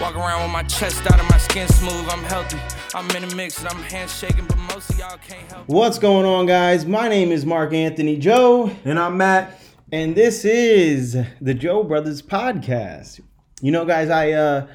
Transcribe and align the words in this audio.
Walk 0.00 0.16
around 0.16 0.42
with 0.42 0.50
my 0.52 0.62
chest 0.62 1.02
out 1.12 1.20
and 1.20 1.28
my 1.28 1.36
skin 1.36 1.68
smooth. 1.68 2.06
I'm 2.08 2.22
healthy. 2.24 2.58
I'm 2.94 3.08
in 3.10 3.28
the 3.28 3.36
mix 3.36 3.58
and 3.60 3.68
I'm 3.68 3.82
handshaking, 3.82 4.46
but 4.46 4.56
most 4.58 4.88
of 4.90 4.98
y'all 4.98 5.18
can't 5.18 5.46
help. 5.52 5.68
What's 5.68 5.98
going 5.98 6.24
on, 6.24 6.46
guys? 6.46 6.86
My 6.86 7.06
name 7.06 7.30
is 7.30 7.44
Mark 7.44 7.74
Anthony 7.74 8.16
Joe, 8.16 8.70
And 8.84 8.98
I'm 8.98 9.18
Matt. 9.18 9.60
and 9.92 10.14
this 10.16 10.44
is 10.46 11.18
the 11.42 11.52
Joe 11.52 11.84
Brothers 11.84 12.22
Podcast. 12.22 13.20
You 13.60 13.72
know, 13.72 13.84
guys, 13.84 14.08
I 14.08 14.30
uh, 14.32 14.66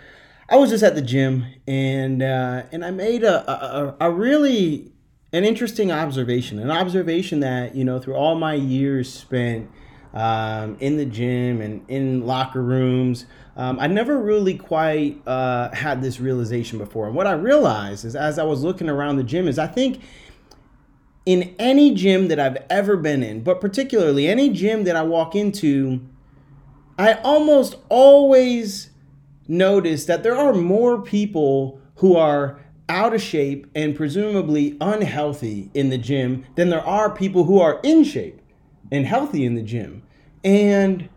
I 0.47 0.57
was 0.57 0.69
just 0.69 0.83
at 0.83 0.93
the 0.93 1.01
gym 1.01 1.45
and 1.67 2.21
uh, 2.21 2.63
and 2.71 2.85
I 2.85 2.91
made 2.91 3.23
a, 3.23 3.49
a 3.51 3.95
a 4.07 4.11
really 4.11 4.91
an 5.33 5.43
interesting 5.43 5.91
observation, 5.91 6.59
an 6.59 6.69
observation 6.69 7.39
that 7.39 7.75
you 7.75 7.83
know 7.83 7.97
through 7.99 8.13
all 8.13 8.35
my 8.35 8.53
years 8.53 9.11
spent 9.11 9.71
um, 10.15 10.77
in 10.79 10.97
the 10.97 11.05
gym 11.05 11.61
and 11.61 11.83
in 11.89 12.25
locker 12.25 12.61
rooms. 12.61 13.25
Um, 13.57 13.79
I 13.79 13.87
never 13.87 14.17
really 14.17 14.57
quite 14.57 15.21
uh, 15.27 15.73
had 15.73 16.01
this 16.01 16.19
realization 16.19 16.79
before. 16.79 17.07
And 17.07 17.15
what 17.15 17.27
I 17.27 17.33
realized 17.33 18.05
is 18.05 18.15
as 18.15 18.39
I 18.39 18.43
was 18.43 18.63
looking 18.63 18.89
around 18.89 19.17
the 19.17 19.23
gym 19.23 19.47
is 19.47 19.59
I 19.59 19.67
think 19.67 20.01
in 21.25 21.55
any 21.59 21.93
gym 21.93 22.27
that 22.29 22.39
I've 22.39 22.57
ever 22.69 22.97
been 22.97 23.23
in, 23.23 23.43
but 23.43 23.59
particularly 23.59 24.27
any 24.27 24.49
gym 24.49 24.83
that 24.85 24.95
I 24.95 25.03
walk 25.03 25.35
into, 25.35 26.01
I 26.97 27.15
almost 27.15 27.75
always 27.89 28.91
notice 29.47 30.05
that 30.05 30.23
there 30.23 30.35
are 30.35 30.53
more 30.53 31.01
people 31.01 31.79
who 31.95 32.15
are 32.15 32.59
out 32.87 33.13
of 33.13 33.21
shape 33.21 33.67
and 33.73 33.95
presumably 33.95 34.77
unhealthy 34.79 35.71
in 35.73 35.89
the 35.89 35.97
gym 35.97 36.45
than 36.55 36.69
there 36.69 36.85
are 36.85 37.09
people 37.09 37.45
who 37.45 37.59
are 37.59 37.79
in 37.83 38.03
shape 38.03 38.39
and 38.91 39.05
healthy 39.05 39.45
in 39.45 39.55
the 39.55 39.63
gym. 39.63 40.03
And 40.45 41.09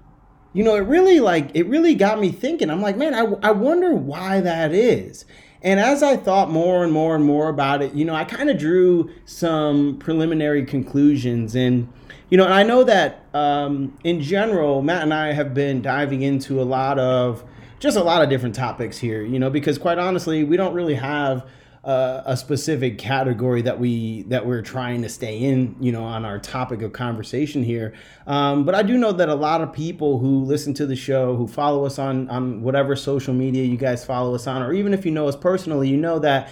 you 0.53 0.65
know, 0.65 0.75
it 0.75 0.81
really 0.81 1.21
like 1.21 1.51
it 1.55 1.69
really 1.69 1.95
got 1.95 2.19
me 2.19 2.33
thinking. 2.33 2.71
I'm 2.71 2.83
like, 2.83 2.97
man, 2.97 3.15
I, 3.15 3.27
I 3.43 3.53
wonder 3.53 3.95
why 3.95 4.41
that 4.41 4.73
is. 4.73 5.25
And 5.63 5.79
as 5.81 6.03
I 6.03 6.17
thought 6.17 6.51
more 6.51 6.85
and 6.85 6.93
more 6.93 7.15
and 7.15 7.25
more 7.25 7.49
about 7.49 7.83
it, 7.83 7.93
you 7.95 8.05
know, 8.05 8.15
I 8.15 8.25
kind 8.25 8.49
of 8.49 8.59
drew 8.59 9.11
some 9.25 9.99
preliminary 9.99 10.65
conclusions. 10.65 11.55
And, 11.57 11.93
you 12.31 12.39
know, 12.39 12.45
and 12.45 12.55
I 12.55 12.63
know 12.63 12.85
that 12.85 13.25
um, 13.35 13.97
in 14.05 14.21
general, 14.21 14.83
Matt 14.83 15.03
and 15.03 15.13
I 15.13 15.33
have 15.33 15.55
been 15.55 15.83
diving 15.83 16.23
into 16.23 16.61
a 16.61 16.65
lot 16.65 16.99
of 16.99 17.45
just 17.81 17.97
a 17.97 18.03
lot 18.03 18.23
of 18.23 18.29
different 18.29 18.55
topics 18.55 18.99
here, 18.99 19.23
you 19.23 19.39
know, 19.39 19.51
because 19.51 19.79
quite 19.79 19.99
honestly, 19.99 20.45
we 20.45 20.57
don't 20.57 20.75
really 20.75 20.95
have 20.95 21.49
a 21.89 22.37
specific 22.37 22.99
category 22.99 23.63
that 23.63 23.81
we 23.81 24.23
that 24.25 24.45
we're 24.45 24.61
trying 24.61 25.01
to 25.03 25.09
stay 25.09 25.39
in, 25.39 25.75
you 25.81 25.91
know, 25.91 26.05
on 26.05 26.25
our 26.25 26.39
topic 26.39 26.83
of 26.83 26.93
conversation 26.93 27.63
here. 27.63 27.95
Um, 28.27 28.65
but 28.65 28.75
I 28.75 28.83
do 28.83 28.99
know 28.99 29.13
that 29.13 29.31
a 29.31 29.35
lot 29.35 29.63
of 29.63 29.73
people 29.73 30.19
who 30.19 30.45
listen 30.45 30.75
to 30.75 30.87
the 30.87 30.97
show, 30.97 31.35
who 31.35 31.49
follow 31.49 31.87
us 31.87 31.99
on 31.99 32.29
on 32.29 32.63
whatever 32.63 32.95
social 32.95 33.33
media 33.33 33.65
you 33.65 33.79
guys 33.79 34.05
follow 34.05 34.35
us 34.35 34.47
on, 34.47 34.63
or 34.63 34.75
even 34.75 34.93
if 34.93 35.07
you 35.07 35.11
know 35.11 35.29
us 35.29 35.37
personally, 35.37 35.89
you 35.89 35.97
know 35.97 36.19
that 36.19 36.51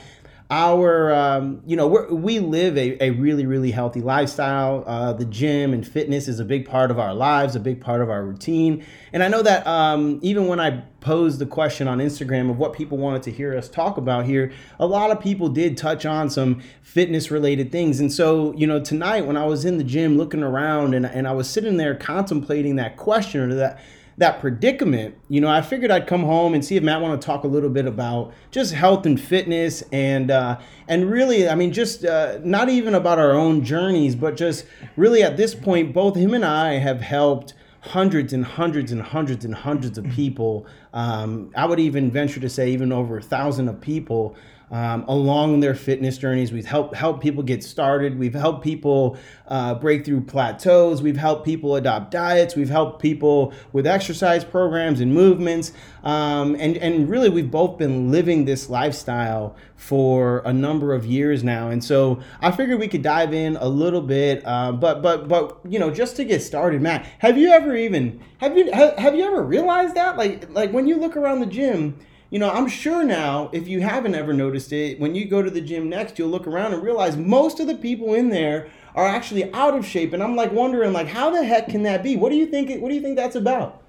our 0.48 1.12
um, 1.12 1.60
you 1.66 1.74
know 1.74 1.88
we 1.88 2.38
live 2.38 2.78
a, 2.78 3.02
a 3.02 3.10
really 3.10 3.46
really 3.46 3.72
healthy 3.72 4.00
lifestyle. 4.00 4.84
Uh, 4.86 5.12
the 5.12 5.24
gym 5.24 5.72
and 5.72 5.86
fitness 5.86 6.28
is 6.28 6.38
a 6.38 6.44
big 6.44 6.68
part 6.68 6.92
of 6.92 7.00
our 7.00 7.14
lives 7.14 7.56
a 7.56 7.60
big 7.60 7.80
part 7.80 8.00
of 8.00 8.08
our 8.08 8.24
routine. 8.24 8.84
And 9.12 9.24
i 9.24 9.28
know 9.28 9.42
that 9.42 9.66
um, 9.66 10.20
even 10.22 10.46
when 10.46 10.60
i 10.60 10.82
posed 11.00 11.40
the 11.40 11.46
question 11.46 11.88
on 11.88 11.98
instagram 11.98 12.48
of 12.48 12.58
what 12.58 12.72
people 12.72 12.96
wanted 12.96 13.24
to 13.24 13.32
hear 13.32 13.56
us 13.56 13.68
talk 13.68 13.96
about 13.96 14.24
here 14.24 14.52
a 14.78 14.86
lot 14.86 15.10
of 15.10 15.20
people 15.20 15.48
did 15.48 15.76
touch 15.76 16.06
on 16.06 16.30
some 16.30 16.62
fitness 16.82 17.30
related 17.30 17.72
things. 17.72 17.98
And 17.98 18.12
so 18.12 18.54
you 18.54 18.68
know 18.68 18.80
tonight 18.80 19.26
when 19.26 19.36
i 19.36 19.44
was 19.44 19.64
in 19.64 19.78
the 19.78 19.84
gym 19.84 20.16
looking 20.16 20.44
around 20.44 20.94
and, 20.94 21.04
and 21.06 21.26
i 21.26 21.32
was 21.32 21.50
sitting 21.50 21.76
there 21.76 21.96
contemplating 21.96 22.76
that 22.76 22.96
question 22.96 23.50
or 23.50 23.54
that 23.56 23.80
that 24.18 24.40
predicament, 24.40 25.14
you 25.28 25.40
know, 25.40 25.48
I 25.48 25.60
figured 25.60 25.90
I'd 25.90 26.06
come 26.06 26.22
home 26.22 26.54
and 26.54 26.64
see 26.64 26.76
if 26.76 26.82
Matt 26.82 27.02
want 27.02 27.20
to 27.20 27.26
talk 27.26 27.44
a 27.44 27.48
little 27.48 27.68
bit 27.68 27.86
about 27.86 28.32
just 28.50 28.72
health 28.72 29.04
and 29.04 29.20
fitness 29.20 29.82
and 29.92 30.30
uh, 30.30 30.58
and 30.88 31.10
really, 31.10 31.48
I 31.48 31.54
mean, 31.54 31.72
just 31.72 32.04
uh, 32.04 32.38
not 32.42 32.68
even 32.68 32.94
about 32.94 33.18
our 33.18 33.32
own 33.32 33.62
journeys, 33.62 34.14
but 34.14 34.36
just 34.36 34.64
really 34.96 35.22
at 35.22 35.36
this 35.36 35.54
point, 35.54 35.92
both 35.92 36.16
him 36.16 36.32
and 36.32 36.44
I 36.44 36.78
have 36.78 37.02
helped 37.02 37.52
hundreds 37.80 38.32
and 38.32 38.44
hundreds 38.44 38.90
and 38.90 39.02
hundreds 39.02 39.44
and 39.44 39.54
hundreds 39.54 39.98
of 39.98 40.08
people. 40.08 40.66
Um, 40.92 41.52
I 41.54 41.66
would 41.66 41.78
even 41.78 42.10
venture 42.10 42.40
to 42.40 42.48
say 42.48 42.70
even 42.70 42.92
over 42.92 43.18
a 43.18 43.22
thousand 43.22 43.68
of 43.68 43.80
people 43.80 44.34
um, 44.70 45.04
along 45.06 45.60
their 45.60 45.74
fitness 45.74 46.18
journeys. 46.18 46.52
We've 46.52 46.66
helped 46.66 46.94
help 46.94 47.22
people 47.22 47.42
get 47.42 47.62
started. 47.62 48.18
We've 48.18 48.34
helped 48.34 48.64
people 48.64 49.16
uh, 49.46 49.74
break 49.74 50.04
through 50.04 50.22
plateaus. 50.22 51.02
We've 51.02 51.16
helped 51.16 51.44
people 51.44 51.76
adopt 51.76 52.10
diets. 52.10 52.56
We've 52.56 52.68
helped 52.68 53.00
people 53.00 53.52
with 53.72 53.86
exercise 53.86 54.44
programs 54.44 55.00
and 55.00 55.14
movements. 55.14 55.72
Um, 56.02 56.56
and 56.58 56.76
and 56.78 57.08
really, 57.08 57.28
we've 57.28 57.50
both 57.50 57.78
been 57.78 58.10
living 58.10 58.44
this 58.44 58.68
lifestyle 58.68 59.56
for 59.76 60.42
a 60.44 60.52
number 60.52 60.94
of 60.94 61.06
years 61.06 61.44
now. 61.44 61.68
And 61.68 61.82
so 61.82 62.20
I 62.40 62.50
figured 62.50 62.80
we 62.80 62.88
could 62.88 63.02
dive 63.02 63.32
in 63.32 63.56
a 63.56 63.68
little 63.68 64.02
bit. 64.02 64.42
Uh, 64.44 64.72
but 64.72 65.00
but 65.02 65.28
but 65.28 65.58
you 65.68 65.78
know, 65.78 65.90
just 65.90 66.16
to 66.16 66.24
get 66.24 66.42
started, 66.42 66.82
Matt, 66.82 67.06
have 67.18 67.38
you 67.38 67.50
ever 67.50 67.76
even 67.76 68.20
have 68.38 68.56
you 68.56 68.70
have, 68.72 68.96
have 68.96 69.14
you 69.14 69.24
ever 69.24 69.42
realized 69.42 69.94
that 69.94 70.16
like 70.16 70.50
like 70.50 70.72
when 70.72 70.88
you 70.88 70.96
look 70.96 71.16
around 71.16 71.40
the 71.40 71.46
gym? 71.46 71.98
You 72.30 72.38
know, 72.38 72.50
I'm 72.50 72.68
sure 72.68 73.04
now, 73.04 73.50
if 73.52 73.68
you 73.68 73.80
haven't 73.80 74.14
ever 74.14 74.32
noticed 74.32 74.72
it, 74.72 74.98
when 74.98 75.14
you 75.14 75.26
go 75.26 75.42
to 75.42 75.50
the 75.50 75.60
gym 75.60 75.88
next, 75.88 76.18
you'll 76.18 76.28
look 76.28 76.46
around 76.46 76.74
and 76.74 76.82
realize 76.82 77.16
most 77.16 77.60
of 77.60 77.66
the 77.66 77.76
people 77.76 78.14
in 78.14 78.30
there 78.30 78.68
are 78.94 79.06
actually 79.06 79.52
out 79.52 79.74
of 79.74 79.86
shape. 79.86 80.12
And 80.12 80.22
I'm 80.22 80.34
like 80.34 80.52
wondering, 80.52 80.92
like, 80.92 81.06
how 81.06 81.30
the 81.30 81.44
heck 81.44 81.68
can 81.68 81.84
that 81.84 82.02
be? 82.02 82.16
What 82.16 82.30
do 82.30 82.36
you 82.36 82.46
think? 82.46 82.82
What 82.82 82.88
do 82.88 82.94
you 82.94 83.02
think 83.02 83.16
that's 83.16 83.36
about? 83.36 83.82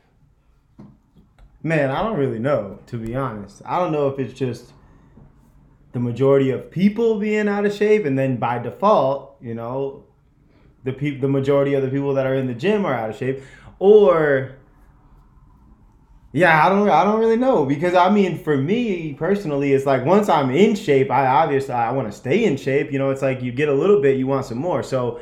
Man, 1.64 1.90
I 1.90 2.04
don't 2.04 2.18
really 2.18 2.40
know, 2.40 2.80
to 2.88 2.98
be 2.98 3.16
honest. 3.16 3.62
I 3.66 3.80
don't 3.80 3.92
know 3.92 4.08
if 4.08 4.20
it's 4.20 4.34
just 4.34 4.72
the 5.94 6.00
majority 6.00 6.52
of 6.52 6.70
people 6.70 7.20
being 7.20 7.48
out 7.48 7.66
of 7.66 7.74
shape, 7.74 8.06
and 8.06 8.18
then 8.20 8.38
by 8.38 8.60
default, 8.60 9.36
you 9.42 9.56
know, 9.56 10.04
the 10.84 10.94
pe- 10.94 11.18
the 11.18 11.28
majority 11.28 11.74
of 11.74 11.82
the 11.82 11.90
people 11.90 12.14
that 12.14 12.28
are 12.28 12.36
in 12.36 12.46
the 12.46 12.54
gym 12.54 12.86
are 12.86 12.94
out 12.94 13.10
of 13.10 13.18
shape, 13.18 13.42
or 13.80 14.52
yeah, 16.34 16.66
I 16.66 16.70
don't 16.70 16.90
I 16.90 17.04
don't 17.04 17.20
really 17.20 17.38
know 17.38 17.66
because 17.66 17.94
I 17.94 18.10
mean 18.10 18.38
for 18.38 18.58
me 18.58 19.14
personally 19.14 19.74
it's 19.74 19.86
like 19.86 20.06
once 20.06 20.30
I'm 20.30 20.52
in 20.52 20.76
shape, 20.76 21.10
I 21.10 21.26
obviously 21.26 21.74
I 21.74 21.92
want 21.92 22.12
to 22.12 22.18
stay 22.18 22.44
in 22.44 22.58
shape, 22.58 22.92
you 22.92 23.00
know, 23.00 23.12
it's 23.12 23.22
like 23.22 23.42
you 23.42 23.52
get 23.52 23.70
a 23.70 23.74
little 23.74 24.02
bit, 24.02 24.18
you 24.18 24.28
want 24.28 24.46
some 24.46 24.58
more. 24.58 24.84
So 24.84 25.20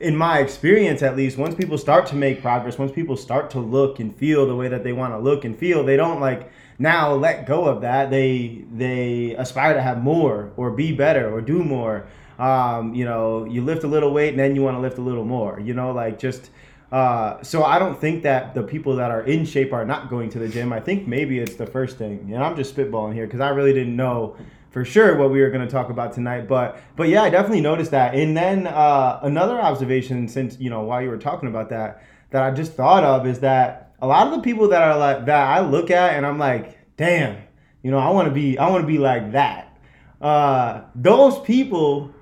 in 0.00 0.16
my 0.16 0.38
experience 0.38 1.02
at 1.02 1.16
least, 1.16 1.36
once 1.36 1.54
people 1.54 1.76
start 1.78 2.06
to 2.06 2.16
make 2.16 2.40
progress, 2.40 2.78
once 2.78 2.92
people 2.92 3.16
start 3.16 3.50
to 3.50 3.60
look 3.60 4.00
and 4.00 4.14
feel 4.16 4.46
the 4.46 4.56
way 4.56 4.68
that 4.68 4.82
they 4.82 4.92
want 4.92 5.12
to 5.12 5.18
look 5.18 5.44
and 5.44 5.56
feel, 5.58 5.84
they 5.84 5.96
don't 5.96 6.20
like 6.20 6.50
now 6.78 7.12
let 7.12 7.46
go 7.46 7.66
of 7.66 7.82
that. 7.82 8.10
They 8.10 8.64
they 8.72 9.34
aspire 9.36 9.74
to 9.74 9.82
have 9.82 10.02
more 10.02 10.52
or 10.56 10.70
be 10.70 10.92
better 10.92 11.32
or 11.32 11.42
do 11.42 11.62
more. 11.62 12.06
Um, 12.38 12.94
you 12.94 13.04
know, 13.04 13.44
you 13.44 13.62
lift 13.62 13.84
a 13.84 13.86
little 13.86 14.12
weight 14.12 14.30
and 14.30 14.38
then 14.38 14.54
you 14.54 14.62
want 14.62 14.76
to 14.76 14.80
lift 14.80 14.98
a 14.98 15.02
little 15.02 15.24
more. 15.24 15.60
You 15.60 15.74
know, 15.74 15.92
like 15.92 16.18
just 16.18 16.50
uh, 16.92 17.42
so 17.42 17.64
I 17.64 17.78
don't 17.78 18.00
think 18.00 18.22
that 18.22 18.54
the 18.54 18.62
people 18.62 18.96
that 18.96 19.10
are 19.10 19.22
in 19.22 19.44
shape 19.44 19.72
are 19.72 19.84
not 19.84 20.08
going 20.08 20.30
to 20.30 20.38
the 20.38 20.48
gym. 20.48 20.72
I 20.72 20.80
think 20.80 21.08
maybe 21.08 21.38
it's 21.38 21.56
the 21.56 21.66
first 21.66 21.98
thing, 21.98 22.30
and 22.32 22.42
I'm 22.42 22.54
just 22.54 22.76
spitballing 22.76 23.14
here 23.14 23.26
because 23.26 23.40
I 23.40 23.48
really 23.48 23.72
didn't 23.72 23.96
know 23.96 24.36
for 24.70 24.84
sure 24.84 25.16
what 25.16 25.30
we 25.30 25.40
were 25.40 25.50
going 25.50 25.66
to 25.66 25.72
talk 25.72 25.90
about 25.90 26.12
tonight. 26.12 26.46
But 26.46 26.78
but 26.94 27.08
yeah, 27.08 27.22
I 27.22 27.30
definitely 27.30 27.62
noticed 27.62 27.90
that. 27.90 28.14
And 28.14 28.36
then 28.36 28.68
uh, 28.68 29.18
another 29.22 29.60
observation, 29.60 30.28
since 30.28 30.58
you 30.60 30.70
know 30.70 30.82
while 30.82 31.02
you 31.02 31.08
were 31.08 31.18
talking 31.18 31.48
about 31.48 31.70
that, 31.70 32.04
that 32.30 32.42
I 32.42 32.52
just 32.52 32.74
thought 32.74 33.02
of 33.02 33.26
is 33.26 33.40
that 33.40 33.94
a 34.00 34.06
lot 34.06 34.28
of 34.28 34.34
the 34.34 34.40
people 34.40 34.68
that 34.68 34.82
are 34.82 34.96
like 34.96 35.26
that 35.26 35.48
I 35.48 35.60
look 35.60 35.90
at 35.90 36.14
and 36.14 36.24
I'm 36.24 36.38
like, 36.38 36.78
damn, 36.96 37.42
you 37.82 37.90
know, 37.90 37.98
I 37.98 38.10
want 38.10 38.28
to 38.28 38.34
be 38.34 38.58
I 38.58 38.70
want 38.70 38.82
to 38.82 38.86
be 38.86 38.98
like 38.98 39.32
that. 39.32 39.76
Uh, 40.20 40.82
those 40.94 41.40
people 41.40 42.14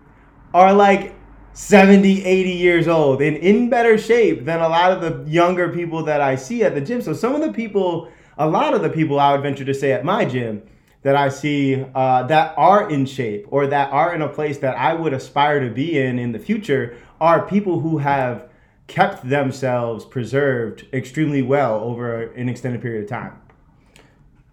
are 0.54 0.72
like 0.72 1.14
70, 1.54 2.24
80 2.24 2.50
years 2.50 2.88
old 2.88 3.22
and 3.22 3.36
in 3.36 3.70
better 3.70 3.96
shape 3.96 4.44
than 4.44 4.60
a 4.60 4.68
lot 4.68 4.90
of 4.90 5.00
the 5.00 5.30
younger 5.30 5.68
people 5.68 6.02
that 6.04 6.20
I 6.20 6.34
see 6.34 6.64
at 6.64 6.74
the 6.74 6.80
gym. 6.80 7.00
So 7.00 7.12
some 7.12 7.34
of 7.34 7.40
the 7.40 7.52
people, 7.52 8.08
a 8.36 8.48
lot 8.48 8.74
of 8.74 8.82
the 8.82 8.90
people 8.90 9.20
I 9.20 9.32
would 9.32 9.42
venture 9.42 9.64
to 9.64 9.74
say 9.74 9.92
at 9.92 10.04
my 10.04 10.24
gym 10.24 10.62
that 11.02 11.14
I 11.14 11.28
see 11.28 11.84
uh, 11.94 12.24
that 12.24 12.54
are 12.56 12.90
in 12.90 13.06
shape 13.06 13.46
or 13.50 13.68
that 13.68 13.92
are 13.92 14.14
in 14.14 14.22
a 14.22 14.28
place 14.28 14.58
that 14.58 14.76
I 14.76 14.94
would 14.94 15.12
aspire 15.12 15.60
to 15.60 15.70
be 15.70 15.98
in 15.98 16.18
in 16.18 16.32
the 16.32 16.40
future 16.40 16.96
are 17.20 17.46
people 17.46 17.78
who 17.78 17.98
have 17.98 18.48
kept 18.88 19.28
themselves 19.28 20.04
preserved 20.04 20.86
extremely 20.92 21.42
well 21.42 21.76
over 21.80 22.32
an 22.32 22.48
extended 22.48 22.82
period 22.82 23.04
of 23.04 23.10
time. 23.10 23.40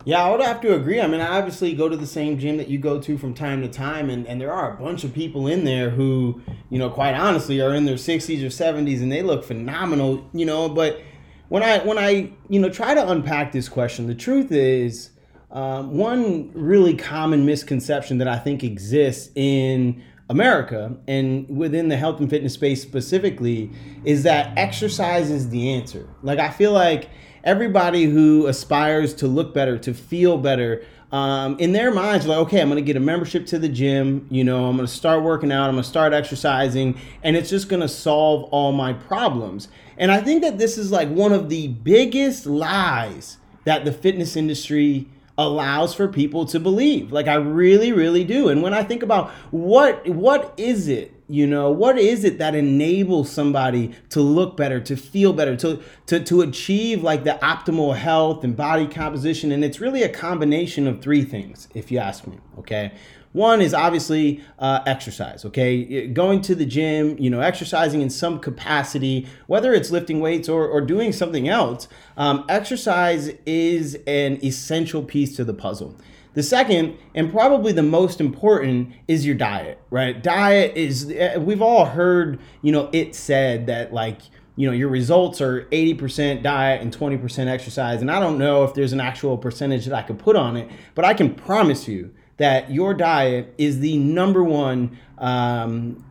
Yeah, 0.03 0.24
I 0.24 0.31
would 0.31 0.42
have 0.42 0.62
to 0.62 0.74
agree. 0.74 1.00
I 1.00 1.07
mean, 1.07 1.21
I 1.21 1.38
obviously 1.38 1.74
go 1.74 1.88
to 1.88 1.95
the 1.95 2.07
same 2.07 2.39
gym 2.39 2.57
that 2.57 2.68
you 2.68 2.80
go 2.80 3.00
to 3.00 3.18
from 3.18 3.33
time 3.36 3.62
to 3.62 3.68
time, 3.68 4.09
and, 4.09 4.25
and 4.25 4.42
there 4.42 4.51
are 4.51 4.74
a 4.74 4.77
bunch 4.77 5.03
of 5.03 5.13
people 5.13 5.48
in 5.48 5.63
there 5.63 5.92
who, 5.92 6.42
you 6.69 6.80
know, 6.80 6.89
quite 6.89 7.13
honestly, 7.13 7.62
are 7.62 7.75
in 7.75 7.86
their 7.86 7.98
sixties 7.98 8.44
or 8.44 8.50
seventies, 8.50 9.01
and 9.01 9.12
they 9.12 9.21
look 9.21 9.44
phenomenal, 9.44 10.27
you 10.33 10.45
know. 10.45 10.69
But 10.69 11.01
when 11.50 11.62
I 11.62 11.80
when 11.80 12.00
I 12.00 12.31
you 12.50 12.59
know 12.59 12.69
try 12.69 12.95
to 12.95 13.12
unpack 13.12 13.51
this 13.51 13.69
question, 13.69 14.07
the 14.07 14.15
truth 14.15 14.51
is, 14.51 15.12
um, 15.51 15.95
one 15.95 16.51
really 16.53 16.95
common 16.95 17.45
misconception 17.45 18.18
that 18.19 18.27
I 18.27 18.39
think 18.39 18.63
exists 18.63 19.30
in 19.36 20.03
America 20.30 20.95
and 21.07 21.45
within 21.50 21.89
the 21.89 21.98
health 21.98 22.21
and 22.21 22.30
fitness 22.30 22.53
space 22.53 22.81
specifically 22.81 23.69
is 24.06 24.24
that 24.24 24.57
exercise 24.57 25.30
is 25.30 25.50
the 25.50 25.74
answer. 25.74 26.07
Like 26.24 26.39
I 26.39 26.50
feel 26.50 26.71
like 26.71 27.09
everybody 27.44 28.06
who 28.06 28.48
aspires 28.48 29.14
to 29.16 29.28
look 29.28 29.54
better, 29.54 29.78
to 29.80 29.94
feel 29.94 30.38
better, 30.38 30.84
um, 31.12 31.60
in 31.60 31.74
their 31.74 31.92
minds, 31.92 32.26
like, 32.26 32.38
okay, 32.38 32.62
I'm 32.62 32.70
to 32.78 32.82
get 32.82 32.96
a 32.96 33.02
membership 33.02 33.46
to 33.48 33.60
the 33.60 33.68
gym. 33.68 34.28
You 34.30 34.46
know, 34.46 34.68
I'm 34.68 34.78
to 34.88 34.88
start 34.88 35.24
working 35.24 35.52
out. 35.52 35.70
I'm 35.70 35.76
to 35.76 35.84
start 35.84 36.14
exercising, 36.14 36.98
and 37.22 37.36
it's 37.36 37.50
just 37.50 37.68
to 37.82 37.90
solve 37.90 38.46
all 38.46 38.72
my 38.72 38.94
problems. 38.94 39.68
And 39.98 40.12
I 40.12 40.22
think 40.22 40.42
that 40.42 40.58
this 40.58 40.78
is 40.78 40.92
like 40.92 41.10
one 41.10 41.34
of 41.34 41.50
the 41.50 41.68
biggest 41.68 42.46
lies 42.46 43.38
that 43.66 43.84
the 43.84 43.92
fitness 43.92 44.36
industry 44.36 45.08
allows 45.38 45.94
for 45.94 46.08
people 46.08 46.46
to 46.46 46.60
believe. 46.60 47.12
Like 47.12 47.28
I 47.28 47.36
really, 47.36 47.92
really 47.92 48.24
do. 48.24 48.50
And 48.50 48.62
when 48.62 48.74
I 48.74 48.84
think 48.84 49.04
about 49.04 49.32
what 49.52 50.08
what 50.08 50.54
is 50.58 50.88
it 50.88 51.14
you 51.31 51.48
know, 51.48 51.72
what 51.72 51.98
is 51.98 52.25
it 52.25 52.39
that 52.39 52.56
enables 52.56 53.31
somebody 53.31 53.94
to 54.10 54.19
look 54.19 54.57
better, 54.57 54.81
to 54.81 54.98
feel 54.98 55.31
better, 55.31 55.56
to, 55.56 55.81
to, 56.07 56.19
to 56.19 56.42
achieve 56.42 57.04
like 57.04 57.24
the 57.24 57.39
optimal 57.42 57.95
health 57.95 58.44
and 58.44 58.56
body 58.56 58.86
composition? 58.86 59.51
And 59.51 59.63
it's 59.63 59.80
really 59.80 60.04
a 60.04 60.10
combination 60.10 60.88
of 60.88 61.01
three 61.01 61.24
things, 61.24 61.69
if 61.74 61.89
you 61.89 62.00
ask 62.00 62.28
me, 62.28 62.38
okay? 62.60 62.92
One 63.31 63.62
is 63.62 63.74
obviously 63.74 64.44
uh, 64.60 64.81
exercise, 64.86 65.45
okay? 65.45 66.07
Going 66.07 66.42
to 66.42 66.54
the 66.54 66.66
gym, 66.66 67.18
you 67.18 67.30
know, 67.30 67.39
exercising 67.39 68.01
in 68.01 68.10
some 68.10 68.39
capacity, 68.39 69.25
whether 69.48 69.74
it's 69.74 69.89
lifting 69.89 70.19
weights 70.19 70.50
or, 70.50 70.68
or 70.68 70.81
doing 70.81 71.13
something 71.13 71.48
else, 71.48 71.88
um, 72.18 72.44
exercise 72.50 73.31
is 73.45 73.95
an 74.06 74.44
essential 74.44 75.01
piece 75.01 75.34
to 75.38 75.45
the 75.45 75.54
puzzle. 75.54 75.95
The 76.33 76.44
second, 76.44 76.98
and 77.13 77.30
probably 77.30 77.74
the 77.74 77.83
most 77.83 78.22
important, 78.22 78.94
is 79.07 79.25
your 79.25 79.36
diet, 79.36 79.80
right? 79.89 80.22
Diet 80.22 80.78
is, 80.78 81.12
eh, 81.13 81.38
we've 81.38 81.62
all 81.62 81.86
heard, 81.86 82.39
you 82.62 82.72
know, 82.72 82.89
it 82.94 83.16
said 83.16 83.68
that 83.68 83.94
like, 83.94 84.22
you 84.56 84.68
know, 84.68 84.74
your 84.74 84.89
results 84.89 85.42
are 85.42 85.66
80% 85.72 86.42
diet 86.42 86.81
and 86.81 86.95
20% 86.95 87.48
exercise. 87.48 88.01
And 88.01 88.10
I 88.10 88.19
don't 88.19 88.38
know 88.38 88.63
if 88.63 88.74
there's 88.74 88.94
an 88.94 89.01
actual 89.01 89.38
percentage 89.38 89.86
that 89.86 89.94
I 89.94 90.04
could 90.04 90.19
put 90.19 90.36
on 90.36 90.56
it, 90.56 90.69
but 90.95 91.04
I 91.04 91.13
can 91.13 91.33
promise 91.33 91.88
you 91.88 92.13
that 92.38 92.72
your 92.72 92.94
diet 92.94 93.54
is 93.57 93.80
the 93.80 93.98
number 93.98 94.44
one 94.44 94.98
um, 95.19 96.04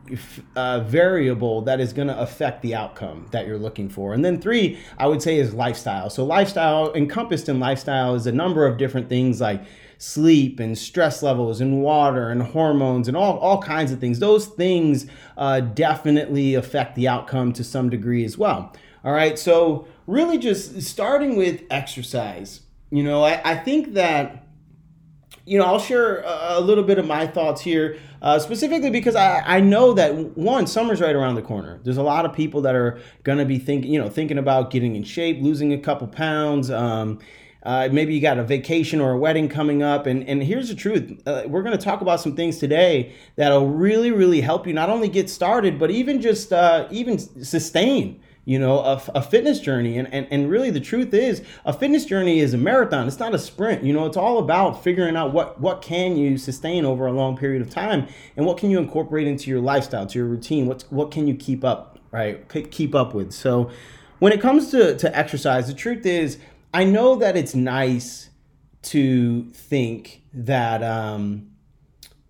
uh, 0.55 0.81
variable 0.81 1.63
that 1.63 1.81
is 1.81 1.93
going 1.93 2.09
to 2.09 2.19
affect 2.21 2.63
the 2.63 2.75
outcome 2.75 3.27
that 3.33 3.47
you're 3.47 3.59
looking 3.59 3.89
for. 3.89 4.15
And 4.15 4.25
then 4.25 4.41
three, 4.41 4.79
I 4.99 5.07
would 5.09 5.23
say, 5.23 5.39
is 5.39 5.55
lifestyle. 5.55 6.09
So, 6.09 6.25
lifestyle, 6.25 6.93
encompassed 6.95 7.49
in 7.49 7.59
lifestyle, 7.59 8.15
is 8.15 8.29
a 8.29 8.33
number 8.33 8.65
of 8.65 8.77
different 8.79 9.09
things 9.09 9.41
like 9.41 9.63
sleep 10.01 10.59
and 10.59 10.79
stress 10.79 11.23
levels 11.23 11.61
and 11.61 11.83
water 11.83 12.31
and 12.31 12.43
hormones 12.43 13.07
and 13.07 13.15
all, 13.15 13.39
all 13.39 13.61
kinds 13.61 13.93
of 13.93 14.01
things. 14.01 14.19
Those 14.19 14.47
things 14.47 15.07
uh, 15.37 15.61
definitely 15.61 16.55
affect 16.55 16.95
the 16.95 17.07
outcome 17.07 17.53
to 17.53 17.63
some 17.63 17.91
degree 17.91 18.25
as 18.25 18.39
well. 18.39 18.75
All 19.05 19.13
right, 19.13 19.39
so 19.39 19.87
really 20.07 20.39
just 20.39 20.81
starting 20.83 21.37
with 21.37 21.63
exercise. 21.71 22.63
You 22.91 23.03
know, 23.03 23.23
I, 23.23 23.43
I 23.45 23.57
think 23.57 23.93
that, 23.93 24.47
you 25.45 25.59
know, 25.59 25.67
I'll 25.67 25.79
share 25.79 26.23
a, 26.25 26.61
little 26.61 26.85
bit 26.85 26.99
of 26.99 27.07
my 27.07 27.27
thoughts 27.27 27.61
here, 27.61 27.99
uh, 28.23 28.39
specifically 28.39 28.91
because 28.91 29.17
I, 29.17 29.41
I 29.41 29.61
know 29.61 29.93
that 29.93 30.15
one, 30.35 30.67
summer's 30.67 31.03
right 31.03 31.15
around 31.15 31.35
the 31.35 31.43
corner. 31.43 31.79
There's 31.85 31.99
a 31.99 32.03
lot 32.03 32.25
of 32.25 32.33
people 32.33 32.63
that 32.63 32.75
are 32.75 32.99
going 33.23 33.39
to 33.39 33.45
be 33.45 33.59
thinking, 33.59 33.93
you 33.93 34.01
know, 34.01 34.09
thinking 34.09 34.39
about 34.39 34.71
getting 34.71 34.97
in 34.97 35.05
shape, 35.05 35.43
losing 35.43 35.75
a 35.75 35.79
couple 35.79 36.07
pounds. 36.07 36.71
Um, 36.71 37.19
uh, 37.63 37.89
maybe 37.93 38.15
you 38.15 38.21
got 38.21 38.39
a 38.39 38.45
vacation 38.45 39.01
or 39.01 39.13
a 39.13 39.19
wedding 39.19 39.49
coming 39.49 39.83
up. 39.83 40.07
And, 40.07 40.27
and 40.29 40.43
here's 40.43 40.69
the 40.69 40.75
truth. 40.75 41.21
Uh, 41.27 41.43
we're 41.47 41.63
going 41.63 41.77
to 41.77 41.83
talk 41.83 42.01
about 42.01 42.21
some 42.21 42.35
things 42.35 42.59
today 42.59 43.13
that'll 43.37 43.69
really, 43.69 44.11
really 44.11 44.41
help 44.41 44.67
you 44.67 44.73
not 44.73 44.89
only 44.89 45.09
get 45.09 45.29
started, 45.29 45.79
but 45.79 45.91
even 45.91 46.21
just 46.21 46.53
uh, 46.53 46.89
even 46.91 47.19
sustain 47.19 48.21
you 48.47 48.59
know 48.59 48.81
a, 48.81 49.03
a, 49.15 49.23
fitness 49.23 49.61
journey. 49.61 49.99
And, 49.99 50.13
and 50.13 50.27
and 50.31 50.51
really 50.51 50.71
the 50.71 50.81
truth 50.81 51.13
is 51.13 51.43
a 51.65 51.73
fitness 51.73 52.05
journey 52.05 52.41
is 52.41 52.55
a 52.55 52.59
marathon. 52.59 53.07
It's 53.07 53.19
not 53.19 53.35
a 53.35 53.39
sprint. 53.39 53.85
You 53.85 53.93
know 53.93 54.07
it's 54.07 54.17
all 54.17 54.39
about 54.39 54.83
figuring 54.83 55.17
out 55.17 55.33
what 55.33 55.61
what 55.61 55.83
can 55.83 56.17
you 56.17 56.39
sustain 56.39 56.85
over 56.85 57.07
a 57.07 57.13
long 57.13 57.37
period 57.37 57.63
of 57.63 57.71
time 57.71 58.09
and 58.37 58.47
what 58.47 58.57
can 58.57 58.71
you 58.71 58.79
incorporate 58.79 59.27
into 59.27 59.51
your 59.51 59.61
lifestyle 59.61 60.07
to 60.07 60.19
your 60.19 60.27
routine? 60.27 60.67
What 60.67 60.85
what 60.91 61.11
can 61.11 61.29
you 61.29 61.35
keep 61.35 61.65
up 61.65 61.99
right? 62.11 62.49
Keep 62.49 62.95
up 62.95 63.15
with. 63.15 63.33
So 63.33 63.71
when 64.19 64.33
it 64.33 64.41
comes 64.41 64.71
to 64.73 64.97
to 64.97 65.17
exercise 65.17 65.69
the 65.69 65.75
truth 65.75 66.05
is 66.07 66.39
I 66.73 66.85
know 66.85 67.17
that 67.17 67.37
it's 67.37 67.55
nice 67.55 68.31
to 68.83 69.51
think 69.51 70.23
that 70.33 70.83
um, 70.83 71.51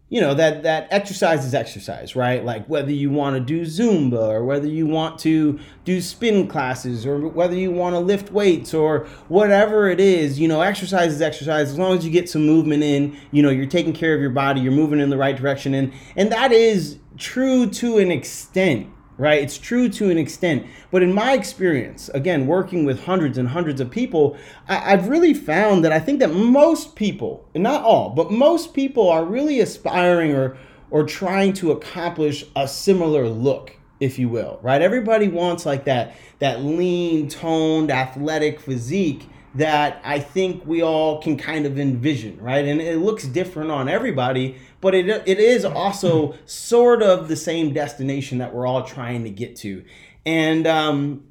you 0.08 0.20
know 0.20 0.34
that 0.34 0.62
that 0.64 0.88
exercise 0.90 1.44
is 1.44 1.54
exercise, 1.54 2.16
right? 2.16 2.44
Like 2.44 2.66
whether 2.66 2.90
you 2.90 3.10
want 3.10 3.36
to 3.36 3.40
do 3.40 3.62
Zumba 3.62 4.28
or 4.28 4.44
whether 4.44 4.66
you 4.66 4.86
want 4.86 5.18
to 5.20 5.60
do 5.84 6.00
spin 6.00 6.48
classes 6.48 7.06
or 7.06 7.28
whether 7.28 7.54
you 7.54 7.70
want 7.70 7.94
to 7.94 8.00
lift 8.00 8.32
weights 8.32 8.74
or 8.74 9.06
whatever 9.28 9.88
it 9.88 10.00
is, 10.00 10.40
you 10.40 10.48
know, 10.48 10.62
exercise 10.62 11.12
is 11.12 11.22
exercise. 11.22 11.70
As 11.70 11.78
long 11.78 11.96
as 11.96 12.04
you 12.04 12.10
get 12.10 12.28
some 12.28 12.44
movement 12.44 12.82
in, 12.82 13.16
you 13.30 13.42
know, 13.42 13.50
you're 13.50 13.66
taking 13.66 13.92
care 13.92 14.14
of 14.14 14.20
your 14.20 14.30
body, 14.30 14.60
you're 14.60 14.72
moving 14.72 15.00
in 15.00 15.10
the 15.10 15.18
right 15.18 15.36
direction, 15.36 15.74
and 15.74 15.92
and 16.16 16.32
that 16.32 16.50
is 16.50 16.98
true 17.18 17.68
to 17.68 17.98
an 17.98 18.10
extent 18.10 18.88
right? 19.20 19.42
It's 19.42 19.58
true 19.58 19.90
to 19.90 20.10
an 20.10 20.16
extent. 20.16 20.66
But 20.90 21.02
in 21.02 21.12
my 21.12 21.34
experience, 21.34 22.08
again, 22.14 22.46
working 22.46 22.86
with 22.86 23.04
hundreds 23.04 23.36
and 23.36 23.48
hundreds 23.48 23.80
of 23.80 23.90
people, 23.90 24.36
I, 24.66 24.76
have 24.76 25.08
really 25.08 25.34
found 25.34 25.84
that 25.84 25.92
I 25.92 26.00
think 26.00 26.20
that 26.20 26.32
most 26.32 26.96
people, 26.96 27.46
not 27.54 27.84
all, 27.84 28.08
but 28.10 28.32
most 28.32 28.72
people 28.72 29.08
are 29.08 29.24
really 29.24 29.60
aspiring 29.60 30.34
or 30.34 30.56
or 30.90 31.04
trying 31.04 31.52
to 31.52 31.70
accomplish 31.70 32.44
a 32.56 32.66
similar 32.66 33.28
look 33.28 33.76
if 34.00 34.18
you 34.18 34.28
will 34.28 34.58
right 34.60 34.82
everybody 34.82 35.28
wants 35.28 35.64
like 35.64 35.84
that 35.84 36.16
that 36.40 36.64
lean 36.64 37.28
toned 37.28 37.92
athletic 37.92 38.58
physique 38.58 39.28
that 39.54 40.00
I 40.04 40.20
think 40.20 40.64
we 40.64 40.82
all 40.82 41.20
can 41.20 41.36
kind 41.36 41.66
of 41.66 41.78
envision, 41.78 42.38
right? 42.40 42.64
And 42.64 42.80
it 42.80 42.98
looks 42.98 43.26
different 43.26 43.70
on 43.70 43.88
everybody, 43.88 44.58
but 44.80 44.94
it, 44.94 45.08
it 45.08 45.40
is 45.40 45.64
also 45.64 46.36
sort 46.46 47.02
of 47.02 47.28
the 47.28 47.36
same 47.36 47.72
destination 47.72 48.38
that 48.38 48.54
we're 48.54 48.66
all 48.66 48.84
trying 48.84 49.24
to 49.24 49.30
get 49.30 49.56
to. 49.56 49.84
And, 50.24 50.66
um, 50.66 51.24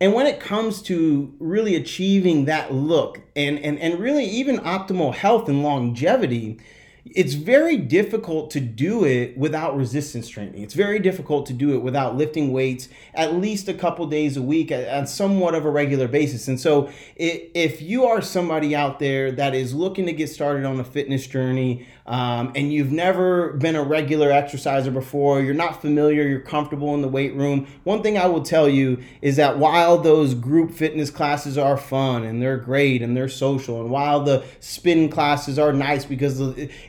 and 0.00 0.14
when 0.14 0.26
it 0.26 0.40
comes 0.40 0.80
to 0.82 1.34
really 1.38 1.76
achieving 1.76 2.46
that 2.46 2.72
look 2.72 3.20
and, 3.36 3.58
and, 3.58 3.78
and 3.78 4.00
really 4.00 4.24
even 4.24 4.58
optimal 4.58 5.14
health 5.14 5.48
and 5.48 5.62
longevity, 5.62 6.58
it's 7.04 7.34
very 7.34 7.76
difficult 7.76 8.50
to 8.52 8.60
do 8.60 9.04
it 9.04 9.36
without 9.36 9.76
resistance 9.76 10.28
training. 10.28 10.62
It's 10.62 10.74
very 10.74 11.00
difficult 11.00 11.46
to 11.46 11.52
do 11.52 11.74
it 11.74 11.82
without 11.82 12.16
lifting 12.16 12.52
weights 12.52 12.88
at 13.14 13.34
least 13.34 13.68
a 13.68 13.74
couple 13.74 14.06
days 14.06 14.36
a 14.36 14.42
week 14.42 14.70
on 14.70 15.06
somewhat 15.06 15.54
of 15.54 15.64
a 15.64 15.70
regular 15.70 16.06
basis. 16.06 16.46
And 16.46 16.60
so, 16.60 16.90
if 17.16 17.82
you 17.82 18.04
are 18.04 18.22
somebody 18.22 18.76
out 18.76 19.00
there 19.00 19.32
that 19.32 19.54
is 19.54 19.74
looking 19.74 20.06
to 20.06 20.12
get 20.12 20.28
started 20.28 20.64
on 20.64 20.78
a 20.78 20.84
fitness 20.84 21.26
journey, 21.26 21.86
um, 22.04 22.52
and 22.56 22.72
you've 22.72 22.90
never 22.90 23.52
been 23.52 23.76
a 23.76 23.82
regular 23.82 24.30
exerciser 24.32 24.90
before, 24.90 25.40
you're 25.40 25.54
not 25.54 25.80
familiar, 25.80 26.26
you're 26.26 26.40
comfortable 26.40 26.94
in 26.94 27.02
the 27.02 27.08
weight 27.08 27.34
room, 27.34 27.68
one 27.84 28.02
thing 28.02 28.18
I 28.18 28.26
will 28.26 28.42
tell 28.42 28.68
you 28.68 29.02
is 29.20 29.36
that 29.36 29.58
while 29.58 29.98
those 29.98 30.34
group 30.34 30.72
fitness 30.72 31.10
classes 31.10 31.56
are 31.56 31.76
fun 31.76 32.24
and 32.24 32.42
they're 32.42 32.56
great 32.56 33.02
and 33.02 33.16
they're 33.16 33.28
social, 33.28 33.80
and 33.80 33.90
while 33.90 34.24
the 34.24 34.44
spin 34.58 35.08
classes 35.10 35.58
are 35.58 35.72
nice 35.72 36.04
because 36.04 36.40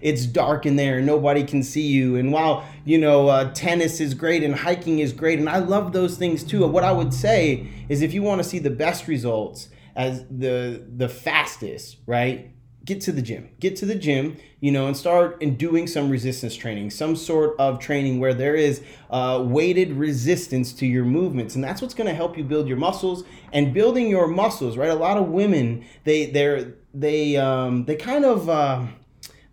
it's 0.01 0.25
dark 0.25 0.65
in 0.65 0.77
there 0.77 0.97
and 0.97 1.05
nobody 1.05 1.43
can 1.43 1.61
see 1.61 1.87
you, 1.87 2.15
and 2.15 2.31
while 2.31 2.65
you 2.83 2.97
know 2.97 3.27
uh, 3.27 3.51
tennis 3.53 3.99
is 3.99 4.13
great 4.13 4.43
and 4.43 4.55
hiking 4.55 4.99
is 4.99 5.13
great, 5.13 5.37
and 5.37 5.47
I 5.47 5.59
love 5.59 5.93
those 5.93 6.17
things 6.17 6.43
too. 6.43 6.65
What 6.65 6.83
I 6.83 6.91
would 6.91 7.13
say 7.13 7.67
is 7.87 8.01
if 8.01 8.13
you 8.13 8.23
want 8.23 8.41
to 8.41 8.47
see 8.47 8.59
the 8.59 8.71
best 8.71 9.07
results 9.07 9.69
as 9.95 10.25
the 10.27 10.83
the 10.95 11.07
fastest, 11.07 11.97
right? 12.07 12.49
Get 12.85 13.01
to 13.01 13.11
the 13.11 13.21
gym. 13.21 13.49
Get 13.59 13.75
to 13.77 13.85
the 13.85 13.95
gym 13.95 14.37
you 14.63 14.71
know 14.71 14.87
and 14.87 14.95
start 14.95 15.37
and 15.41 15.57
doing 15.57 15.87
some 15.87 16.09
resistance 16.09 16.55
training 16.55 16.89
some 16.89 17.17
sort 17.17 17.53
of 17.59 17.79
training 17.79 18.17
where 18.21 18.33
there 18.33 18.55
is 18.55 18.81
uh, 19.09 19.43
weighted 19.45 19.91
resistance 19.91 20.71
to 20.71 20.85
your 20.85 21.03
movements. 21.03 21.55
And 21.55 21.61
that's 21.61 21.81
what's 21.81 21.93
going 21.93 22.07
to 22.07 22.13
help 22.13 22.37
you 22.37 22.45
build 22.45 22.69
your 22.69 22.77
muscles. 22.77 23.25
And 23.51 23.73
building 23.73 24.07
your 24.07 24.25
muscles 24.27 24.77
right 24.77 24.89
a 24.89 24.95
lot 24.95 25.17
of 25.17 25.27
women 25.27 25.85
they 26.05 26.27
they're 26.27 26.75
they 26.93 27.35
um 27.35 27.83
they 27.85 27.97
kind 27.97 28.23
of 28.23 28.47
uh, 28.49 28.85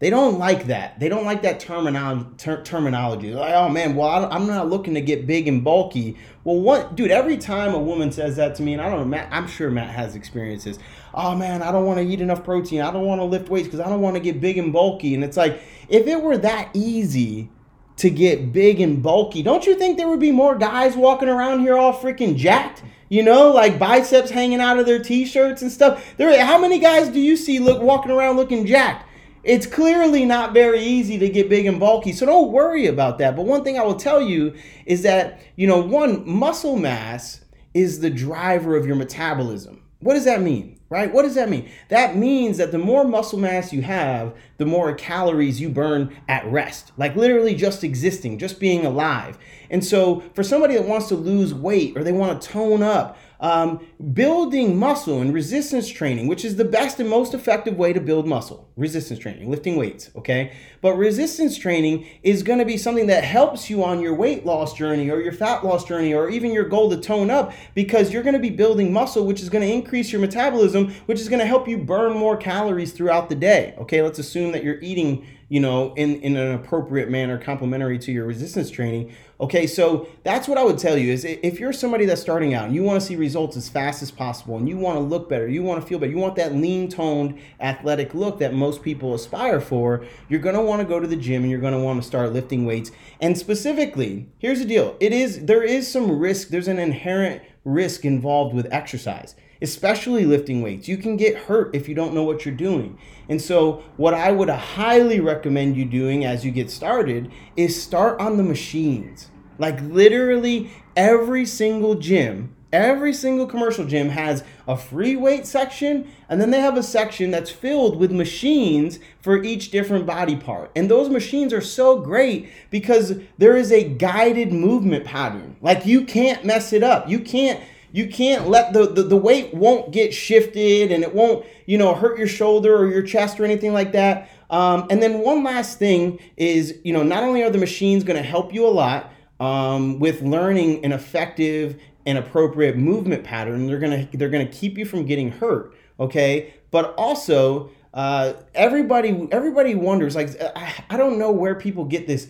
they 0.00 0.09
don't 0.09 0.38
like 0.38 0.64
that. 0.66 0.99
They 0.99 1.11
don't 1.11 1.26
like 1.26 1.42
that 1.42 1.61
terminology. 1.61 2.26
Ter- 2.38 2.62
terminology. 2.62 3.35
Like, 3.35 3.52
oh 3.52 3.69
man, 3.69 3.95
well 3.95 4.09
I, 4.09 4.35
am 4.35 4.47
not 4.47 4.69
looking 4.69 4.95
to 4.95 5.02
get 5.02 5.26
big 5.26 5.47
and 5.47 5.62
bulky. 5.62 6.16
Well, 6.42 6.57
what, 6.57 6.97
dude? 6.97 7.11
Every 7.11 7.37
time 7.37 7.75
a 7.75 7.78
woman 7.78 8.11
says 8.11 8.37
that 8.37 8.54
to 8.57 8.62
me, 8.62 8.73
and 8.73 8.80
I 8.80 8.88
don't 8.88 8.99
know, 8.99 9.04
Matt. 9.04 9.28
I'm 9.30 9.47
sure 9.47 9.71
Matt 9.71 9.90
has 9.90 10.14
experiences. 10.14 10.78
Oh 11.12 11.37
man, 11.37 11.62
I 11.62 11.71
don't 11.71 11.85
want 11.85 11.99
to 11.99 12.04
eat 12.04 12.23
enough 12.23 12.42
protein. 12.42 12.80
I 12.80 12.90
don't 12.90 13.04
want 13.04 13.21
to 13.21 13.26
lift 13.26 13.50
weights 13.50 13.69
because 13.69 13.80
I 13.80 13.90
don't 13.90 14.00
want 14.00 14.16
to 14.16 14.21
get 14.21 14.40
big 14.40 14.57
and 14.57 14.73
bulky. 14.73 15.14
And 15.14 15.23
it's 15.23 15.37
like, 15.37 15.61
if 15.90 16.07
it 16.07 16.23
were 16.23 16.38
that 16.38 16.71
easy 16.73 17.50
to 17.97 18.09
get 18.09 18.54
big 18.54 18.80
and 18.80 19.02
bulky, 19.02 19.42
don't 19.42 19.66
you 19.66 19.75
think 19.75 19.99
there 19.99 20.09
would 20.09 20.19
be 20.19 20.33
more 20.33 20.57
guys 20.57 20.97
walking 20.97 21.28
around 21.28 21.61
here 21.61 21.76
all 21.76 21.92
freaking 21.92 22.37
jacked? 22.37 22.83
You 23.11 23.23
know, 23.23 23.50
like 23.50 23.78
biceps 23.78 24.30
hanging 24.30 24.61
out 24.61 24.78
of 24.78 24.87
their 24.87 25.02
t-shirts 25.02 25.61
and 25.61 25.71
stuff. 25.71 26.14
There, 26.16 26.42
how 26.42 26.59
many 26.59 26.78
guys 26.78 27.09
do 27.11 27.21
you 27.21 27.37
see 27.37 27.59
look 27.59 27.83
walking 27.83 28.12
around 28.12 28.37
looking 28.37 28.64
jacked? 28.64 29.09
It's 29.42 29.66
clearly 29.66 30.25
not 30.25 30.52
very 30.52 30.80
easy 30.80 31.18
to 31.18 31.28
get 31.28 31.49
big 31.49 31.66
and 31.66 31.80
bulky, 31.80 32.12
so 32.12 32.26
don't 32.26 32.52
worry 32.52 32.87
about 32.87 33.18
that. 33.18 33.37
But 33.37 33.47
one 33.47 33.64
thing 33.64 33.78
I 33.78 33.82
will 33.82 33.94
tell 33.94 34.20
you 34.20 34.54
is 34.87 35.02
that, 35.02 35.40
you 35.56 35.66
know, 35.66 35.80
one, 35.80 36.28
muscle 36.28 36.76
mass 36.76 37.44
is 37.73 38.00
the 38.00 38.11
driver 38.11 38.76
of 38.76 38.87
your 38.87 38.97
metabolism. 38.97 39.82
What 40.00 40.14
does 40.14 40.25
that 40.25 40.42
mean? 40.42 40.80
right? 40.90 41.12
What 41.12 41.23
does 41.23 41.37
that 41.37 41.49
mean? 41.49 41.70
That 41.88 42.16
means 42.16 42.59
that 42.59 42.73
the 42.73 42.78
more 42.78 43.04
muscle 43.04 43.38
mass 43.38 43.73
you 43.73 43.82
have, 43.82 44.35
the 44.59 44.66
more 44.66 44.92
calories 44.92 45.61
you 45.61 45.68
burn 45.68 46.14
at 46.28 46.44
rest, 46.50 46.90
like 46.97 47.14
literally 47.14 47.54
just 47.54 47.85
existing, 47.85 48.38
just 48.38 48.59
being 48.59 48.85
alive. 48.85 49.38
And 49.70 49.85
so, 49.85 50.25
for 50.35 50.42
somebody 50.42 50.75
that 50.75 50.85
wants 50.85 51.06
to 51.09 51.14
lose 51.14 51.54
weight 51.54 51.97
or 51.97 52.02
they 52.02 52.12
want 52.12 52.42
to 52.42 52.49
tone 52.49 52.82
up, 52.82 53.16
um, 53.40 53.80
building 54.12 54.78
muscle 54.78 55.20
and 55.20 55.32
resistance 55.32 55.88
training, 55.88 56.26
which 56.26 56.44
is 56.44 56.56
the 56.56 56.64
best 56.64 57.00
and 57.00 57.09
most 57.09 57.32
effective 57.32 57.76
way 57.76 57.92
to 57.92 58.00
build 58.00 58.26
muscle, 58.26 58.68
resistance 58.76 59.18
training, 59.18 59.50
lifting 59.50 59.76
weights, 59.76 60.11
okay? 60.14 60.52
But 60.82 60.94
resistance 60.97 61.56
training 61.56 62.06
is 62.23 62.42
gonna 62.42 62.66
be 62.66 62.76
something 62.76 63.06
that 63.06 63.25
helps 63.25 63.70
you 63.70 63.82
on 63.82 64.00
your 64.00 64.14
weight 64.14 64.44
loss 64.44 64.75
journey 64.75 65.11
or 65.11 65.20
your 65.20 65.32
fat 65.32 65.64
loss 65.64 65.85
journey 65.85 66.12
or 66.12 66.28
even 66.28 66.52
your 66.52 66.68
goal 66.68 66.90
to 66.90 66.99
tone 66.99 67.30
up 67.30 67.52
because 67.75 68.12
you're 68.12 68.23
gonna 68.23 68.38
be 68.38 68.50
building 68.50 68.92
muscle, 68.92 69.26
which 69.26 69.40
is 69.40 69.49
gonna 69.49 69.66
increase 69.66 70.12
your 70.12 70.20
metabolism, 70.20 70.92
which 71.06 71.20
is 71.20 71.28
gonna 71.28 71.47
help 71.47 71.66
you 71.66 71.78
burn 71.78 72.12
more 72.12 72.37
calories 72.37 72.92
throughout 72.92 73.30
the 73.30 73.35
day, 73.35 73.75
okay? 73.78 74.02
Let's 74.02 74.18
assume 74.18 74.52
that 74.52 74.62
you're 74.62 74.80
eating 74.80 75.26
you 75.50 75.59
know, 75.59 75.92
in, 75.95 76.14
in 76.21 76.37
an 76.37 76.52
appropriate 76.52 77.11
manner, 77.11 77.37
complementary 77.37 77.99
to 77.99 78.12
your 78.12 78.25
resistance 78.25 78.71
training. 78.71 79.12
Okay, 79.40 79.66
so 79.66 80.07
that's 80.23 80.47
what 80.47 80.57
I 80.57 80.62
would 80.62 80.78
tell 80.78 80.97
you 80.97 81.12
is 81.12 81.25
if 81.25 81.59
you're 81.59 81.73
somebody 81.73 82.04
that's 82.04 82.21
starting 82.21 82.54
out 82.54 82.66
and 82.66 82.75
you 82.75 82.85
want 82.85 83.00
to 83.00 83.07
see 83.07 83.16
results 83.16 83.57
as 83.57 83.69
fast 83.69 84.00
as 84.00 84.12
possible 84.12 84.59
and 84.59 84.69
you 84.69 84.76
want 84.76 84.97
to 84.97 85.00
look 85.00 85.28
better, 85.28 85.49
you 85.49 85.64
want 85.64 85.83
to 85.83 85.87
feel 85.87 85.99
better, 85.99 86.12
you 86.12 86.19
want 86.19 86.37
that 86.37 86.54
lean 86.54 86.88
toned 86.88 87.40
athletic 87.59 88.14
look 88.14 88.38
that 88.38 88.54
most 88.54 88.80
people 88.85 89.12
aspire 89.12 89.61
for, 89.61 90.04
you're 90.28 90.38
going 90.38 90.54
to 90.54 90.62
want 90.62 90.80
to 90.83 90.87
go 90.87 91.00
to 91.00 91.09
the 91.09 91.16
gym 91.16 91.42
and 91.42 91.50
you're 91.50 91.61
going 91.61 91.75
to 91.75 91.80
want 91.80 92.00
to 92.00 92.07
start 92.07 92.33
lifting 92.33 92.64
weights. 92.64 92.92
And 93.21 93.37
specifically, 93.37 94.28
here's 94.38 94.61
the 94.61 94.64
deal. 94.64 94.97
It 95.00 95.12
is 95.12 95.47
there 95.47 95.64
is 95.64 95.90
some 95.90 96.16
risk, 96.16 96.49
there's 96.49 96.69
an 96.69 96.78
inherent 96.78 97.42
risk 97.64 98.04
involved 98.04 98.54
with 98.54 98.69
exercise 98.71 99.35
especially 99.62 100.24
lifting 100.24 100.62
weights. 100.62 100.88
You 100.88 100.96
can 100.96 101.16
get 101.16 101.36
hurt 101.36 101.74
if 101.74 101.88
you 101.88 101.94
don't 101.94 102.14
know 102.14 102.22
what 102.22 102.44
you're 102.44 102.54
doing. 102.54 102.98
And 103.28 103.40
so, 103.40 103.82
what 103.96 104.14
I 104.14 104.32
would 104.32 104.48
highly 104.48 105.20
recommend 105.20 105.76
you 105.76 105.84
doing 105.84 106.24
as 106.24 106.44
you 106.44 106.50
get 106.50 106.70
started 106.70 107.30
is 107.56 107.80
start 107.80 108.20
on 108.20 108.36
the 108.36 108.42
machines. 108.42 109.30
Like, 109.58 109.80
literally, 109.82 110.70
every 110.96 111.44
single 111.44 111.94
gym, 111.96 112.56
every 112.72 113.12
single 113.12 113.46
commercial 113.46 113.84
gym 113.84 114.08
has 114.08 114.42
a 114.66 114.76
free 114.76 115.16
weight 115.16 115.46
section, 115.46 116.10
and 116.28 116.40
then 116.40 116.50
they 116.50 116.60
have 116.60 116.76
a 116.76 116.82
section 116.82 117.30
that's 117.30 117.50
filled 117.50 117.98
with 117.98 118.10
machines 118.10 118.98
for 119.20 119.42
each 119.42 119.70
different 119.70 120.06
body 120.06 120.36
part. 120.36 120.70
And 120.74 120.90
those 120.90 121.10
machines 121.10 121.52
are 121.52 121.60
so 121.60 122.00
great 122.00 122.48
because 122.70 123.20
there 123.38 123.56
is 123.56 123.70
a 123.70 123.88
guided 123.88 124.52
movement 124.52 125.04
pattern. 125.04 125.56
Like, 125.60 125.84
you 125.84 126.04
can't 126.04 126.44
mess 126.44 126.72
it 126.72 126.82
up. 126.82 127.08
You 127.08 127.20
can't 127.20 127.60
you 127.92 128.09
can't 128.09 128.49
let 128.49 128.73
the, 128.73 128.87
the, 128.87 129.02
the 129.02 129.16
weight 129.16 129.52
won't 129.54 129.92
get 129.92 130.14
shifted 130.14 130.92
and 130.92 131.02
it 131.02 131.14
won't, 131.14 131.44
you 131.66 131.78
know, 131.78 131.94
hurt 131.94 132.18
your 132.18 132.28
shoulder 132.28 132.76
or 132.76 132.88
your 132.88 133.02
chest 133.02 133.40
or 133.40 133.44
anything 133.44 133.73
like 133.73 133.92
that. 133.92 134.30
Um, 134.50 134.87
and 134.90 135.02
then 135.02 135.20
one 135.20 135.44
last 135.44 135.78
thing 135.78 136.18
is, 136.37 136.78
you 136.85 136.92
know, 136.92 137.02
not 137.02 137.23
only 137.23 137.42
are 137.42 137.50
the 137.50 137.59
machines 137.59 138.04
going 138.04 138.16
to 138.16 138.28
help 138.28 138.52
you 138.52 138.66
a 138.66 138.70
lot 138.70 139.12
um, 139.38 139.99
with 139.99 140.23
learning 140.23 140.85
an 140.85 140.92
effective 140.92 141.80
and 142.06 142.18
appropriate 142.18 142.76
movement 142.76 143.25
pattern, 143.25 143.66
they're 143.66 143.78
gonna 143.78 144.09
they're 144.14 144.30
gonna 144.30 144.47
keep 144.47 144.78
you 144.78 144.85
from 144.85 145.04
getting 145.04 145.30
hurt. 145.30 145.75
Okay, 145.99 146.54
but 146.70 146.94
also 146.94 147.70
uh, 147.92 148.32
everybody 148.54 149.28
everybody 149.30 149.75
wonders 149.75 150.16
like 150.16 150.30
I, 150.40 150.85
I 150.90 150.97
don't 150.97 151.18
know 151.18 151.30
where 151.30 151.54
people 151.54 151.85
get 151.85 152.06
this 152.06 152.28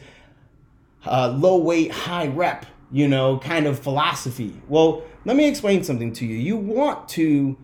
uh, 1.06 1.34
low 1.36 1.58
weight 1.58 1.92
high 1.92 2.26
rep 2.26 2.66
you 2.90 3.08
know 3.08 3.38
kind 3.38 3.66
of 3.66 3.78
philosophy. 3.78 4.60
Well, 4.68 5.02
let 5.24 5.36
me 5.36 5.48
explain 5.48 5.84
something 5.84 6.12
to 6.14 6.26
you. 6.26 6.36
You 6.36 6.56
want 6.56 7.08
to 7.10 7.56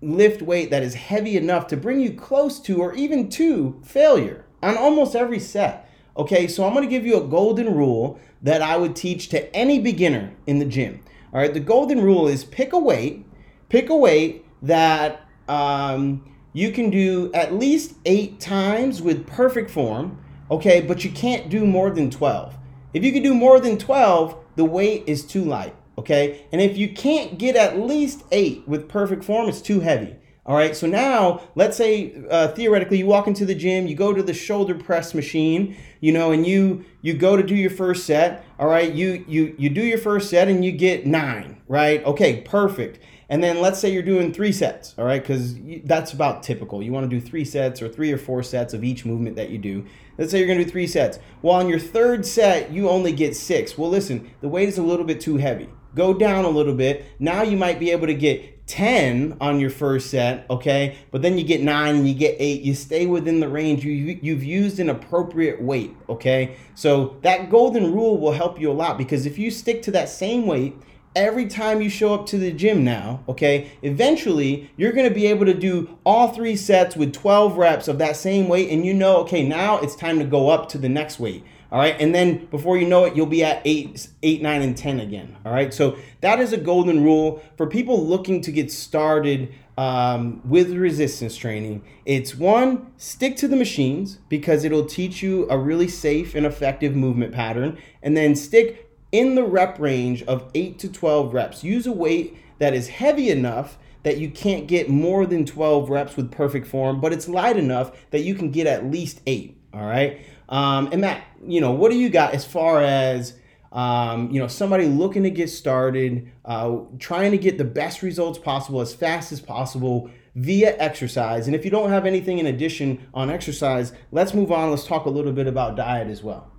lift 0.00 0.42
weight 0.42 0.70
that 0.70 0.82
is 0.82 0.94
heavy 0.94 1.36
enough 1.36 1.68
to 1.68 1.76
bring 1.76 2.00
you 2.00 2.12
close 2.12 2.58
to 2.60 2.80
or 2.80 2.94
even 2.94 3.28
to 3.30 3.80
failure 3.84 4.44
on 4.62 4.76
almost 4.76 5.14
every 5.14 5.38
set. 5.38 5.88
Okay, 6.16 6.46
so 6.46 6.66
I'm 6.66 6.74
gonna 6.74 6.86
give 6.86 7.06
you 7.06 7.16
a 7.16 7.26
golden 7.26 7.74
rule 7.74 8.18
that 8.42 8.60
I 8.60 8.76
would 8.76 8.96
teach 8.96 9.28
to 9.28 9.54
any 9.54 9.78
beginner 9.78 10.32
in 10.46 10.58
the 10.58 10.64
gym. 10.64 11.00
All 11.32 11.40
right, 11.40 11.54
the 11.54 11.60
golden 11.60 12.02
rule 12.02 12.28
is 12.28 12.44
pick 12.44 12.72
a 12.72 12.78
weight, 12.78 13.24
pick 13.68 13.88
a 13.88 13.96
weight 13.96 14.44
that 14.60 15.26
um, 15.48 16.28
you 16.52 16.70
can 16.72 16.90
do 16.90 17.30
at 17.32 17.54
least 17.54 17.94
eight 18.04 18.40
times 18.40 19.00
with 19.00 19.26
perfect 19.26 19.70
form. 19.70 20.18
Okay, 20.50 20.82
but 20.82 21.04
you 21.04 21.10
can't 21.10 21.48
do 21.48 21.64
more 21.64 21.90
than 21.90 22.10
12. 22.10 22.54
If 22.94 23.04
you 23.04 23.12
can 23.12 23.22
do 23.22 23.34
more 23.34 23.60
than 23.60 23.78
12, 23.78 24.36
the 24.56 24.64
weight 24.64 25.04
is 25.06 25.24
too 25.24 25.44
light 25.44 25.74
okay? 25.98 26.46
And 26.52 26.60
if 26.60 26.76
you 26.76 26.92
can't 26.92 27.38
get 27.38 27.56
at 27.56 27.78
least 27.78 28.24
eight 28.32 28.66
with 28.66 28.88
perfect 28.88 29.24
form, 29.24 29.48
it's 29.48 29.60
too 29.60 29.80
heavy. 29.80 30.16
All 30.44 30.56
right, 30.56 30.74
so 30.74 30.88
now 30.88 31.40
let's 31.54 31.76
say 31.76 32.20
uh, 32.28 32.48
theoretically 32.48 32.98
you 32.98 33.06
walk 33.06 33.28
into 33.28 33.46
the 33.46 33.54
gym, 33.54 33.86
you 33.86 33.94
go 33.94 34.12
to 34.12 34.24
the 34.24 34.34
shoulder 34.34 34.74
press 34.74 35.14
machine, 35.14 35.76
you 36.00 36.10
know, 36.10 36.32
and 36.32 36.44
you 36.44 36.84
you 37.00 37.14
go 37.14 37.36
to 37.36 37.44
do 37.44 37.54
your 37.54 37.70
first 37.70 38.06
set. 38.06 38.44
All 38.58 38.66
right, 38.66 38.92
you 38.92 39.24
you 39.28 39.54
you 39.56 39.68
do 39.68 39.82
your 39.82 39.98
first 39.98 40.28
set 40.30 40.48
and 40.48 40.64
you 40.64 40.72
get 40.72 41.06
nine, 41.06 41.60
right? 41.68 42.04
Okay, 42.04 42.40
perfect. 42.40 42.98
And 43.28 43.42
then 43.42 43.60
let's 43.60 43.78
say 43.78 43.92
you're 43.92 44.02
doing 44.02 44.32
three 44.32 44.52
sets, 44.52 44.94
all 44.98 45.04
right, 45.04 45.22
because 45.22 45.54
that's 45.84 46.12
about 46.12 46.42
typical. 46.42 46.82
You 46.82 46.92
want 46.92 47.08
to 47.08 47.20
do 47.20 47.24
three 47.24 47.44
sets 47.44 47.80
or 47.80 47.88
three 47.88 48.12
or 48.12 48.18
four 48.18 48.42
sets 48.42 48.74
of 48.74 48.84
each 48.84 49.04
movement 49.04 49.36
that 49.36 49.50
you 49.50 49.58
do. 49.58 49.86
Let's 50.18 50.30
say 50.30 50.38
you're 50.38 50.46
going 50.46 50.58
to 50.58 50.64
do 50.64 50.70
three 50.70 50.86
sets. 50.86 51.18
Well, 51.40 51.54
on 51.54 51.68
your 51.68 51.78
third 51.78 52.26
set, 52.26 52.70
you 52.70 52.88
only 52.88 53.12
get 53.12 53.34
six. 53.34 53.78
Well, 53.78 53.90
listen, 53.90 54.30
the 54.40 54.48
weight 54.48 54.68
is 54.68 54.78
a 54.78 54.82
little 54.82 55.06
bit 55.06 55.20
too 55.20 55.36
heavy 55.36 55.68
go 55.94 56.14
down 56.14 56.44
a 56.44 56.48
little 56.48 56.74
bit. 56.74 57.04
Now 57.18 57.42
you 57.42 57.56
might 57.56 57.78
be 57.78 57.90
able 57.90 58.06
to 58.06 58.14
get 58.14 58.66
10 58.66 59.36
on 59.40 59.60
your 59.60 59.70
first 59.70 60.10
set, 60.10 60.46
okay? 60.48 60.96
But 61.10 61.22
then 61.22 61.36
you 61.36 61.44
get 61.44 61.62
9 61.62 61.96
and 61.96 62.08
you 62.08 62.14
get 62.14 62.36
8. 62.38 62.62
You 62.62 62.74
stay 62.74 63.06
within 63.06 63.40
the 63.40 63.48
range. 63.48 63.84
You 63.84 64.18
you've 64.22 64.44
used 64.44 64.78
an 64.78 64.88
appropriate 64.88 65.60
weight, 65.60 65.94
okay? 66.08 66.56
So 66.74 67.16
that 67.22 67.50
golden 67.50 67.92
rule 67.92 68.18
will 68.18 68.32
help 68.32 68.60
you 68.60 68.70
a 68.70 68.72
lot 68.72 68.98
because 68.98 69.26
if 69.26 69.38
you 69.38 69.50
stick 69.50 69.82
to 69.82 69.90
that 69.92 70.08
same 70.08 70.46
weight 70.46 70.76
every 71.14 71.46
time 71.46 71.80
you 71.80 71.88
show 71.88 72.14
up 72.14 72.26
to 72.26 72.38
the 72.38 72.52
gym 72.52 72.84
now, 72.84 73.22
okay, 73.28 73.72
eventually 73.82 74.70
you're 74.76 74.92
gonna 74.92 75.10
be 75.10 75.26
able 75.26 75.46
to 75.46 75.54
do 75.54 75.98
all 76.04 76.28
three 76.28 76.56
sets 76.56 76.96
with 76.96 77.12
12 77.12 77.56
reps 77.56 77.88
of 77.88 77.98
that 77.98 78.16
same 78.16 78.48
weight, 78.48 78.70
and 78.70 78.84
you 78.86 78.94
know, 78.94 79.18
okay, 79.18 79.46
now 79.46 79.78
it's 79.78 79.96
time 79.96 80.18
to 80.18 80.24
go 80.24 80.48
up 80.48 80.68
to 80.70 80.78
the 80.78 80.88
next 80.88 81.20
weight. 81.20 81.44
All 81.70 81.78
right, 81.78 81.96
and 81.98 82.14
then 82.14 82.46
before 82.46 82.76
you 82.76 82.86
know 82.86 83.06
it, 83.06 83.16
you'll 83.16 83.24
be 83.24 83.42
at 83.42 83.62
eight, 83.64 84.08
eight, 84.22 84.42
nine, 84.42 84.60
and 84.60 84.76
ten 84.76 85.00
again. 85.00 85.38
All 85.46 85.52
right, 85.52 85.72
so 85.72 85.96
that 86.20 86.38
is 86.38 86.52
a 86.52 86.58
golden 86.58 87.02
rule 87.02 87.42
for 87.56 87.66
people 87.66 88.06
looking 88.06 88.42
to 88.42 88.52
get 88.52 88.70
started 88.70 89.54
um, 89.78 90.42
with 90.46 90.70
resistance 90.74 91.34
training. 91.34 91.82
It's 92.04 92.34
one, 92.34 92.92
stick 92.98 93.36
to 93.38 93.48
the 93.48 93.56
machines 93.56 94.18
because 94.28 94.64
it'll 94.64 94.84
teach 94.84 95.22
you 95.22 95.48
a 95.48 95.56
really 95.56 95.88
safe 95.88 96.34
and 96.34 96.44
effective 96.44 96.94
movement 96.94 97.32
pattern, 97.32 97.78
and 98.02 98.14
then 98.14 98.36
stick 98.36 98.91
in 99.12 99.34
the 99.34 99.44
rep 99.44 99.78
range 99.78 100.22
of 100.24 100.50
eight 100.54 100.78
to 100.80 100.88
12 100.88 101.32
reps. 101.32 101.62
Use 101.62 101.86
a 101.86 101.92
weight 101.92 102.36
that 102.58 102.74
is 102.74 102.88
heavy 102.88 103.30
enough 103.30 103.78
that 104.02 104.18
you 104.18 104.30
can't 104.30 104.66
get 104.66 104.88
more 104.88 105.26
than 105.26 105.44
12 105.44 105.88
reps 105.88 106.16
with 106.16 106.30
perfect 106.32 106.66
form, 106.66 107.00
but 107.00 107.12
it's 107.12 107.28
light 107.28 107.56
enough 107.56 107.92
that 108.10 108.20
you 108.20 108.34
can 108.34 108.50
get 108.50 108.66
at 108.66 108.86
least 108.86 109.20
eight. 109.26 109.56
All 109.72 109.84
right. 109.84 110.20
Um, 110.48 110.88
and 110.92 111.00
Matt, 111.00 111.22
you 111.46 111.60
know, 111.60 111.70
what 111.72 111.90
do 111.90 111.98
you 111.98 112.08
got 112.08 112.34
as 112.34 112.44
far 112.44 112.82
as 112.82 113.34
um, 113.70 114.30
you 114.30 114.38
know 114.38 114.48
somebody 114.48 114.86
looking 114.86 115.22
to 115.22 115.30
get 115.30 115.48
started, 115.48 116.30
uh, 116.44 116.78
trying 116.98 117.30
to 117.30 117.38
get 117.38 117.56
the 117.56 117.64
best 117.64 118.02
results 118.02 118.38
possible 118.38 118.80
as 118.82 118.92
fast 118.92 119.32
as 119.32 119.40
possible 119.40 120.10
via 120.34 120.76
exercise? 120.78 121.46
And 121.46 121.56
if 121.56 121.64
you 121.64 121.70
don't 121.70 121.88
have 121.88 122.04
anything 122.04 122.38
in 122.38 122.46
addition 122.46 123.06
on 123.14 123.30
exercise, 123.30 123.92
let's 124.10 124.34
move 124.34 124.52
on. 124.52 124.70
Let's 124.70 124.86
talk 124.86 125.06
a 125.06 125.10
little 125.10 125.32
bit 125.32 125.46
about 125.46 125.76
diet 125.76 126.08
as 126.08 126.22
well. 126.22 126.52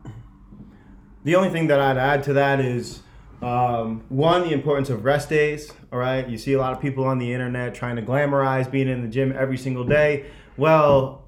The 1.23 1.35
only 1.35 1.49
thing 1.49 1.67
that 1.67 1.79
I'd 1.79 1.97
add 1.97 2.23
to 2.23 2.33
that 2.33 2.59
is 2.59 3.01
um, 3.41 4.03
one, 4.09 4.41
the 4.41 4.53
importance 4.53 4.89
of 4.89 5.05
rest 5.05 5.29
days. 5.29 5.71
All 5.91 5.99
right, 5.99 6.27
you 6.27 6.37
see 6.37 6.53
a 6.53 6.59
lot 6.59 6.73
of 6.73 6.81
people 6.81 7.05
on 7.05 7.19
the 7.19 7.31
internet 7.31 7.73
trying 7.75 7.95
to 7.95 8.01
glamorize 8.01 8.69
being 8.69 8.87
in 8.87 9.01
the 9.01 9.07
gym 9.07 9.33
every 9.37 9.57
single 9.57 9.83
day. 9.83 10.25
Well, 10.57 11.23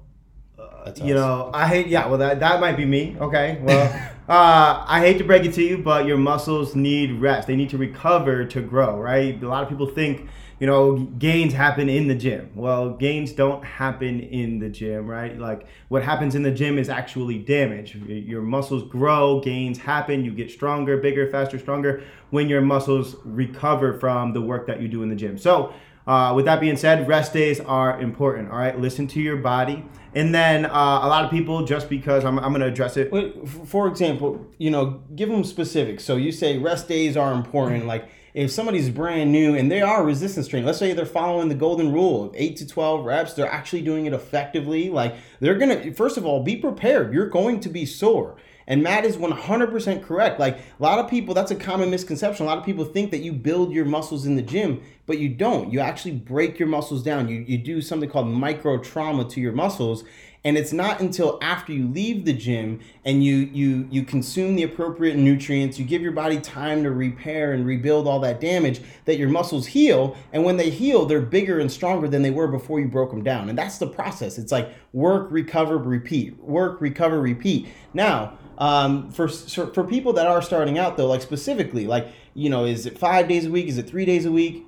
that's 0.86 1.00
you 1.00 1.14
know, 1.14 1.50
I 1.52 1.66
hate. 1.66 1.88
Yeah, 1.88 2.06
well, 2.06 2.18
that 2.18 2.40
that 2.40 2.60
might 2.60 2.76
be 2.76 2.84
me. 2.84 3.16
Okay, 3.20 3.58
well, 3.60 3.92
uh, 4.28 4.84
I 4.86 5.00
hate 5.00 5.18
to 5.18 5.24
break 5.24 5.44
it 5.44 5.52
to 5.54 5.62
you, 5.62 5.78
but 5.78 6.06
your 6.06 6.16
muscles 6.16 6.76
need 6.76 7.20
rest. 7.20 7.48
They 7.48 7.56
need 7.56 7.70
to 7.70 7.78
recover 7.78 8.44
to 8.44 8.60
grow. 8.60 8.96
Right? 8.96 9.42
A 9.42 9.48
lot 9.48 9.64
of 9.64 9.68
people 9.68 9.86
think 9.86 10.28
you 10.58 10.66
know 10.66 10.96
gains 11.18 11.52
happen 11.52 11.88
in 11.88 12.08
the 12.08 12.14
gym 12.14 12.50
well 12.54 12.90
gains 12.90 13.32
don't 13.32 13.64
happen 13.64 14.20
in 14.20 14.58
the 14.58 14.68
gym 14.68 15.06
right 15.06 15.38
like 15.38 15.66
what 15.88 16.02
happens 16.02 16.34
in 16.34 16.42
the 16.42 16.50
gym 16.50 16.78
is 16.78 16.88
actually 16.88 17.38
damage 17.38 17.94
your 17.94 18.42
muscles 18.42 18.82
grow 18.84 19.40
gains 19.40 19.78
happen 19.78 20.24
you 20.24 20.30
get 20.30 20.50
stronger 20.50 20.96
bigger 20.96 21.30
faster 21.30 21.58
stronger 21.58 22.02
when 22.30 22.48
your 22.48 22.60
muscles 22.60 23.16
recover 23.24 23.92
from 23.92 24.32
the 24.32 24.40
work 24.40 24.66
that 24.66 24.80
you 24.80 24.88
do 24.88 25.02
in 25.02 25.08
the 25.08 25.16
gym 25.16 25.36
so 25.36 25.74
uh, 26.06 26.32
with 26.34 26.44
that 26.44 26.60
being 26.60 26.76
said, 26.76 27.08
rest 27.08 27.32
days 27.32 27.58
are 27.58 28.00
important. 28.00 28.50
All 28.50 28.58
right, 28.58 28.78
listen 28.78 29.08
to 29.08 29.20
your 29.20 29.36
body. 29.36 29.84
And 30.14 30.32
then 30.34 30.64
uh, 30.64 30.70
a 30.70 31.08
lot 31.08 31.24
of 31.24 31.30
people, 31.30 31.64
just 31.64 31.90
because 31.90 32.24
I'm, 32.24 32.38
I'm 32.38 32.52
going 32.52 32.60
to 32.60 32.68
address 32.68 32.96
it. 32.96 33.10
For 33.66 33.88
example, 33.88 34.46
you 34.56 34.70
know, 34.70 35.02
give 35.16 35.28
them 35.28 35.42
specifics. 35.42 36.04
So 36.04 36.16
you 36.16 36.30
say 36.30 36.58
rest 36.58 36.86
days 36.86 37.16
are 37.16 37.32
important. 37.32 37.86
Like, 37.86 38.08
if 38.36 38.50
somebody's 38.50 38.90
brand 38.90 39.32
new 39.32 39.54
and 39.54 39.72
they 39.72 39.80
are 39.80 40.04
resistance 40.04 40.46
training, 40.46 40.66
let's 40.66 40.78
say 40.78 40.92
they're 40.92 41.06
following 41.06 41.48
the 41.48 41.54
golden 41.54 41.90
rule 41.90 42.24
of 42.24 42.34
eight 42.36 42.54
to 42.58 42.68
12 42.68 43.02
reps, 43.02 43.32
they're 43.32 43.50
actually 43.50 43.80
doing 43.80 44.04
it 44.04 44.12
effectively. 44.12 44.90
Like 44.90 45.14
they're 45.40 45.54
going 45.54 45.70
to, 45.70 45.94
first 45.94 46.18
of 46.18 46.26
all, 46.26 46.42
be 46.42 46.54
prepared. 46.54 47.14
You're 47.14 47.30
going 47.30 47.60
to 47.60 47.70
be 47.70 47.86
sore. 47.86 48.36
And 48.66 48.82
Matt 48.82 49.06
is 49.06 49.16
100% 49.16 50.02
correct. 50.02 50.38
Like 50.38 50.58
a 50.58 50.82
lot 50.82 50.98
of 50.98 51.08
people, 51.08 51.32
that's 51.32 51.50
a 51.50 51.56
common 51.56 51.90
misconception. 51.90 52.44
A 52.44 52.48
lot 52.48 52.58
of 52.58 52.64
people 52.64 52.84
think 52.84 53.10
that 53.12 53.20
you 53.20 53.32
build 53.32 53.72
your 53.72 53.86
muscles 53.86 54.26
in 54.26 54.36
the 54.36 54.42
gym, 54.42 54.82
but 55.06 55.18
you 55.18 55.30
don't. 55.30 55.72
You 55.72 55.80
actually 55.80 56.12
break 56.12 56.58
your 56.58 56.68
muscles 56.68 57.02
down. 57.02 57.30
You, 57.30 57.42
you 57.48 57.56
do 57.56 57.80
something 57.80 58.10
called 58.10 58.28
micro 58.28 58.76
trauma 58.76 59.24
to 59.30 59.40
your 59.40 59.52
muscles 59.52 60.04
and 60.46 60.56
it's 60.56 60.72
not 60.72 61.00
until 61.00 61.40
after 61.42 61.72
you 61.72 61.88
leave 61.88 62.24
the 62.24 62.32
gym 62.32 62.78
and 63.04 63.24
you 63.24 63.34
you 63.52 63.88
you 63.90 64.04
consume 64.04 64.54
the 64.54 64.62
appropriate 64.62 65.16
nutrients 65.16 65.76
you 65.76 65.84
give 65.84 66.00
your 66.00 66.12
body 66.12 66.38
time 66.38 66.84
to 66.84 66.92
repair 66.92 67.52
and 67.52 67.66
rebuild 67.66 68.06
all 68.06 68.20
that 68.20 68.40
damage 68.40 68.80
that 69.06 69.18
your 69.18 69.28
muscles 69.28 69.66
heal. 69.66 70.16
And 70.32 70.44
when 70.44 70.56
they 70.56 70.70
heal 70.70 71.04
they're 71.04 71.20
bigger 71.20 71.58
and 71.58 71.70
stronger 71.70 72.06
than 72.06 72.22
they 72.22 72.30
were 72.30 72.46
before 72.46 72.78
you 72.78 72.86
broke 72.86 73.10
them 73.10 73.24
down. 73.24 73.48
And 73.48 73.58
that's 73.58 73.78
the 73.78 73.88
process. 73.88 74.38
It's 74.38 74.52
like 74.52 74.72
work 74.92 75.26
recover 75.32 75.78
repeat 75.78 76.38
work 76.40 76.80
recover 76.80 77.20
repeat. 77.20 77.66
Now 77.92 78.38
um, 78.56 79.10
for 79.10 79.26
for 79.26 79.82
people 79.82 80.12
that 80.12 80.28
are 80.28 80.40
starting 80.40 80.78
out 80.78 80.96
though 80.96 81.08
like 81.08 81.22
specifically 81.22 81.88
like 81.88 82.06
you 82.34 82.48
know 82.50 82.66
is 82.66 82.86
it 82.86 82.96
five 82.96 83.26
days 83.26 83.46
a 83.46 83.50
week? 83.50 83.66
Is 83.66 83.78
it 83.78 83.90
three 83.90 84.04
days 84.04 84.24
a 84.24 84.30
week 84.30 84.64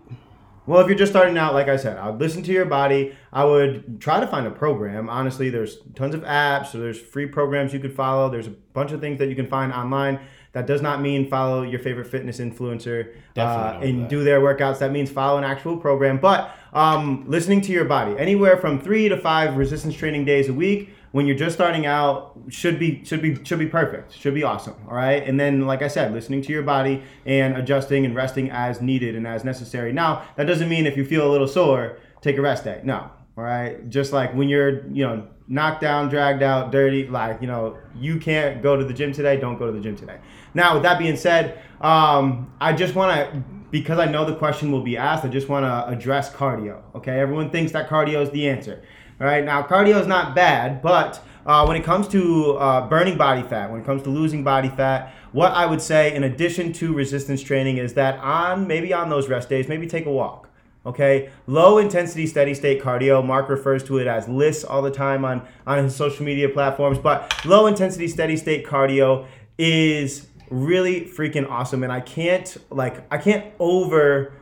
well, 0.68 0.80
if 0.82 0.86
you're 0.86 0.98
just 0.98 1.10
starting 1.10 1.38
out, 1.38 1.54
like 1.54 1.68
I 1.68 1.76
said, 1.78 1.96
I'd 1.96 2.20
listen 2.20 2.42
to 2.42 2.52
your 2.52 2.66
body. 2.66 3.16
I 3.32 3.42
would 3.42 4.02
try 4.02 4.20
to 4.20 4.26
find 4.26 4.46
a 4.46 4.50
program. 4.50 5.08
Honestly, 5.08 5.48
there's 5.48 5.78
tons 5.94 6.14
of 6.14 6.20
apps, 6.24 6.66
so 6.66 6.78
there's 6.78 7.00
free 7.00 7.24
programs 7.24 7.72
you 7.72 7.80
could 7.80 7.96
follow. 7.96 8.28
There's 8.28 8.48
a 8.48 8.54
bunch 8.74 8.92
of 8.92 9.00
things 9.00 9.18
that 9.18 9.30
you 9.30 9.34
can 9.34 9.48
find 9.48 9.72
online. 9.72 10.20
That 10.52 10.66
does 10.66 10.82
not 10.82 11.00
mean 11.00 11.30
follow 11.30 11.62
your 11.62 11.80
favorite 11.80 12.06
fitness 12.06 12.38
influencer 12.38 13.14
uh, 13.36 13.78
and 13.80 14.10
do 14.10 14.22
their 14.22 14.40
workouts. 14.40 14.78
That 14.80 14.92
means 14.92 15.10
follow 15.10 15.38
an 15.38 15.44
actual 15.44 15.78
program. 15.78 16.18
But 16.18 16.54
um, 16.74 17.24
listening 17.26 17.62
to 17.62 17.72
your 17.72 17.86
body, 17.86 18.14
anywhere 18.18 18.58
from 18.58 18.78
three 18.78 19.08
to 19.08 19.16
five 19.16 19.56
resistance 19.56 19.96
training 19.96 20.26
days 20.26 20.50
a 20.50 20.54
week 20.54 20.90
when 21.12 21.26
you're 21.26 21.36
just 21.36 21.54
starting 21.54 21.86
out 21.86 22.38
should 22.48 22.78
be 22.78 23.02
should 23.04 23.22
be 23.22 23.42
should 23.44 23.58
be 23.58 23.66
perfect 23.66 24.12
should 24.12 24.34
be 24.34 24.42
awesome 24.42 24.74
all 24.88 24.94
right? 24.94 25.22
And 25.26 25.38
then 25.38 25.66
like 25.66 25.82
i 25.82 25.88
said 25.88 26.12
listening 26.12 26.42
to 26.42 26.52
your 26.52 26.62
body 26.62 27.02
and 27.26 27.56
adjusting 27.56 28.04
and 28.04 28.14
resting 28.14 28.50
as 28.50 28.80
needed 28.80 29.14
and 29.16 29.26
as 29.26 29.44
necessary. 29.44 29.92
Now 29.92 30.24
that 30.36 30.44
doesn't 30.44 30.68
mean 30.68 30.86
if 30.86 30.96
you 30.96 31.04
feel 31.04 31.28
a 31.28 31.30
little 31.30 31.48
sore 31.48 31.98
take 32.20 32.36
a 32.36 32.42
rest 32.42 32.64
day 32.64 32.80
no 32.84 33.10
all 33.36 33.44
right? 33.44 33.88
Just 33.88 34.12
like 34.12 34.34
when 34.34 34.48
you're 34.48 34.86
you 34.88 35.06
know 35.06 35.26
knocked 35.46 35.80
down 35.80 36.08
dragged 36.08 36.42
out 36.42 36.70
dirty 36.70 37.06
like 37.06 37.40
you 37.40 37.46
know 37.46 37.78
you 37.96 38.18
can't 38.18 38.62
go 38.62 38.76
to 38.76 38.84
the 38.84 38.92
gym 38.92 39.12
today 39.12 39.38
don't 39.38 39.58
go 39.58 39.66
to 39.66 39.72
the 39.72 39.80
gym 39.80 39.96
today. 39.96 40.18
Now 40.54 40.74
with 40.74 40.82
that 40.82 40.98
being 40.98 41.16
said 41.16 41.62
um, 41.80 42.52
i 42.60 42.72
just 42.72 42.94
want 42.94 43.32
to 43.32 43.44
because 43.70 43.98
i 43.98 44.04
know 44.04 44.24
the 44.24 44.34
question 44.34 44.72
will 44.72 44.82
be 44.82 44.96
asked 44.96 45.24
i 45.24 45.28
just 45.28 45.48
want 45.48 45.64
to 45.64 45.88
address 45.88 46.32
cardio 46.32 46.82
okay? 46.94 47.20
Everyone 47.20 47.50
thinks 47.50 47.72
that 47.72 47.88
cardio 47.88 48.22
is 48.22 48.30
the 48.30 48.48
answer 48.48 48.82
right, 49.26 49.44
now 49.44 49.62
cardio 49.62 50.00
is 50.00 50.06
not 50.06 50.34
bad, 50.34 50.80
but 50.82 51.22
uh, 51.46 51.64
when 51.64 51.76
it 51.76 51.84
comes 51.84 52.06
to 52.08 52.56
uh, 52.58 52.88
burning 52.88 53.16
body 53.16 53.42
fat, 53.42 53.70
when 53.70 53.80
it 53.80 53.86
comes 53.86 54.02
to 54.02 54.10
losing 54.10 54.44
body 54.44 54.68
fat, 54.68 55.14
what 55.32 55.52
I 55.52 55.66
would 55.66 55.80
say 55.80 56.14
in 56.14 56.24
addition 56.24 56.72
to 56.74 56.92
resistance 56.92 57.42
training 57.42 57.78
is 57.78 57.94
that 57.94 58.18
on 58.20 58.66
maybe 58.66 58.92
on 58.92 59.08
those 59.08 59.28
rest 59.28 59.48
days, 59.48 59.66
maybe 59.66 59.86
take 59.86 60.06
a 60.06 60.10
walk. 60.10 60.48
Okay, 60.86 61.30
low 61.46 61.78
intensity 61.78 62.26
steady 62.26 62.54
state 62.54 62.80
cardio. 62.80 63.24
Mark 63.24 63.48
refers 63.48 63.82
to 63.84 63.98
it 63.98 64.06
as 64.06 64.28
LISS 64.28 64.64
all 64.64 64.80
the 64.80 64.90
time 64.90 65.24
on 65.24 65.46
on 65.66 65.82
his 65.84 65.94
social 65.96 66.24
media 66.24 66.48
platforms, 66.48 66.98
but 66.98 67.44
low 67.44 67.66
intensity 67.66 68.08
steady 68.08 68.36
state 68.36 68.64
cardio 68.64 69.26
is 69.58 70.28
really 70.50 71.02
freaking 71.02 71.48
awesome, 71.50 71.82
and 71.82 71.92
I 71.92 72.00
can't 72.00 72.56
like 72.70 73.04
I 73.12 73.18
can't 73.18 73.52
over 73.58 74.32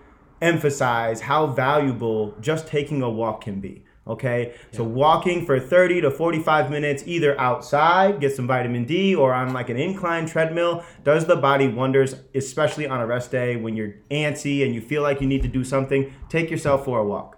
emphasize 0.42 1.22
how 1.22 1.46
valuable 1.46 2.34
just 2.40 2.68
taking 2.68 3.02
a 3.02 3.10
walk 3.10 3.42
can 3.42 3.60
be. 3.60 3.85
Okay, 4.06 4.52
yeah. 4.54 4.76
so 4.76 4.84
walking 4.84 5.44
for 5.44 5.58
30 5.58 6.02
to 6.02 6.10
45 6.12 6.70
minutes, 6.70 7.02
either 7.06 7.38
outside, 7.40 8.20
get 8.20 8.36
some 8.36 8.46
vitamin 8.46 8.84
D, 8.84 9.16
or 9.16 9.34
on 9.34 9.52
like 9.52 9.68
an 9.68 9.76
incline 9.76 10.26
treadmill, 10.26 10.84
does 11.02 11.26
the 11.26 11.34
body 11.34 11.66
wonders, 11.66 12.14
especially 12.34 12.86
on 12.86 13.00
a 13.00 13.06
rest 13.06 13.32
day 13.32 13.56
when 13.56 13.76
you're 13.76 13.94
antsy 14.10 14.64
and 14.64 14.74
you 14.74 14.80
feel 14.80 15.02
like 15.02 15.20
you 15.20 15.26
need 15.26 15.42
to 15.42 15.48
do 15.48 15.64
something. 15.64 16.14
Take 16.28 16.50
yourself 16.50 16.84
for 16.84 17.00
a 17.00 17.04
walk. 17.04 17.36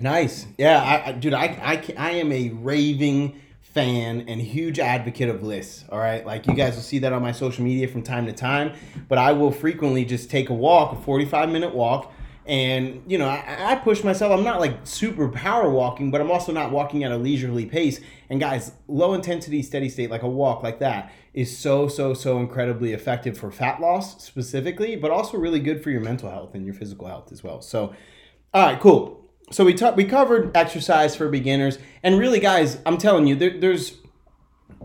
Nice. 0.00 0.46
Yeah, 0.58 0.82
I, 0.82 1.10
I 1.10 1.12
dude, 1.12 1.34
I, 1.34 1.44
I, 1.44 1.94
I 1.96 2.10
am 2.12 2.32
a 2.32 2.48
raving 2.48 3.40
fan 3.60 4.24
and 4.26 4.40
huge 4.40 4.78
advocate 4.80 5.28
of 5.28 5.42
LISS. 5.42 5.84
All 5.90 5.98
right, 5.98 6.26
like 6.26 6.46
you 6.46 6.54
guys 6.54 6.74
will 6.74 6.82
see 6.82 6.98
that 7.00 7.12
on 7.12 7.22
my 7.22 7.32
social 7.32 7.62
media 7.62 7.86
from 7.86 8.02
time 8.02 8.26
to 8.26 8.32
time, 8.32 8.72
but 9.08 9.18
I 9.18 9.32
will 9.32 9.52
frequently 9.52 10.04
just 10.04 10.30
take 10.30 10.50
a 10.50 10.54
walk, 10.54 10.92
a 10.92 11.00
45 11.00 11.48
minute 11.50 11.74
walk 11.74 12.12
and, 12.50 13.04
you 13.06 13.16
know, 13.16 13.28
I, 13.28 13.70
I, 13.70 13.74
push 13.76 14.02
myself. 14.02 14.36
I'm 14.36 14.42
not 14.42 14.58
like 14.58 14.80
super 14.82 15.28
power 15.28 15.70
walking, 15.70 16.10
but 16.10 16.20
I'm 16.20 16.32
also 16.32 16.50
not 16.50 16.72
walking 16.72 17.04
at 17.04 17.12
a 17.12 17.16
leisurely 17.16 17.64
pace. 17.64 18.00
And 18.28 18.40
guys, 18.40 18.72
low 18.88 19.14
intensity, 19.14 19.62
steady 19.62 19.88
state, 19.88 20.10
like 20.10 20.24
a 20.24 20.28
walk 20.28 20.60
like 20.60 20.80
that, 20.80 21.12
is 21.32 21.56
so, 21.56 21.86
so, 21.86 22.12
so 22.12 22.40
incredibly 22.40 22.92
effective 22.92 23.38
for 23.38 23.52
fat 23.52 23.80
loss 23.80 24.24
specifically, 24.24 24.96
but 24.96 25.12
also 25.12 25.38
really 25.38 25.60
good 25.60 25.80
for 25.80 25.90
your 25.90 26.00
mental 26.00 26.28
health 26.28 26.56
and 26.56 26.64
your 26.64 26.74
physical 26.74 27.06
health 27.06 27.30
as 27.30 27.44
well. 27.44 27.62
So, 27.62 27.94
all 28.52 28.66
right, 28.66 28.80
cool. 28.80 29.30
So 29.52 29.64
we 29.64 29.72
talked, 29.72 29.96
we 29.96 30.04
covered 30.04 30.56
exercise 30.56 31.14
for 31.14 31.28
beginners, 31.28 31.78
and 32.02 32.18
really, 32.18 32.40
guys, 32.40 32.78
I'm 32.84 32.98
telling 32.98 33.28
you, 33.28 33.36
there, 33.36 33.60
there's 33.60 33.98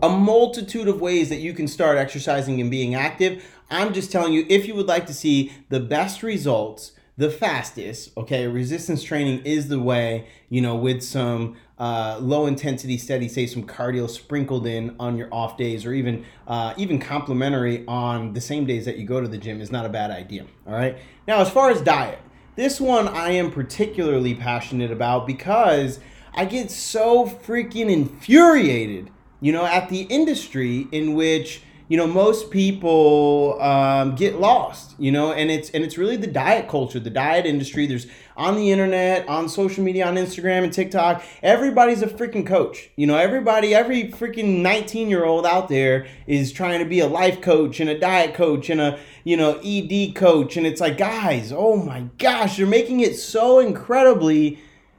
a 0.00 0.08
multitude 0.08 0.86
of 0.86 1.00
ways 1.00 1.30
that 1.30 1.40
you 1.40 1.52
can 1.52 1.66
start 1.66 1.98
exercising 1.98 2.60
and 2.60 2.70
being 2.70 2.94
active. 2.94 3.44
I'm 3.72 3.92
just 3.92 4.12
telling 4.12 4.32
you, 4.32 4.46
if 4.48 4.68
you 4.68 4.76
would 4.76 4.86
like 4.86 5.06
to 5.06 5.14
see 5.14 5.52
the 5.68 5.80
best 5.80 6.22
results 6.22 6.92
the 7.16 7.30
fastest. 7.30 8.10
Okay, 8.16 8.46
resistance 8.46 9.02
training 9.02 9.44
is 9.44 9.68
the 9.68 9.80
way, 9.80 10.26
you 10.48 10.60
know, 10.60 10.76
with 10.76 11.02
some 11.02 11.56
uh, 11.78 12.18
low 12.20 12.46
intensity 12.46 12.96
steady 12.96 13.28
say 13.28 13.46
some 13.46 13.66
cardio 13.66 14.08
sprinkled 14.08 14.66
in 14.66 14.96
on 14.98 15.16
your 15.16 15.32
off 15.32 15.56
days 15.56 15.84
or 15.84 15.92
even 15.92 16.24
uh, 16.46 16.72
even 16.76 16.98
complementary 16.98 17.84
on 17.86 18.32
the 18.32 18.40
same 18.40 18.64
days 18.64 18.84
that 18.84 18.96
you 18.96 19.06
go 19.06 19.20
to 19.20 19.28
the 19.28 19.38
gym 19.38 19.60
is 19.60 19.70
not 19.70 19.84
a 19.84 19.88
bad 19.88 20.10
idea 20.10 20.46
all 20.66 20.72
right 20.72 20.96
now 21.28 21.38
as 21.40 21.50
far 21.50 21.70
as 21.70 21.82
diet 21.82 22.18
this 22.54 22.80
one 22.80 23.06
i 23.08 23.30
am 23.30 23.50
particularly 23.50 24.34
passionate 24.34 24.90
about 24.90 25.26
because 25.26 26.00
i 26.32 26.46
get 26.46 26.70
so 26.70 27.26
freaking 27.26 27.90
infuriated 27.90 29.10
you 29.40 29.52
know 29.52 29.66
at 29.66 29.90
the 29.90 30.02
industry 30.04 30.86
in 30.92 31.12
which 31.12 31.60
you 31.88 31.96
know 31.96 32.06
most 32.06 32.50
people 32.50 33.60
um, 33.60 34.14
get 34.14 34.40
lost 34.40 34.94
you 34.98 35.12
know 35.12 35.32
and 35.32 35.50
it's 35.50 35.70
and 35.70 35.84
it's 35.84 35.96
really 35.96 36.16
the 36.16 36.26
diet 36.26 36.68
culture 36.68 36.98
the 36.98 37.10
diet 37.10 37.46
industry. 37.46 37.86
There's 37.86 38.06
on 38.36 38.56
the 38.56 38.70
internet 38.70 39.26
on 39.28 39.48
social 39.48 39.82
media 39.82 40.06
on 40.06 40.16
instagram 40.16 40.62
and 40.62 40.72
tiktok 40.72 41.22
everybody's 41.42 42.02
a 42.02 42.06
freaking 42.06 42.46
coach. 42.46 42.90
You 42.96 43.06
know 43.06 43.16
everybody 43.16 43.74
every 43.74 44.10
freaking 44.10 44.62
19 44.62 45.08
year 45.08 45.24
old 45.24 45.46
out 45.46 45.68
there 45.68 46.06
is 46.26 46.52
trying 46.52 46.80
to 46.80 46.84
be 46.84 47.00
a 47.00 47.06
life 47.06 47.40
coach 47.40 47.80
and 47.80 47.88
a 47.88 47.98
diet 47.98 48.34
coach 48.34 48.70
and 48.70 48.80
a 48.80 48.98
you 49.24 49.36
know 49.36 49.60
ed 49.64 50.14
coach. 50.14 50.56
And 50.56 50.66
it's 50.66 50.80
like 50.80 50.98
guys 50.98 51.52
oh 51.52 51.76
my 51.76 52.06
gosh 52.18 52.58
you're 52.58 52.68
making 52.68 53.00
it 53.00 53.16
so 53.16 53.58
incredibly 53.58 54.58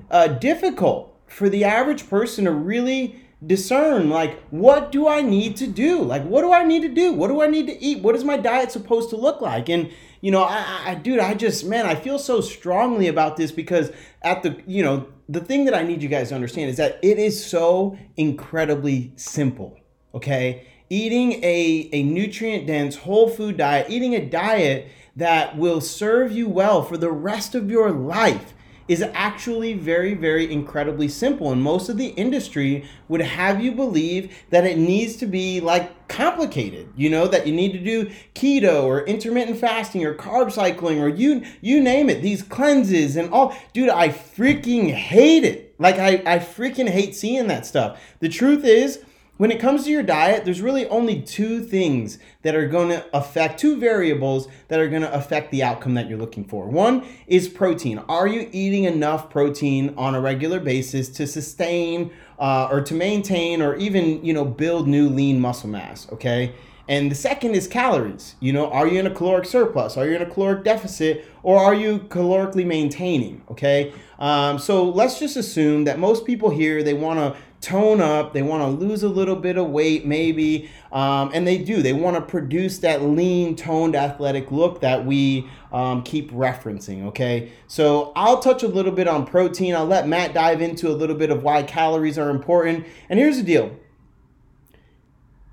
uh, 0.10 0.28
difficult 0.28 1.13
for 1.28 1.50
the 1.50 1.63
average 1.63 2.10
person 2.10 2.45
to 2.45 2.52
really 2.52 3.21
discern 3.45 4.10
like 4.10 4.41
what 4.50 4.91
do 4.91 5.08
i 5.08 5.21
need 5.21 5.56
to 5.58 5.67
do? 5.67 6.02
Like 6.02 6.23
what 6.23 6.41
do 6.41 6.52
i 6.52 6.63
need 6.63 6.82
to 6.82 6.89
do? 6.89 7.13
What 7.13 7.28
do 7.28 7.41
i 7.41 7.47
need 7.47 7.67
to 7.67 7.80
eat? 7.80 8.02
What 8.02 8.15
is 8.15 8.23
my 8.23 8.38
diet 8.38 8.71
supposed 8.71 9.10
to 9.12 9.15
look 9.15 9.41
like? 9.41 9.69
And 9.69 9.91
you 10.21 10.32
know 10.32 10.43
i, 10.43 10.84
I 10.86 10.95
dude 10.95 11.19
i 11.19 11.34
just 11.34 11.65
man 11.65 11.86
i 11.86 11.95
feel 11.95 12.17
so 12.17 12.41
strongly 12.41 13.08
about 13.08 13.38
this 13.38 13.52
because 13.52 13.91
at 14.23 14.43
the 14.43 14.62
you 14.65 14.84
know 14.84 15.08
the 15.30 15.39
thing 15.39 15.65
that 15.65 15.73
i 15.73 15.84
need 15.84 16.02
you 16.02 16.10
guys 16.10 16.30
to 16.30 16.36
understand 16.36 16.69
is 16.69 16.78
that 16.78 17.00
it 17.04 17.19
is 17.19 17.43
so 17.43 17.97
incredibly 18.15 19.12
simple 19.15 19.80
okay? 20.13 20.67
Eating 20.89 21.34
a, 21.43 21.89
a 21.91 22.04
nutrient 22.04 22.65
dense 22.65 22.95
whole 22.95 23.30
food 23.30 23.58
diet 23.58 23.88
eating 23.89 24.15
a 24.15 24.26
diet 24.26 24.88
that 25.15 25.58
will 25.58 25.82
serve 25.82 26.32
you 26.32 26.47
well 26.47 26.82
for 26.82 26.97
the 26.97 27.12
rest 27.12 27.56
of 27.56 27.69
your 27.69 27.91
life 27.91 28.54
is 28.88 29.04
actually 29.13 29.73
very, 29.73 30.13
very 30.13 30.52
incredibly 30.52 31.08
simple. 31.08 31.52
And 31.52 31.62
most 31.62 31.89
of 31.89 31.97
the 31.97 32.08
industry 32.10 32.86
would 33.08 33.21
have 33.21 33.62
you 33.62 33.71
believe 33.71 34.34
that 34.50 34.65
it 34.65 34.78
needs 34.78 35.15
to 35.17 35.26
be 35.26 35.60
like 35.60 36.08
complicated, 36.08 36.88
you 36.95 37.10
know, 37.10 37.28
that 37.28 37.45
you 37.45 37.54
need 37.54 37.73
to 37.73 37.80
do 37.80 38.10
keto 38.34 38.84
or 38.84 39.06
intermittent 39.06 39.60
fasting 39.60 40.06
or 40.06 40.15
carb 40.15 40.52
cycling 40.52 41.02
or 41.02 41.10
you 41.10 41.43
you 41.62 41.82
name 41.82 42.10
it, 42.10 42.21
these 42.21 42.43
cleanses 42.43 43.15
and 43.15 43.32
all. 43.32 43.56
Dude, 43.73 43.89
I 43.89 44.10
freaking 44.10 44.91
hate 44.91 45.43
it. 45.43 45.76
Like 45.80 46.00
I, 46.00 46.23
I 46.26 46.39
freaking 46.39 46.89
hate 46.89 47.15
seeing 47.15 47.47
that 47.47 47.65
stuff. 47.65 48.02
The 48.19 48.30
truth 48.30 48.63
is, 48.63 49.04
when 49.38 49.52
it 49.52 49.60
comes 49.60 49.86
to 49.86 49.91
your 49.91 50.04
diet, 50.04 50.45
there's 50.45 50.62
really 50.62 50.88
only 50.88 51.21
two 51.21 51.63
things 51.63 52.19
that 52.41 52.56
are 52.56 52.67
going 52.67 52.89
to 52.89 53.06
affect, 53.15 53.60
two 53.60 53.78
variables 53.78 54.47
that 54.67 54.80
are 54.80 54.88
going 54.88 55.04
to 55.04 55.13
affect 55.13 55.52
the 55.52 55.63
outcome 55.63 55.93
that 55.93 56.10
you're 56.10 56.17
looking 56.17 56.43
for. 56.43 56.67
One 56.67 57.08
is 57.28 57.47
protein. 57.47 58.00
Are 58.10 58.28
you 58.28 58.50
eating 58.52 58.86
enough 58.86 59.30
protein 59.30 59.93
on 59.97 60.15
a 60.15 60.21
regular 60.21 60.60
basis 60.60 61.10
to 61.10 61.28
sustain 61.28 62.12
uh, 62.39 62.67
or 62.71 62.82
to 62.82 62.93
maintain 62.93 63.62
or 63.62 63.76
even, 63.76 64.23
you 64.26 64.34
know, 64.34 64.45
build 64.45 64.88
new 64.88 65.08
lean 65.10 65.39
muscle 65.39 65.69
mass? 65.69 66.08
Okay. 66.12 66.54
And 66.89 67.12
the 67.12 67.15
second 67.15 67.54
is 67.54 67.67
calories. 67.67 68.36
You 68.39 68.54
know, 68.54 68.71
are 68.71 68.88
you 68.88 69.00
in 69.00 69.08
a 69.08 69.13
caloric 69.13 69.45
surplus? 69.45 69.97
Are 69.97 70.08
you 70.08 70.15
in 70.15 70.21
a 70.21 70.26
caloric 70.30 70.63
deficit? 70.63 71.26
Or 71.43 71.58
are 71.60 71.73
you 71.73 72.00
calorically 72.00 72.65
maintaining? 72.65 73.41
Okay. 73.52 73.93
Um, 74.19 74.58
so 74.58 74.89
let's 74.89 75.19
just 75.19 75.36
assume 75.36 75.84
that 75.84 76.00
most 76.00 76.26
people 76.26 76.50
here, 76.50 76.84
they 76.84 76.93
want 76.93 77.19
to 77.19 77.39
tone 77.62 78.02
up, 78.02 78.34
they 78.34 78.41
want 78.41 78.62
to 78.62 78.67
lose 78.67 79.04
a 79.04 79.10
little 79.10 79.36
bit 79.36 79.58
of 79.58 79.70
weight, 79.70 80.06
maybe. 80.06 80.70
Um, 80.91 81.32
and 81.34 81.48
they 81.48 81.58
do. 81.58 81.82
They 81.82 81.93
want 81.93 82.15
to 82.15 82.22
produce 82.22 82.80
that 82.80 83.02
lean, 83.04 83.56
toned, 83.56 83.96
athletic 83.96 84.52
look 84.52 84.82
that 84.82 85.06
we 85.06 85.50
um, 85.72 86.04
keep 86.04 86.32
referencing. 86.32 87.06
Okay. 87.08 87.52
So 87.67 88.12
I'll 88.15 88.39
touch 88.39 88.63
a 88.63 88.67
little 88.67 88.91
bit 88.91 89.08
on 89.08 89.26
protein. 89.26 89.76
I'll 89.76 89.86
let 89.86 90.08
Matt 90.08 90.34
dive 90.34 90.62
into 90.62 90.89
a 90.89 90.96
little 90.96 91.15
bit 91.15 91.30
of 91.30 91.43
why 91.43 91.63
calories 91.63 92.17
are 92.17 92.30
important. 92.30 92.86
And 93.10 93.20
here's 93.20 93.38
the 93.38 93.43
deal 93.43 93.76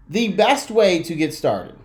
the 0.08 0.28
best 0.28 0.70
way 0.70 1.02
to 1.02 1.14
get 1.14 1.32
started 1.32 1.76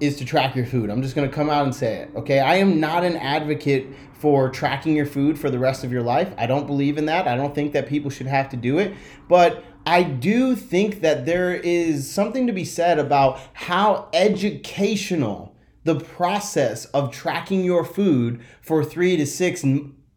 is 0.00 0.16
to 0.16 0.24
track 0.24 0.54
your 0.54 0.66
food. 0.66 0.90
I'm 0.90 1.02
just 1.02 1.14
going 1.14 1.28
to 1.28 1.34
come 1.34 1.50
out 1.50 1.64
and 1.64 1.74
say 1.74 1.96
it. 1.96 2.10
Okay. 2.14 2.40
I 2.40 2.56
am 2.56 2.78
not 2.80 3.04
an 3.04 3.16
advocate 3.16 3.86
for 4.18 4.50
tracking 4.50 4.96
your 4.96 5.06
food 5.06 5.38
for 5.38 5.48
the 5.48 5.58
rest 5.58 5.84
of 5.84 5.92
your 5.92 6.02
life. 6.02 6.32
I 6.36 6.46
don't 6.46 6.66
believe 6.66 6.98
in 6.98 7.06
that. 7.06 7.28
I 7.28 7.36
don't 7.36 7.54
think 7.54 7.72
that 7.72 7.86
people 7.86 8.10
should 8.10 8.26
have 8.26 8.48
to 8.50 8.56
do 8.56 8.78
it. 8.78 8.94
But 9.28 9.62
I 9.86 10.02
do 10.02 10.56
think 10.56 11.00
that 11.00 11.24
there 11.24 11.54
is 11.54 12.10
something 12.10 12.46
to 12.46 12.52
be 12.52 12.64
said 12.64 12.98
about 12.98 13.40
how 13.54 14.08
educational 14.12 15.54
the 15.84 15.98
process 15.98 16.84
of 16.86 17.12
tracking 17.12 17.64
your 17.64 17.84
food 17.84 18.42
for 18.60 18.84
three 18.84 19.16
to 19.16 19.24
six 19.24 19.64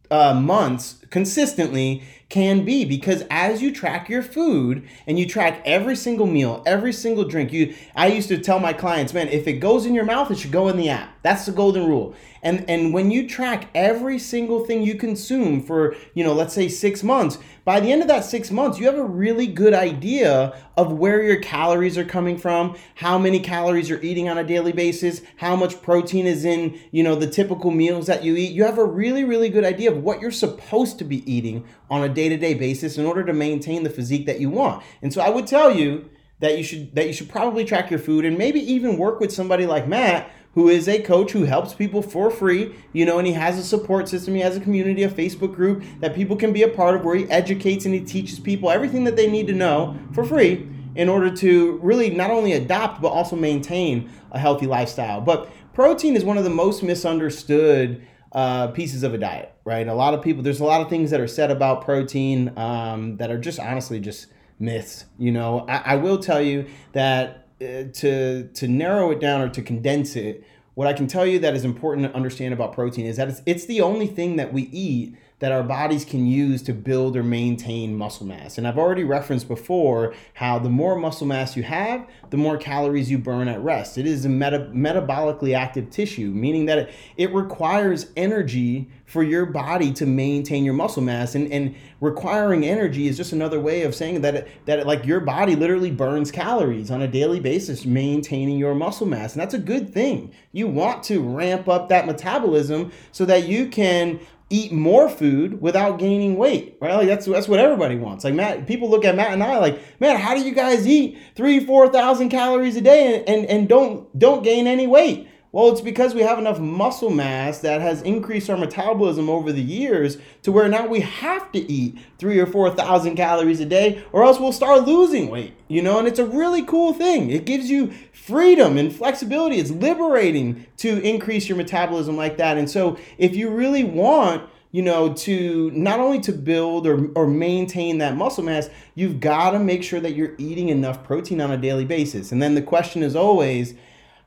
uh, 0.10 0.34
months 0.34 1.06
consistently 1.10 2.04
can 2.32 2.64
be 2.64 2.86
because 2.86 3.26
as 3.30 3.62
you 3.62 3.74
track 3.74 4.08
your 4.08 4.24
food 4.24 4.88
and 5.06 5.20
you 5.20 5.28
track 5.28 5.62
every 5.66 5.98
single 5.98 6.26
meal, 6.26 6.64
every 6.66 6.94
single 6.94 7.26
drink, 7.26 7.52
you 7.52 7.76
I 7.94 8.08
used 8.08 8.30
to 8.30 8.38
tell 8.38 8.58
my 8.58 8.72
clients, 8.72 9.14
man, 9.14 9.28
if 9.28 9.48
it 9.48 9.60
goes 9.60 9.86
in 9.86 9.94
your 9.94 10.06
mouth, 10.06 10.32
it 10.32 10.38
should 10.40 10.52
go 10.52 10.70
in 10.70 10.78
the 10.78 10.88
app. 10.88 11.14
That's 11.24 11.46
the 11.46 11.52
golden 11.52 11.86
rule. 11.86 12.16
And 12.42 12.64
and 12.70 12.94
when 12.94 13.12
you 13.12 13.28
track 13.28 13.68
every 13.76 14.18
single 14.18 14.66
thing 14.66 14.82
you 14.82 14.96
consume 14.96 15.62
for, 15.62 15.94
you 16.14 16.24
know, 16.24 16.32
let's 16.34 16.54
say 16.54 16.70
6 16.70 17.04
months, 17.04 17.38
by 17.64 17.80
the 17.80 17.92
end 17.92 18.02
of 18.02 18.08
that 18.08 18.26
6 18.26 18.50
months, 18.52 18.80
you 18.80 18.86
have 18.86 18.98
a 18.98 19.04
really 19.04 19.48
good 19.48 19.74
idea 19.74 20.56
of 20.78 20.94
where 20.94 21.22
your 21.22 21.38
calories 21.38 21.98
are 21.98 22.06
coming 22.06 22.38
from, 22.38 22.76
how 22.96 23.18
many 23.18 23.40
calories 23.40 23.90
you're 23.90 24.02
eating 24.02 24.30
on 24.30 24.38
a 24.38 24.44
daily 24.44 24.72
basis, 24.72 25.22
how 25.38 25.56
much 25.56 25.82
protein 25.82 26.26
is 26.26 26.44
in, 26.44 26.80
you 26.92 27.04
know, 27.04 27.16
the 27.16 27.28
typical 27.28 27.72
meals 27.72 28.08
that 28.08 28.24
you 28.24 28.36
eat. 28.36 28.52
You 28.52 28.64
have 28.64 28.78
a 28.78 28.86
really 28.86 29.24
really 29.24 29.50
good 29.50 29.64
idea 29.64 29.92
of 29.92 30.04
what 30.04 30.22
you're 30.22 30.32
supposed 30.32 30.98
to 31.00 31.04
be 31.04 31.32
eating 31.32 31.66
on 31.90 32.04
a 32.04 32.10
day-to-day 32.10 32.56
basis 32.56 32.98
in 32.98 33.06
order 33.06 33.24
to 33.24 33.34
maintain 33.34 33.84
the 33.84 33.90
physique 33.90 34.26
that 34.26 34.40
you 34.40 34.50
want. 34.50 34.84
And 35.02 35.14
so 35.14 35.22
I 35.22 35.30
would 35.30 35.48
tell 35.48 35.76
you 35.76 36.10
that 36.40 36.58
you 36.58 36.64
should 36.64 36.96
that 36.96 37.06
you 37.06 37.14
should 37.14 37.30
probably 37.30 37.64
track 37.64 37.92
your 37.92 38.00
food 38.00 38.26
and 38.26 38.38
maybe 38.38 38.60
even 38.60 38.98
work 38.98 39.20
with 39.20 39.32
somebody 39.32 39.68
like 39.68 39.88
Matt 39.88 40.32
who 40.54 40.68
is 40.68 40.88
a 40.88 41.02
coach 41.02 41.32
who 41.32 41.44
helps 41.44 41.74
people 41.74 42.02
for 42.02 42.30
free, 42.30 42.76
you 42.92 43.06
know, 43.06 43.18
and 43.18 43.28
he 43.28 43.34
has 43.34 43.58
a 43.58 43.64
support 43.64 44.10
system. 44.10 44.36
He 44.36 44.42
has 44.42 44.58
a 44.58 44.60
community, 44.60 45.04
a 45.04 45.10
Facebook 45.10 45.56
group 45.56 45.84
that 46.00 46.14
people 46.14 46.36
can 46.36 46.52
be 46.52 46.64
a 46.64 46.68
part 46.68 46.96
of 46.96 47.06
where 47.06 47.16
he 47.16 47.30
educates 47.30 47.86
and 47.86 47.94
he 47.94 48.02
teaches 48.02 48.40
people 48.40 48.70
everything 48.70 49.06
that 49.06 49.16
they 49.16 49.30
need 49.30 49.48
to 49.48 49.54
know 49.54 49.98
for 50.14 50.26
free 50.26 50.68
in 50.96 51.08
order 51.08 51.34
to 51.34 51.80
really 51.82 52.10
not 52.10 52.32
only 52.32 52.52
adopt 52.52 53.02
but 53.02 53.10
also 53.10 53.36
maintain 53.36 54.10
a 54.32 54.40
healthy 54.40 54.68
lifestyle. 54.68 55.22
But 55.22 55.50
protein 55.74 56.16
is 56.16 56.26
one 56.26 56.38
of 56.38 56.44
the 56.44 56.50
most 56.50 56.84
misunderstood 56.84 58.06
uh, 58.34 58.68
pieces 58.68 59.04
of 59.04 59.14
a 59.14 59.18
diet, 59.18 59.54
right? 59.64 59.88
A 59.88 59.94
lot 59.94 60.14
of 60.14 60.22
people, 60.22 60.44
there's 60.44 60.60
a 60.60 60.66
lot 60.66 60.82
of 60.82 60.90
things 60.90 61.12
that 61.12 61.20
are 61.20 61.28
said 61.28 61.52
about 61.52 61.84
protein 61.84 62.58
um, 62.58 63.18
that 63.18 63.32
are 63.32 63.38
just 63.38 63.60
honestly 63.60 64.00
just 64.00 64.28
myths. 64.60 65.06
You 65.18 65.32
know, 65.32 65.66
I, 65.68 65.78
I 65.78 65.96
will 65.96 66.18
tell 66.18 66.42
you 66.42 66.68
that 66.94 67.41
Uh, 67.62 67.84
to 67.94 68.48
to 68.54 68.68
narrow 68.68 69.12
it 69.12 69.20
down 69.20 69.40
or 69.40 69.48
to 69.48 69.62
condense 69.62 70.16
it, 70.16 70.44
what 70.74 70.88
I 70.88 70.94
can 70.94 71.06
tell 71.06 71.28
you 71.28 71.38
that 71.40 71.54
is 71.54 71.64
important 71.64 72.08
to 72.08 72.16
understand 72.16 72.56
about 72.56 72.74
protein 72.74 73.06
is 73.06 73.18
that 73.18 73.28
it's, 73.28 73.42
it's 73.46 73.66
the 73.68 73.82
only 73.82 74.08
thing 74.08 74.38
that 74.38 74.52
we 74.52 74.64
eat 74.72 75.16
that 75.42 75.52
our 75.52 75.64
bodies 75.64 76.06
can 76.06 76.28
use 76.28 76.62
to 76.62 76.72
build 76.72 77.18
or 77.18 77.24
maintain 77.24 77.98
muscle 77.98 78.28
mass. 78.28 78.60
And 78.60 78.68
I've 78.68 78.78
already 78.78 79.04
referenced 79.04 79.48
before 79.48 80.14
how 80.36 80.60
the 80.60 80.70
more 80.70 80.96
muscle 80.96 81.26
mass 81.26 81.58
you 81.58 81.64
have, 81.64 82.08
the 82.30 82.38
more 82.38 82.58
calories 82.58 83.10
you 83.10 83.18
burn 83.18 83.48
at 83.48 83.60
rest. 83.60 83.98
It 83.98 84.06
is 84.06 84.24
a 84.24 84.30
meta- 84.30 84.70
metabolically 84.72 85.56
active 85.56 85.90
tissue, 85.90 86.30
meaning 86.30 86.68
that 86.68 86.78
it, 86.78 86.94
it 87.18 87.34
requires 87.34 88.12
energy 88.16 88.88
for 89.08 89.24
your 89.24 89.48
body 89.48 89.92
to 89.94 90.06
maintain 90.06 90.64
your 90.64 90.76
muscle 90.76 91.02
mass. 91.02 91.34
And, 91.34 91.52
and 91.52 91.74
requiring 92.02 92.64
energy 92.64 93.08
is 93.08 93.18
just 93.18 93.34
another 93.34 93.60
way 93.60 93.82
of 93.82 93.96
saying 93.96 94.22
that, 94.22 94.36
it, 94.36 94.48
that 94.68 94.78
it, 94.78 94.86
like 94.86 95.08
your 95.08 95.22
body 95.22 95.56
literally 95.56 95.90
burns 95.90 96.30
calories 96.32 96.92
on 96.92 97.02
a 97.02 97.08
daily 97.08 97.40
basis, 97.40 97.84
maintaining 97.84 98.60
your 98.60 98.76
muscle 98.76 99.08
mass. 99.08 99.34
And 99.34 99.42
that's 99.42 99.56
a 99.56 99.60
good 99.60 99.92
thing. 99.92 100.32
You 100.52 100.68
want 100.68 101.02
to 101.06 101.20
ramp 101.20 101.68
up 101.68 101.90
that 101.90 102.06
metabolism 102.06 102.92
so 103.12 103.26
that 103.26 103.48
you 103.48 103.68
can 103.68 104.20
eat 104.52 104.72
more 104.72 105.10
food 105.10 105.62
without 105.62 105.98
gaining 105.98 106.36
weight, 106.36 106.78
right? 106.82 106.96
Like 106.96 107.08
that's 107.08 107.26
that's 107.26 107.48
what 107.48 107.60
everybody 107.60 107.96
wants. 107.96 108.24
Like 108.24 108.34
Matt, 108.34 108.68
people 108.68 108.90
look 108.90 109.06
at 109.06 109.16
Matt 109.16 109.32
and 109.32 109.42
I 109.42 109.58
like, 109.58 109.80
man, 110.00 110.18
how 110.18 110.36
do 110.36 110.42
you 110.42 110.54
guys 110.54 110.86
eat 110.88 111.18
three, 111.36 111.66
four 111.66 111.90
thousand 111.90 112.30
calories 112.30 112.76
a 112.76 112.82
day 112.82 113.16
and, 113.16 113.30
and, 113.30 113.46
and 113.48 113.70
don't 113.70 114.18
don't 114.18 114.44
gain 114.44 114.68
any 114.68 114.88
weight? 114.88 115.28
Well, 115.54 115.70
it's 115.70 115.82
because 115.82 116.16
we 116.16 116.22
have 116.22 116.40
enough 116.40 116.62
muscle 116.62 117.10
mass 117.10 117.60
that 117.60 117.82
has 117.82 118.02
increased 118.04 118.50
our 118.50 118.56
metabolism 118.56 119.30
over 119.30 119.52
the 119.52 119.62
years 119.62 120.18
to 120.44 120.52
where 120.52 120.70
now 120.70 120.88
we 120.88 121.02
have 121.02 121.52
to 121.52 121.60
eat 121.60 121.98
three 122.18 122.40
or 122.40 122.46
four 122.46 122.70
thousand 122.70 123.18
calories 123.18 123.60
a 123.60 123.66
day, 123.66 124.02
or 124.14 124.24
else 124.24 124.40
we'll 124.40 124.54
start 124.54 124.88
losing 124.88 125.30
weight. 125.30 125.54
You 125.68 125.82
know, 125.82 126.00
and 126.00 126.08
it's 126.08 126.20
a 126.20 126.26
really 126.26 126.64
cool 126.64 126.94
thing. 126.94 127.32
It 127.32 127.46
gives 127.46 127.70
you 127.70 127.92
freedom 128.14 128.78
and 128.78 128.96
flexibility. 128.96 129.58
It's 129.58 129.72
liberating 129.72 130.68
to 130.78 131.02
increase 131.02 131.50
your 131.50 131.58
metabolism 131.58 132.16
like 132.16 132.38
that. 132.38 132.58
And 132.58 132.70
so, 132.70 132.98
if 133.18 133.36
you 133.36 133.50
really 133.50 133.84
want 133.84 134.50
you 134.74 134.82
know, 134.82 135.14
to 135.14 135.70
not 135.72 136.00
only 136.00 136.22
to 136.22 136.32
build 136.32 136.88
or, 136.88 137.12
or 137.14 137.28
maintain 137.28 137.98
that 137.98 138.16
muscle 138.16 138.42
mass, 138.42 138.70
you've 138.96 139.20
got 139.20 139.52
to 139.52 139.60
make 139.60 139.84
sure 139.84 140.00
that 140.00 140.16
you're 140.16 140.34
eating 140.38 140.70
enough 140.70 141.04
protein 141.04 141.42
on 141.42 141.52
a 141.52 141.58
daily 141.58 141.84
basis. 141.84 142.32
And 142.32 142.42
then 142.42 142.56
the 142.56 142.62
question 142.62 143.04
is 143.04 143.14
always, 143.14 143.74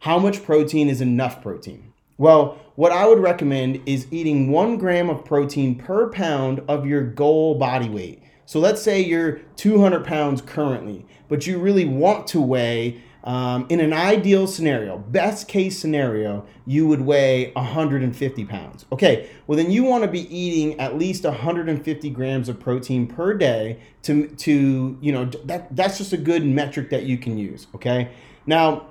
how 0.04 0.18
much 0.18 0.44
protein 0.44 0.90
is 0.90 1.00
enough 1.00 1.40
protein? 1.40 1.90
Well, 2.18 2.58
what 2.74 2.92
I 2.92 3.08
would 3.08 3.20
recommend 3.20 3.80
is 3.86 4.06
eating 4.10 4.50
one 4.50 4.76
gram 4.76 5.08
of 5.08 5.24
protein 5.24 5.76
per 5.76 6.10
pound 6.10 6.60
of 6.68 6.84
your 6.84 7.02
goal 7.02 7.54
body 7.54 7.88
weight. 7.88 8.22
So 8.44 8.60
let's 8.60 8.82
say 8.82 9.00
you're 9.00 9.40
200 9.56 10.04
pounds 10.04 10.42
currently, 10.42 11.06
but 11.28 11.46
you 11.46 11.58
really 11.58 11.86
want 11.86 12.26
to 12.26 12.40
weigh, 12.42 13.00
um, 13.24 13.64
in 13.70 13.80
an 13.80 13.94
ideal 13.94 14.46
scenario, 14.46 14.98
best 14.98 15.48
case 15.48 15.78
scenario, 15.78 16.44
you 16.66 16.86
would 16.86 17.00
weigh 17.00 17.50
150 17.52 18.44
pounds. 18.44 18.84
Okay, 18.92 19.30
well 19.46 19.56
then 19.56 19.70
you 19.70 19.84
want 19.84 20.04
to 20.04 20.10
be 20.10 20.28
eating 20.36 20.78
at 20.78 20.98
least 20.98 21.24
150 21.24 22.10
grams 22.10 22.50
of 22.50 22.60
protein 22.60 23.06
per 23.06 23.32
day 23.32 23.80
to, 24.02 24.26
to 24.26 24.98
you 25.00 25.12
know, 25.12 25.24
that, 25.46 25.74
that's 25.74 25.96
just 25.96 26.12
a 26.12 26.18
good 26.18 26.44
metric 26.44 26.90
that 26.90 27.04
you 27.04 27.16
can 27.16 27.38
use. 27.38 27.68
Okay, 27.74 28.10
now 28.44 28.88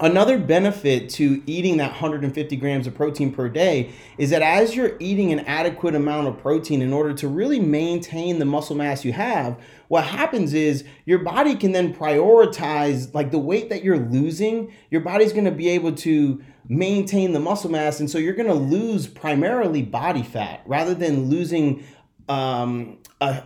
Another 0.00 0.38
benefit 0.38 1.08
to 1.10 1.42
eating 1.44 1.78
that 1.78 1.90
150 1.90 2.54
grams 2.56 2.86
of 2.86 2.94
protein 2.94 3.32
per 3.32 3.48
day 3.48 3.90
is 4.16 4.30
that 4.30 4.42
as 4.42 4.76
you're 4.76 4.96
eating 5.00 5.32
an 5.32 5.40
adequate 5.40 5.96
amount 5.96 6.28
of 6.28 6.38
protein 6.38 6.82
in 6.82 6.92
order 6.92 7.12
to 7.14 7.26
really 7.26 7.58
maintain 7.58 8.38
the 8.38 8.44
muscle 8.44 8.76
mass 8.76 9.04
you 9.04 9.12
have, 9.12 9.58
what 9.88 10.04
happens 10.04 10.54
is 10.54 10.84
your 11.04 11.18
body 11.18 11.56
can 11.56 11.72
then 11.72 11.92
prioritize 11.92 13.12
like 13.12 13.32
the 13.32 13.40
weight 13.40 13.70
that 13.70 13.82
you're 13.82 13.98
losing, 13.98 14.72
your 14.88 15.00
body's 15.00 15.32
going 15.32 15.46
to 15.46 15.50
be 15.50 15.68
able 15.68 15.92
to 15.92 16.40
maintain 16.68 17.32
the 17.32 17.40
muscle 17.40 17.70
mass 17.70 17.98
and 17.98 18.08
so 18.08 18.18
you're 18.18 18.34
going 18.34 18.46
to 18.46 18.54
lose 18.54 19.08
primarily 19.08 19.82
body 19.82 20.22
fat 20.22 20.62
rather 20.66 20.94
than 20.94 21.28
losing 21.28 21.82
um, 22.28 22.98
a 23.20 23.42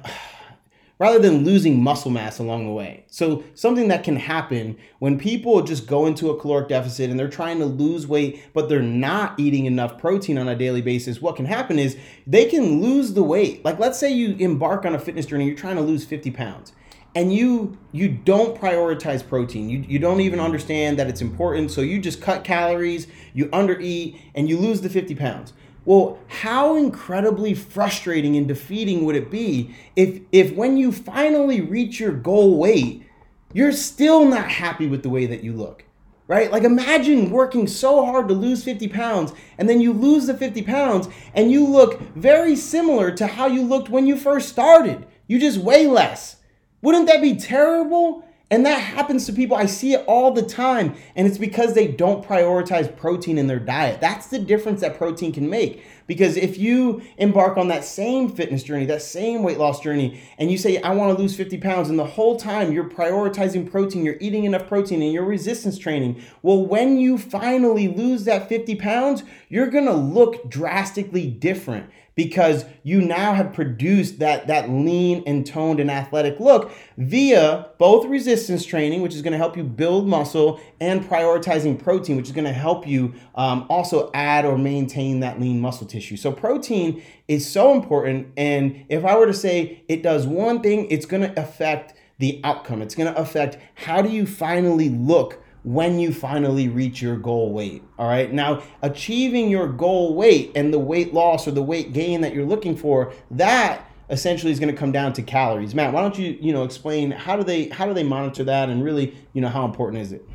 rather 1.03 1.19
than 1.19 1.45
losing 1.45 1.83
muscle 1.83 2.13
mass 2.13 2.39
along 2.39 2.65
the 2.65 2.71
way. 2.71 3.03
So, 3.09 3.43
something 3.55 3.89
that 3.89 4.05
can 4.05 4.15
happen 4.15 4.77
when 5.01 5.19
people 5.19 5.61
just 5.63 5.89
go 5.89 6.07
into 6.07 6.31
a 6.31 6.39
caloric 6.39 6.69
deficit 6.69 7.11
and 7.11 7.19
they're 7.19 7.27
trying 7.27 7.59
to 7.59 7.67
lose 7.67 8.07
weight, 8.07 8.41
but 8.55 8.69
they're 8.69 8.81
not 8.81 9.35
eating 9.37 9.67
enough 9.67 9.99
protein 9.99 10.39
on 10.39 10.47
a 10.47 10.55
daily 10.55 10.81
basis, 10.81 11.21
what 11.21 11.35
can 11.35 11.47
happen 11.47 11.77
is 11.77 11.97
they 12.25 12.45
can 12.45 12.81
lose 12.81 13.15
the 13.15 13.23
weight. 13.25 13.65
Like, 13.65 13.81
let's 13.81 13.99
say 13.99 14.13
you 14.13 14.37
embark 14.39 14.85
on 14.85 14.95
a 14.95 14.99
fitness 15.01 15.27
journey, 15.27 15.47
you're 15.47 15.57
trying 15.57 15.75
to 15.75 15.83
lose 15.83 16.05
50 16.05 16.31
pounds. 16.31 16.73
And 17.17 17.35
you 17.35 17.77
you 17.91 18.09
don't 18.09 18.57
prioritize 18.57 19.27
protein. 19.27 19.69
You, 19.69 19.85
you 19.87 19.99
don't 19.99 20.21
even 20.21 20.39
understand 20.39 21.01
that 21.01 21.09
it's 21.09 21.21
important. 21.21 21.73
So 21.73 21.81
you 21.81 22.01
just 22.01 22.23
cut 22.23 22.45
calories, 22.45 23.09
you 23.35 23.47
undereat, 23.47 24.21
and 24.37 24.49
you 24.49 24.57
lose 24.57 24.81
the 24.81 24.89
50 24.89 25.17
pounds. 25.17 25.53
Well, 25.85 26.19
how 26.29 26.77
incredibly 26.77 27.55
frustrating 27.55 28.37
and 28.37 28.47
defeating 28.47 29.05
would 29.05 29.17
it 29.17 29.31
be 29.31 29.75
if 29.97 30.21
if 30.31 30.55
when 30.55 30.77
you 30.77 30.93
finally 30.93 31.61
reach 31.61 31.99
your 31.99 32.13
goal 32.13 32.57
weight, 32.57 33.05
you're 33.53 33.73
still 33.73 34.25
not 34.25 34.49
happy 34.49 34.87
with 34.87 35.03
the 35.03 35.09
way 35.09 35.27
that 35.27 35.43
you 35.43 35.53
look? 35.53 35.85
Right? 36.29 36.53
Like 36.53 36.63
imagine 36.63 37.31
working 37.31 37.67
so 37.67 38.05
hard 38.07 38.29
to 38.29 38.35
lose 38.35 38.63
50 38.65 38.89
pounds 38.89 39.33
and 39.59 39.69
then 39.69 39.81
you 39.81 39.93
lose 39.93 40.27
the 40.27 40.35
50 40.35 40.63
pounds 40.63 41.09
and 41.35 41.51
you 41.51 41.67
look 41.67 42.01
very 42.15 42.55
similar 42.55 43.11
to 43.11 43.27
how 43.27 43.49
you 43.49 43.63
looked 43.63 43.91
when 43.91 44.07
you 44.07 44.17
first 44.17 44.49
started. 44.49 45.07
You 45.27 45.41
just 45.41 45.59
weigh 45.59 45.89
less. 45.89 46.37
Wouldn't 46.81 47.07
that 47.09 47.21
be 47.21 47.37
terrible? 47.37 48.25
And 48.53 48.67
that 48.67 48.81
happens 48.81 49.25
to 49.25 49.33
people. 49.33 49.57
I 49.57 49.65
see 49.65 49.95
it 49.95 50.05
all 50.07 50.31
the 50.31 50.43
time. 50.43 50.95
And 51.17 51.27
it's 51.27 51.39
because 51.39 51.73
they 51.73 51.87
don't 51.87 52.23
prioritize 52.23 52.95
protein 52.95 53.39
in 53.39 53.47
their 53.47 53.59
diet. 53.59 54.03
That's 54.03 54.27
the 54.27 54.39
difference 54.39 54.83
that 54.83 54.99
protein 54.99 55.33
can 55.33 55.49
make. 55.49 55.83
Because 56.07 56.37
if 56.37 56.59
you 56.59 57.01
embark 57.17 57.57
on 57.57 57.69
that 57.69 57.83
same 57.83 58.29
fitness 58.29 58.63
journey, 58.63 58.85
that 58.85 59.01
same 59.01 59.43
weight 59.43 59.57
loss 59.57 59.81
journey, 59.81 60.21
and 60.37 60.51
you 60.51 60.59
say, 60.59 60.83
I 60.83 60.93
want 60.93 61.17
to 61.17 61.23
lose 61.23 61.35
50 61.35 61.57
pounds, 61.59 61.89
and 61.89 61.99
the 61.99 62.05
whole 62.05 62.37
time 62.37 62.73
you're 62.73 62.91
prioritizing 62.91 63.71
protein, 63.71 64.05
you're 64.05 64.19
eating 64.21 64.45
enough 64.45 64.69
protein, 64.69 65.01
and 65.01 65.15
you're 65.15 65.25
resistance 65.25 65.79
training, 65.79 66.21
well, 66.43 66.67
when 66.67 66.99
you 66.99 67.17
finally 67.17 67.89
lose 67.89 68.25
that 68.25 68.51
50 68.51 68.75
pounds, 68.75 69.23
you're 69.49 69.69
going 69.69 69.87
to 69.87 69.95
look 69.95 70.51
drastically 70.51 71.27
different 71.27 71.89
because 72.15 72.65
you 72.83 73.01
now 73.01 73.35
have 73.35 73.53
produced 73.53 74.19
that 74.19 74.47
that 74.47 74.69
lean 74.71 75.23
and 75.27 75.47
toned 75.47 75.81
and 75.81 75.91
athletic 75.91 76.39
look 76.41 76.71
via 76.99 77.71
both 77.79 78.07
resistance 78.07 78.65
training 78.65 79.03
which 79.03 79.15
is 79.15 79.23
going 79.23 79.33
to 79.33 79.39
help 79.39 79.57
you 79.57 79.65
build 79.65 80.07
muscle 80.07 80.61
and 80.81 81.03
prioritizing 81.05 81.83
protein 81.83 82.17
which 82.17 82.27
is 82.27 82.33
going 82.33 82.45
to 82.45 82.53
help 82.53 82.87
you 82.87 83.15
um, 83.35 83.67
also 83.69 84.11
add 84.15 84.45
or 84.45 84.59
maintain 84.59 85.21
that 85.21 85.41
lean 85.41 85.61
muscle 85.61 85.87
tissue. 85.87 86.17
So 86.17 86.33
protein 86.33 87.03
is 87.29 87.49
so 87.49 87.73
important 87.73 88.29
and 88.37 88.85
if 88.89 89.05
i 89.05 89.17
were 89.17 89.27
to 89.27 89.35
say 89.35 89.83
it 89.89 90.03
does 90.03 90.27
one 90.27 90.61
thing 90.61 90.87
it's 90.91 91.07
going 91.07 91.23
to 91.23 91.41
affect 91.41 91.95
the 92.23 92.41
outcome. 92.45 92.83
It's 92.83 92.95
going 92.95 93.13
to 93.13 93.21
affect 93.21 93.59
how 93.75 94.01
do 94.01 94.09
you 94.09 94.27
finally 94.27 94.89
look 94.89 95.42
when 95.65 95.99
you 95.99 96.13
finally 96.13 96.69
reach 96.69 97.01
your 97.01 97.17
goal 97.17 97.53
weight. 97.53 97.83
All 97.99 98.09
right. 98.09 98.33
Now, 98.33 98.63
achieving 98.83 99.49
your 99.49 99.69
goal 99.69 100.15
weight 100.15 100.53
and 100.55 100.73
the 100.73 100.79
weight 100.79 101.15
loss 101.15 101.47
or 101.47 101.53
the 101.53 101.63
weight 101.63 101.93
gain 101.93 102.21
that 102.23 102.35
you're 102.35 102.47
looking 102.47 102.77
for, 102.77 103.13
that 103.31 103.89
essentially 104.11 104.53
is 104.53 104.59
going 104.59 104.73
to 104.73 104.79
come 104.79 104.93
down 104.93 105.13
to 105.15 105.23
calories. 105.23 105.75
Matt, 105.75 105.93
why 105.93 106.01
don't 106.01 106.19
you, 106.19 106.37
you 106.41 106.53
know, 106.53 106.65
explain 106.65 107.13
how 107.13 107.37
do 107.37 107.45
they 107.45 107.69
how 107.69 107.87
do 107.87 107.95
they 107.95 108.03
monitor 108.03 108.45
that 108.45 108.69
and 108.69 108.83
really, 108.83 109.17
you 109.33 109.41
know, 109.41 109.49
how 109.49 109.65
important 109.65 110.03
is 110.03 110.13
it? 110.13 110.29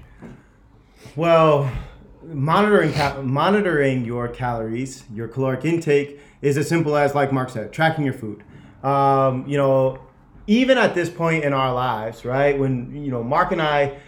Well, 1.15 1.71
monitoring 2.23 2.93
monitoring 3.25 4.05
your 4.05 4.27
calories, 4.29 5.03
your 5.13 5.27
caloric 5.27 5.65
intake 5.65 6.19
is 6.41 6.57
as 6.57 6.69
simple 6.69 6.95
as 6.95 7.15
like 7.15 7.33
Mark 7.33 7.49
said, 7.49 7.73
tracking 7.73 8.05
your 8.05 8.13
food. 8.13 8.43
Um, 8.83 9.45
you 9.47 9.57
know, 9.57 9.99
even 10.47 10.77
at 10.77 10.95
this 10.95 11.09
point 11.09 11.43
in 11.43 11.53
our 11.53 11.73
lives, 11.73 12.23
right? 12.23 12.57
When 12.57 13.03
you 13.03 13.11
know, 13.11 13.23
Mark 13.23 13.51
and 13.51 13.61
I 13.61 13.99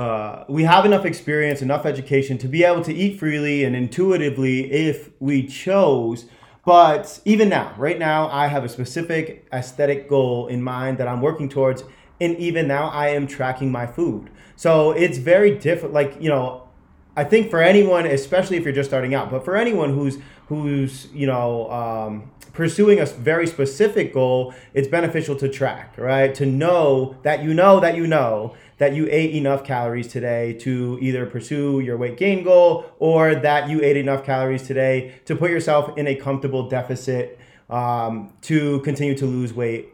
uh, 0.00 0.44
we 0.48 0.62
have 0.62 0.86
enough 0.86 1.04
experience, 1.04 1.60
enough 1.60 1.84
education 1.84 2.38
to 2.38 2.48
be 2.48 2.64
able 2.64 2.80
to 2.80 2.94
eat 2.94 3.18
freely 3.18 3.64
and 3.64 3.76
intuitively 3.76 4.72
if 4.72 5.10
we 5.20 5.46
chose. 5.46 6.24
But 6.64 7.20
even 7.26 7.50
now, 7.50 7.74
right 7.76 7.98
now, 7.98 8.26
I 8.30 8.46
have 8.46 8.64
a 8.64 8.68
specific 8.70 9.46
aesthetic 9.52 10.08
goal 10.08 10.46
in 10.46 10.62
mind 10.62 10.96
that 10.96 11.06
I'm 11.06 11.20
working 11.20 11.50
towards. 11.50 11.84
And 12.18 12.34
even 12.38 12.66
now, 12.66 12.88
I 12.88 13.08
am 13.08 13.26
tracking 13.26 13.70
my 13.70 13.86
food. 13.86 14.30
So 14.56 14.92
it's 14.92 15.18
very 15.18 15.58
different. 15.58 15.92
Like, 15.92 16.16
you 16.18 16.30
know, 16.30 16.66
I 17.14 17.24
think 17.24 17.50
for 17.50 17.60
anyone, 17.60 18.06
especially 18.06 18.56
if 18.56 18.64
you're 18.64 18.72
just 18.72 18.88
starting 18.88 19.14
out, 19.14 19.30
but 19.30 19.44
for 19.44 19.54
anyone 19.54 19.92
who's, 19.92 20.16
who's, 20.46 21.08
you 21.12 21.26
know, 21.26 21.70
um, 21.70 22.30
pursuing 22.52 23.00
a 23.00 23.06
very 23.06 23.46
specific 23.46 24.14
goal, 24.14 24.54
it's 24.74 24.88
beneficial 24.88 25.36
to 25.36 25.48
track, 25.48 25.94
right? 25.98 26.34
To 26.34 26.46
know 26.46 27.16
that 27.22 27.42
you 27.42 27.54
know 27.54 27.80
that 27.80 27.96
you 27.96 28.06
know 28.06 28.54
that 28.80 28.94
you 28.94 29.06
ate 29.10 29.34
enough 29.34 29.62
calories 29.62 30.08
today 30.08 30.54
to 30.54 30.98
either 31.02 31.26
pursue 31.26 31.80
your 31.80 31.98
weight 31.98 32.16
gain 32.16 32.42
goal 32.42 32.86
or 32.98 33.34
that 33.34 33.68
you 33.68 33.82
ate 33.82 33.98
enough 33.98 34.24
calories 34.24 34.62
today 34.62 35.14
to 35.26 35.36
put 35.36 35.50
yourself 35.50 35.98
in 35.98 36.06
a 36.06 36.14
comfortable 36.14 36.66
deficit 36.66 37.38
um, 37.68 38.32
to 38.40 38.80
continue 38.80 39.14
to 39.14 39.26
lose 39.26 39.52
weight 39.52 39.90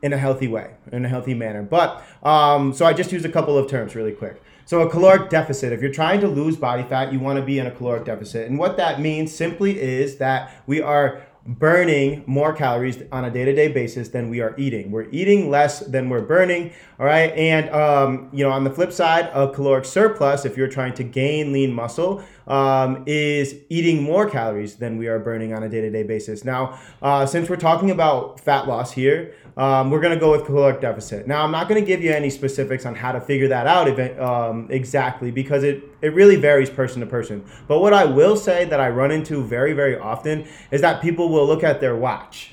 in 0.00 0.14
a 0.14 0.16
healthy 0.16 0.48
way, 0.48 0.74
in 0.92 1.04
a 1.04 1.08
healthy 1.08 1.34
manner. 1.34 1.62
But 1.62 2.02
um, 2.22 2.72
so 2.72 2.86
I 2.86 2.94
just 2.94 3.12
used 3.12 3.26
a 3.26 3.28
couple 3.28 3.58
of 3.58 3.68
terms 3.68 3.94
really 3.94 4.12
quick. 4.12 4.42
So 4.64 4.80
a 4.80 4.88
caloric 4.88 5.28
deficit, 5.28 5.74
if 5.74 5.82
you're 5.82 5.92
trying 5.92 6.20
to 6.22 6.28
lose 6.28 6.56
body 6.56 6.84
fat, 6.84 7.12
you 7.12 7.20
want 7.20 7.38
to 7.38 7.44
be 7.44 7.58
in 7.58 7.66
a 7.66 7.70
caloric 7.70 8.06
deficit. 8.06 8.48
And 8.48 8.58
what 8.58 8.78
that 8.78 8.98
means 8.98 9.30
simply 9.30 9.78
is 9.78 10.16
that 10.16 10.50
we 10.66 10.80
are 10.80 11.20
burning 11.46 12.24
more 12.26 12.52
calories 12.52 13.02
on 13.12 13.24
a 13.24 13.30
day-to-day 13.30 13.68
basis 13.68 14.08
than 14.08 14.28
we 14.28 14.40
are 14.40 14.54
eating. 14.58 14.90
We're 14.90 15.08
eating 15.10 15.50
less 15.50 15.80
than 15.80 16.08
we're 16.08 16.22
burning. 16.22 16.72
All 16.98 17.06
right. 17.06 17.32
And 17.32 17.70
um, 17.70 18.28
you 18.32 18.44
know, 18.44 18.50
on 18.50 18.64
the 18.64 18.70
flip 18.70 18.92
side, 18.92 19.30
a 19.32 19.50
caloric 19.52 19.84
surplus, 19.84 20.44
if 20.44 20.56
you're 20.56 20.68
trying 20.68 20.94
to 20.94 21.04
gain 21.04 21.52
lean 21.52 21.72
muscle, 21.72 22.22
um, 22.46 23.04
is 23.06 23.56
eating 23.68 24.02
more 24.02 24.28
calories 24.28 24.76
than 24.76 24.96
we 24.96 25.06
are 25.08 25.18
burning 25.18 25.52
on 25.52 25.62
a 25.62 25.68
day-to-day 25.68 26.04
basis. 26.04 26.44
Now, 26.44 26.78
uh, 27.02 27.26
since 27.26 27.48
we're 27.48 27.56
talking 27.56 27.90
about 27.90 28.40
fat 28.40 28.66
loss 28.66 28.92
here, 28.92 29.34
um, 29.56 29.90
we're 29.90 30.00
going 30.00 30.14
to 30.14 30.20
go 30.20 30.32
with 30.32 30.44
caloric 30.44 30.80
deficit. 30.80 31.26
Now, 31.26 31.42
I'm 31.42 31.50
not 31.50 31.68
going 31.68 31.80
to 31.80 31.86
give 31.86 32.02
you 32.02 32.12
any 32.12 32.28
specifics 32.28 32.84
on 32.84 32.94
how 32.94 33.12
to 33.12 33.20
figure 33.20 33.48
that 33.48 33.66
out 33.66 33.88
um, 34.20 34.68
exactly 34.70 35.30
because 35.30 35.64
it, 35.64 35.82
it 36.02 36.14
really 36.14 36.36
varies 36.36 36.68
person 36.68 37.00
to 37.00 37.06
person. 37.06 37.44
But 37.66 37.80
what 37.80 37.94
I 37.94 38.04
will 38.04 38.36
say 38.36 38.66
that 38.66 38.80
I 38.80 38.90
run 38.90 39.10
into 39.10 39.42
very, 39.42 39.72
very 39.72 39.98
often 39.98 40.46
is 40.70 40.82
that 40.82 41.00
people 41.00 41.30
will 41.30 41.46
look 41.46 41.64
at 41.64 41.80
their 41.80 41.96
watch 41.96 42.50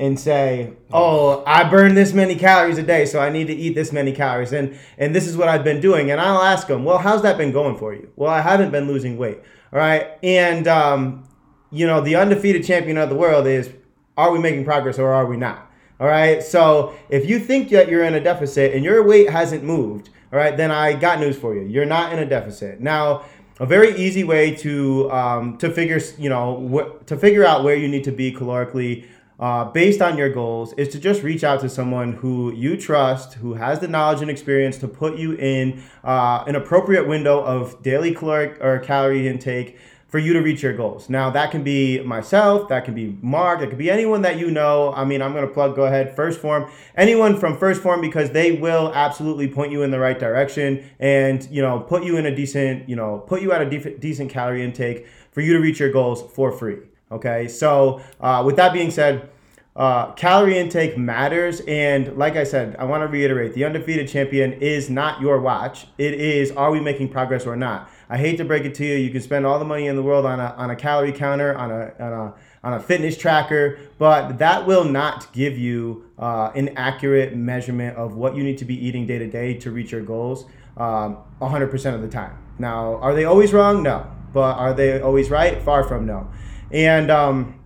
and 0.00 0.18
say, 0.18 0.72
"Oh, 0.92 1.44
I 1.46 1.62
burn 1.68 1.94
this 1.94 2.14
many 2.14 2.34
calories 2.34 2.78
a 2.78 2.82
day, 2.82 3.04
so 3.04 3.20
I 3.20 3.28
need 3.28 3.46
to 3.48 3.54
eat 3.54 3.74
this 3.74 3.92
many 3.92 4.12
calories." 4.12 4.52
And 4.52 4.76
and 4.98 5.14
this 5.14 5.28
is 5.28 5.36
what 5.36 5.48
I've 5.48 5.62
been 5.62 5.80
doing. 5.80 6.10
And 6.10 6.20
I'll 6.20 6.42
ask 6.42 6.66
them, 6.66 6.84
"Well, 6.84 6.98
how's 6.98 7.22
that 7.22 7.36
been 7.36 7.52
going 7.52 7.76
for 7.76 7.92
you?" 7.92 8.08
Well, 8.16 8.30
I 8.30 8.40
haven't 8.40 8.70
been 8.72 8.88
losing 8.88 9.18
weight. 9.18 9.38
All 9.72 9.78
right, 9.78 10.08
and 10.22 10.66
um, 10.66 11.28
you 11.70 11.86
know, 11.86 12.00
the 12.00 12.16
undefeated 12.16 12.64
champion 12.64 12.96
of 12.96 13.10
the 13.10 13.14
world 13.14 13.46
is: 13.46 13.70
Are 14.16 14.32
we 14.32 14.38
making 14.38 14.64
progress 14.64 14.98
or 14.98 15.12
are 15.12 15.26
we 15.26 15.36
not? 15.36 15.70
All 16.00 16.08
right. 16.08 16.42
So 16.42 16.94
if 17.10 17.28
you 17.28 17.38
think 17.38 17.68
that 17.68 17.88
you're 17.88 18.04
in 18.04 18.14
a 18.14 18.20
deficit 18.20 18.74
and 18.74 18.82
your 18.82 19.06
weight 19.06 19.28
hasn't 19.28 19.62
moved, 19.62 20.08
all 20.32 20.38
right, 20.38 20.56
then 20.56 20.70
I 20.70 20.94
got 20.94 21.20
news 21.20 21.36
for 21.36 21.54
you. 21.54 21.62
You're 21.62 21.84
not 21.84 22.14
in 22.14 22.18
a 22.20 22.24
deficit. 22.24 22.80
Now, 22.80 23.26
a 23.58 23.66
very 23.66 23.94
easy 23.96 24.24
way 24.24 24.54
to 24.56 25.12
um, 25.12 25.58
to 25.58 25.70
figure 25.70 26.00
you 26.18 26.30
know 26.30 26.46
wh- 26.72 27.04
to 27.04 27.18
figure 27.18 27.44
out 27.44 27.64
where 27.64 27.76
you 27.76 27.86
need 27.86 28.04
to 28.04 28.12
be 28.12 28.32
calorically 28.32 29.04
uh, 29.40 29.64
based 29.64 30.02
on 30.02 30.18
your 30.18 30.28
goals 30.28 30.74
is 30.74 30.88
to 30.88 31.00
just 31.00 31.22
reach 31.22 31.42
out 31.42 31.60
to 31.60 31.68
someone 31.68 32.12
who 32.12 32.52
you 32.52 32.76
trust, 32.76 33.34
who 33.34 33.54
has 33.54 33.80
the 33.80 33.88
knowledge 33.88 34.20
and 34.20 34.30
experience 34.30 34.76
to 34.78 34.86
put 34.86 35.16
you 35.16 35.32
in 35.32 35.82
uh, 36.04 36.44
an 36.46 36.54
appropriate 36.54 37.08
window 37.08 37.42
of 37.42 37.82
daily 37.82 38.14
caloric 38.14 38.62
or 38.62 38.78
calorie 38.78 39.26
intake 39.26 39.78
for 40.08 40.18
you 40.18 40.32
to 40.32 40.40
reach 40.40 40.62
your 40.62 40.76
goals. 40.76 41.08
Now, 41.08 41.30
that 41.30 41.52
can 41.52 41.62
be 41.62 42.00
myself, 42.00 42.68
that 42.68 42.84
can 42.84 42.94
be 42.94 43.16
Mark, 43.22 43.62
it 43.62 43.68
could 43.68 43.78
be 43.78 43.90
anyone 43.90 44.22
that 44.22 44.38
you 44.38 44.50
know. 44.50 44.92
I 44.92 45.04
mean, 45.04 45.22
I'm 45.22 45.32
to 45.34 45.46
plug, 45.46 45.76
go 45.76 45.86
ahead, 45.86 46.16
1st 46.16 46.36
Form, 46.36 46.70
anyone 46.96 47.38
from 47.38 47.56
1st 47.56 47.76
Form 47.76 48.00
because 48.00 48.30
they 48.30 48.52
will 48.52 48.92
absolutely 48.92 49.46
point 49.46 49.70
you 49.70 49.84
in 49.84 49.92
the 49.92 50.00
right 50.00 50.18
direction 50.18 50.84
and, 50.98 51.48
you 51.50 51.62
know, 51.62 51.78
put 51.80 52.02
you 52.04 52.16
in 52.16 52.26
a 52.26 52.34
decent, 52.34 52.88
you 52.88 52.96
know, 52.96 53.24
put 53.26 53.40
you 53.40 53.52
at 53.52 53.62
a 53.62 53.70
de- 53.70 53.96
decent 53.98 54.30
calorie 54.30 54.64
intake 54.64 55.06
for 55.30 55.40
you 55.40 55.52
to 55.52 55.60
reach 55.60 55.78
your 55.78 55.92
goals 55.92 56.22
for 56.34 56.50
free. 56.50 56.89
Okay, 57.10 57.48
so 57.48 58.00
uh, 58.20 58.42
with 58.46 58.56
that 58.56 58.72
being 58.72 58.90
said, 58.90 59.28
uh, 59.76 60.12
calorie 60.12 60.58
intake 60.58 60.98
matters. 60.98 61.60
And 61.60 62.16
like 62.16 62.36
I 62.36 62.44
said, 62.44 62.76
I 62.78 62.84
want 62.84 63.02
to 63.02 63.08
reiterate 63.08 63.54
the 63.54 63.64
undefeated 63.64 64.08
champion 64.08 64.52
is 64.54 64.90
not 64.90 65.20
your 65.20 65.40
watch. 65.40 65.86
It 65.96 66.14
is, 66.14 66.50
are 66.52 66.70
we 66.70 66.80
making 66.80 67.08
progress 67.08 67.46
or 67.46 67.56
not? 67.56 67.90
I 68.08 68.18
hate 68.18 68.36
to 68.38 68.44
break 68.44 68.64
it 68.64 68.74
to 68.76 68.84
you. 68.84 68.94
You 68.94 69.10
can 69.10 69.22
spend 69.22 69.46
all 69.46 69.58
the 69.58 69.64
money 69.64 69.86
in 69.86 69.96
the 69.96 70.02
world 70.02 70.26
on 70.26 70.40
a, 70.40 70.54
on 70.56 70.70
a 70.70 70.76
calorie 70.76 71.12
counter, 71.12 71.56
on 71.56 71.70
a, 71.70 71.94
on 71.98 72.12
a, 72.12 72.34
on 72.62 72.72
a 72.74 72.80
fitness 72.80 73.16
tracker, 73.16 73.78
but 73.96 74.38
that 74.38 74.66
will 74.66 74.84
not 74.84 75.32
give 75.32 75.56
you 75.56 76.04
uh, 76.18 76.50
an 76.54 76.70
accurate 76.76 77.34
measurement 77.34 77.96
of 77.96 78.16
what 78.16 78.36
you 78.36 78.42
need 78.42 78.58
to 78.58 78.64
be 78.64 78.74
eating 78.86 79.06
day 79.06 79.18
to 79.18 79.26
day 79.26 79.54
to 79.54 79.70
reach 79.70 79.92
your 79.92 80.02
goals 80.02 80.44
um, 80.76 81.16
100% 81.40 81.94
of 81.94 82.02
the 82.02 82.08
time. 82.08 82.36
Now, 82.58 82.96
are 82.96 83.14
they 83.14 83.24
always 83.24 83.52
wrong? 83.52 83.82
No. 83.82 84.10
But 84.32 84.58
are 84.58 84.74
they 84.74 85.00
always 85.00 85.30
right? 85.30 85.60
Far 85.62 85.84
from 85.84 86.06
no. 86.06 86.30
And 86.72 87.10
um, 87.10 87.60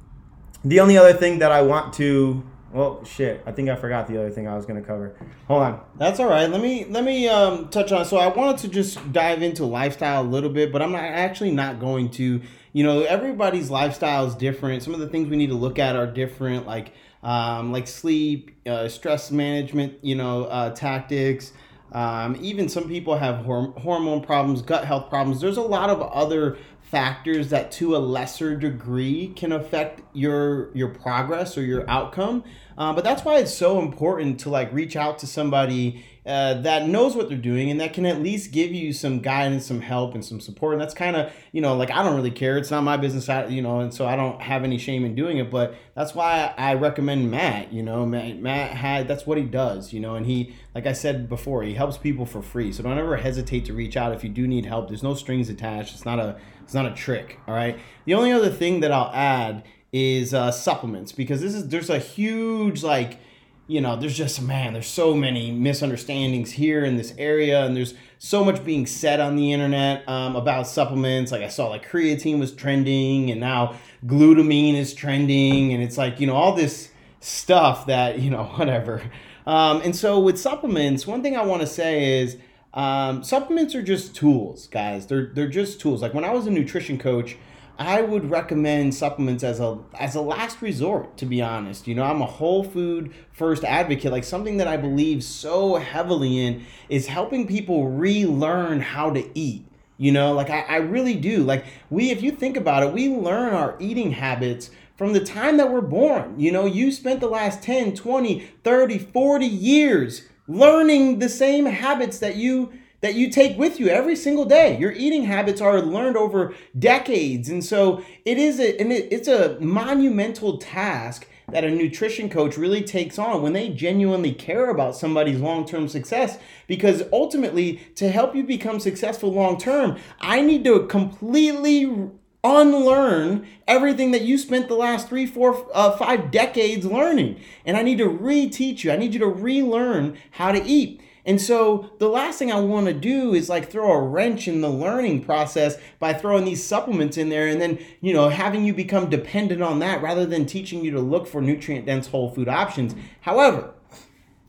the 0.64 0.80
only 0.80 0.96
other 0.96 1.12
thing 1.12 1.40
that 1.40 1.52
I 1.52 1.62
want 1.62 1.92
to 1.94 2.44
well, 2.74 3.04
shit. 3.04 3.40
I 3.46 3.52
think 3.52 3.68
I 3.68 3.76
forgot 3.76 4.08
the 4.08 4.18
other 4.18 4.30
thing 4.30 4.48
I 4.48 4.56
was 4.56 4.66
going 4.66 4.80
to 4.82 4.86
cover. 4.86 5.14
Hold 5.46 5.62
on. 5.62 5.80
That's 5.96 6.18
all 6.18 6.26
right. 6.26 6.50
Let 6.50 6.60
me 6.60 6.84
let 6.86 7.04
me 7.04 7.28
um, 7.28 7.68
touch 7.68 7.92
on. 7.92 8.04
So 8.04 8.16
I 8.16 8.26
wanted 8.26 8.58
to 8.62 8.68
just 8.68 9.12
dive 9.12 9.42
into 9.42 9.64
lifestyle 9.64 10.22
a 10.22 10.26
little 10.26 10.50
bit, 10.50 10.72
but 10.72 10.82
I'm 10.82 10.90
not 10.90 11.04
actually 11.04 11.52
not 11.52 11.78
going 11.78 12.10
to. 12.12 12.42
You 12.72 12.82
know, 12.82 13.02
everybody's 13.02 13.70
lifestyle 13.70 14.26
is 14.26 14.34
different. 14.34 14.82
Some 14.82 14.92
of 14.92 14.98
the 14.98 15.06
things 15.06 15.28
we 15.28 15.36
need 15.36 15.50
to 15.50 15.54
look 15.54 15.78
at 15.78 15.94
are 15.94 16.08
different, 16.08 16.66
like 16.66 16.92
um, 17.22 17.70
like 17.70 17.86
sleep, 17.86 18.50
uh, 18.66 18.88
stress 18.88 19.30
management. 19.30 19.94
You 20.02 20.16
know, 20.16 20.46
uh, 20.46 20.74
tactics. 20.74 21.52
Um, 21.92 22.36
even 22.40 22.68
some 22.68 22.88
people 22.88 23.16
have 23.16 23.46
horm- 23.46 23.78
hormone 23.78 24.20
problems, 24.20 24.62
gut 24.62 24.84
health 24.84 25.08
problems. 25.10 25.40
There's 25.40 25.58
a 25.58 25.62
lot 25.62 25.90
of 25.90 26.02
other 26.02 26.58
factors 26.94 27.50
that 27.50 27.72
to 27.72 27.96
a 27.96 27.98
lesser 27.98 28.54
degree 28.54 29.26
can 29.34 29.50
affect 29.50 30.00
your 30.12 30.72
your 30.76 30.86
progress 30.88 31.58
or 31.58 31.62
your 31.62 31.90
outcome. 31.90 32.44
Uh, 32.78 32.92
but 32.92 33.02
that's 33.02 33.24
why 33.24 33.36
it's 33.38 33.52
so 33.52 33.80
important 33.80 34.38
to 34.38 34.48
like 34.48 34.72
reach 34.72 34.94
out 34.94 35.18
to 35.18 35.26
somebody 35.26 36.04
uh, 36.26 36.54
that 36.54 36.88
knows 36.88 37.14
what 37.14 37.28
they're 37.28 37.36
doing 37.36 37.70
and 37.70 37.78
that 37.80 37.92
can 37.92 38.06
at 38.06 38.22
least 38.22 38.50
give 38.50 38.72
you 38.72 38.94
some 38.94 39.20
guidance, 39.20 39.66
some 39.66 39.82
help, 39.82 40.14
and 40.14 40.24
some 40.24 40.40
support. 40.40 40.72
And 40.72 40.80
that's 40.80 40.94
kind 40.94 41.16
of, 41.16 41.30
you 41.52 41.60
know, 41.60 41.76
like 41.76 41.90
I 41.90 42.02
don't 42.02 42.16
really 42.16 42.30
care. 42.30 42.56
It's 42.56 42.70
not 42.70 42.82
my 42.82 42.96
business, 42.96 43.28
you 43.50 43.60
know, 43.60 43.80
and 43.80 43.92
so 43.92 44.06
I 44.06 44.16
don't 44.16 44.40
have 44.40 44.64
any 44.64 44.78
shame 44.78 45.04
in 45.04 45.14
doing 45.14 45.36
it. 45.36 45.50
But 45.50 45.74
that's 45.94 46.14
why 46.14 46.54
I 46.56 46.74
recommend 46.74 47.30
Matt. 47.30 47.74
You 47.74 47.82
know, 47.82 48.06
Matt, 48.06 48.38
Matt 48.38 48.70
had 48.70 49.06
that's 49.06 49.26
what 49.26 49.36
he 49.36 49.44
does. 49.44 49.92
You 49.92 50.00
know, 50.00 50.14
and 50.14 50.24
he, 50.24 50.54
like 50.74 50.86
I 50.86 50.94
said 50.94 51.28
before, 51.28 51.62
he 51.62 51.74
helps 51.74 51.98
people 51.98 52.24
for 52.24 52.40
free. 52.40 52.72
So 52.72 52.82
don't 52.82 52.98
ever 52.98 53.18
hesitate 53.18 53.66
to 53.66 53.74
reach 53.74 53.96
out 53.96 54.14
if 54.14 54.24
you 54.24 54.30
do 54.30 54.46
need 54.46 54.64
help. 54.64 54.88
There's 54.88 55.02
no 55.02 55.14
strings 55.14 55.50
attached. 55.50 55.94
It's 55.94 56.06
not 56.06 56.18
a 56.18 56.38
it's 56.62 56.74
not 56.74 56.86
a 56.86 56.94
trick. 56.94 57.38
All 57.46 57.54
right. 57.54 57.78
The 58.06 58.14
only 58.14 58.32
other 58.32 58.50
thing 58.50 58.80
that 58.80 58.90
I'll 58.90 59.12
add 59.12 59.64
is 59.92 60.32
uh, 60.32 60.50
supplements 60.50 61.12
because 61.12 61.42
this 61.42 61.54
is 61.54 61.68
there's 61.68 61.90
a 61.90 61.98
huge 61.98 62.82
like 62.82 63.18
you 63.66 63.80
know, 63.80 63.96
there's 63.96 64.16
just 64.16 64.42
man, 64.42 64.74
there's 64.74 64.86
so 64.86 65.14
many 65.14 65.50
misunderstandings 65.50 66.52
here 66.52 66.84
in 66.84 66.96
this 66.96 67.14
area, 67.16 67.64
and 67.64 67.76
there's 67.76 67.94
so 68.18 68.44
much 68.44 68.64
being 68.64 68.86
said 68.86 69.20
on 69.20 69.36
the 69.36 69.52
internet 69.52 70.06
um, 70.08 70.36
about 70.36 70.66
supplements. 70.66 71.32
Like 71.32 71.42
I 71.42 71.48
saw, 71.48 71.68
like 71.68 71.88
creatine 71.88 72.38
was 72.38 72.52
trending, 72.52 73.30
and 73.30 73.40
now 73.40 73.76
glutamine 74.06 74.74
is 74.74 74.92
trending, 74.92 75.72
and 75.72 75.82
it's 75.82 75.96
like 75.96 76.20
you 76.20 76.26
know 76.26 76.34
all 76.34 76.54
this 76.54 76.90
stuff 77.20 77.86
that 77.86 78.18
you 78.18 78.30
know 78.30 78.44
whatever. 78.56 79.02
Um, 79.46 79.80
and 79.82 79.96
so 79.96 80.20
with 80.20 80.38
supplements, 80.38 81.06
one 81.06 81.22
thing 81.22 81.36
I 81.36 81.42
want 81.42 81.62
to 81.62 81.66
say 81.66 82.20
is 82.20 82.36
um, 82.74 83.22
supplements 83.22 83.74
are 83.74 83.82
just 83.82 84.14
tools, 84.14 84.66
guys. 84.66 85.06
They're 85.06 85.30
they're 85.34 85.48
just 85.48 85.80
tools. 85.80 86.02
Like 86.02 86.12
when 86.12 86.24
I 86.24 86.32
was 86.32 86.46
a 86.46 86.50
nutrition 86.50 86.98
coach. 86.98 87.36
I 87.78 88.02
would 88.02 88.30
recommend 88.30 88.94
supplements 88.94 89.42
as 89.42 89.58
a 89.58 89.78
as 89.98 90.14
a 90.14 90.20
last 90.20 90.62
resort 90.62 91.16
to 91.18 91.26
be 91.26 91.42
honest. 91.42 91.86
You 91.88 91.94
know, 91.94 92.04
I'm 92.04 92.22
a 92.22 92.26
whole 92.26 92.62
food 92.62 93.12
first 93.32 93.64
advocate. 93.64 94.12
Like 94.12 94.24
something 94.24 94.58
that 94.58 94.68
I 94.68 94.76
believe 94.76 95.24
so 95.24 95.76
heavily 95.76 96.38
in 96.38 96.64
is 96.88 97.08
helping 97.08 97.46
people 97.46 97.88
relearn 97.88 98.80
how 98.80 99.10
to 99.10 99.28
eat. 99.36 99.66
You 99.96 100.12
know, 100.12 100.32
like 100.32 100.50
I, 100.50 100.60
I 100.60 100.76
really 100.76 101.14
do. 101.14 101.42
Like 101.42 101.64
we 101.90 102.10
if 102.10 102.22
you 102.22 102.30
think 102.30 102.56
about 102.56 102.84
it, 102.84 102.92
we 102.92 103.08
learn 103.08 103.54
our 103.54 103.76
eating 103.80 104.12
habits 104.12 104.70
from 104.96 105.12
the 105.12 105.24
time 105.24 105.56
that 105.56 105.72
we're 105.72 105.80
born. 105.80 106.38
You 106.38 106.52
know, 106.52 106.66
you 106.66 106.92
spent 106.92 107.20
the 107.20 107.28
last 107.28 107.62
10, 107.62 107.94
20, 107.96 108.40
30, 108.62 108.98
40 108.98 109.46
years 109.46 110.28
learning 110.46 111.18
the 111.18 111.28
same 111.28 111.66
habits 111.66 112.18
that 112.20 112.36
you 112.36 112.72
that 113.04 113.14
you 113.14 113.28
take 113.28 113.58
with 113.58 113.78
you 113.78 113.88
every 113.88 114.16
single 114.16 114.46
day. 114.46 114.78
Your 114.78 114.90
eating 114.90 115.24
habits 115.24 115.60
are 115.60 115.82
learned 115.82 116.16
over 116.16 116.54
decades. 116.78 117.50
And 117.50 117.62
so 117.62 118.02
it 118.24 118.38
is 118.38 118.58
a, 118.58 118.80
and 118.80 118.90
it, 118.90 119.12
it's 119.12 119.28
a 119.28 119.60
monumental 119.60 120.56
task 120.56 121.28
that 121.52 121.64
a 121.64 121.70
nutrition 121.70 122.30
coach 122.30 122.56
really 122.56 122.82
takes 122.82 123.18
on 123.18 123.42
when 123.42 123.52
they 123.52 123.68
genuinely 123.68 124.32
care 124.32 124.70
about 124.70 124.96
somebody's 124.96 125.38
long-term 125.38 125.86
success 125.86 126.38
because 126.66 127.02
ultimately 127.12 127.76
to 127.96 128.08
help 128.08 128.34
you 128.34 128.42
become 128.42 128.80
successful 128.80 129.30
long 129.30 129.58
term 129.58 129.98
i 130.22 130.40
need 130.40 130.64
to 130.64 130.86
completely 130.86 132.08
unlearn 132.42 133.46
everything 133.68 134.12
that 134.12 134.22
you 134.22 134.38
spent 134.38 134.68
the 134.68 134.74
last 134.74 135.06
three 135.06 135.26
four 135.26 135.66
uh, 135.74 135.94
five 135.98 136.30
decades 136.30 136.86
learning 136.86 137.38
and 137.66 137.76
i 137.76 137.82
need 137.82 137.98
to 137.98 138.08
reteach 138.08 138.82
you 138.82 138.90
i 138.90 138.96
need 138.96 139.12
you 139.12 139.20
to 139.20 139.28
relearn 139.28 140.16
how 140.30 140.50
to 140.50 140.64
eat 140.64 141.02
and 141.26 141.40
so 141.40 141.90
the 141.98 142.08
last 142.08 142.38
thing 142.38 142.52
I 142.52 142.60
want 142.60 142.86
to 142.86 142.92
do 142.92 143.32
is 143.32 143.48
like 143.48 143.70
throw 143.70 143.92
a 143.92 144.00
wrench 144.00 144.46
in 144.46 144.60
the 144.60 144.68
learning 144.68 145.24
process 145.24 145.76
by 145.98 146.12
throwing 146.12 146.44
these 146.44 146.62
supplements 146.62 147.16
in 147.16 147.30
there 147.30 147.48
and 147.48 147.60
then, 147.60 147.78
you 148.02 148.12
know, 148.12 148.28
having 148.28 148.64
you 148.64 148.74
become 148.74 149.08
dependent 149.08 149.62
on 149.62 149.78
that 149.78 150.02
rather 150.02 150.26
than 150.26 150.44
teaching 150.44 150.84
you 150.84 150.90
to 150.90 151.00
look 151.00 151.26
for 151.26 151.40
nutrient 151.40 151.86
dense 151.86 152.08
whole 152.08 152.30
food 152.30 152.48
options. 152.48 152.94
However, 153.22 153.72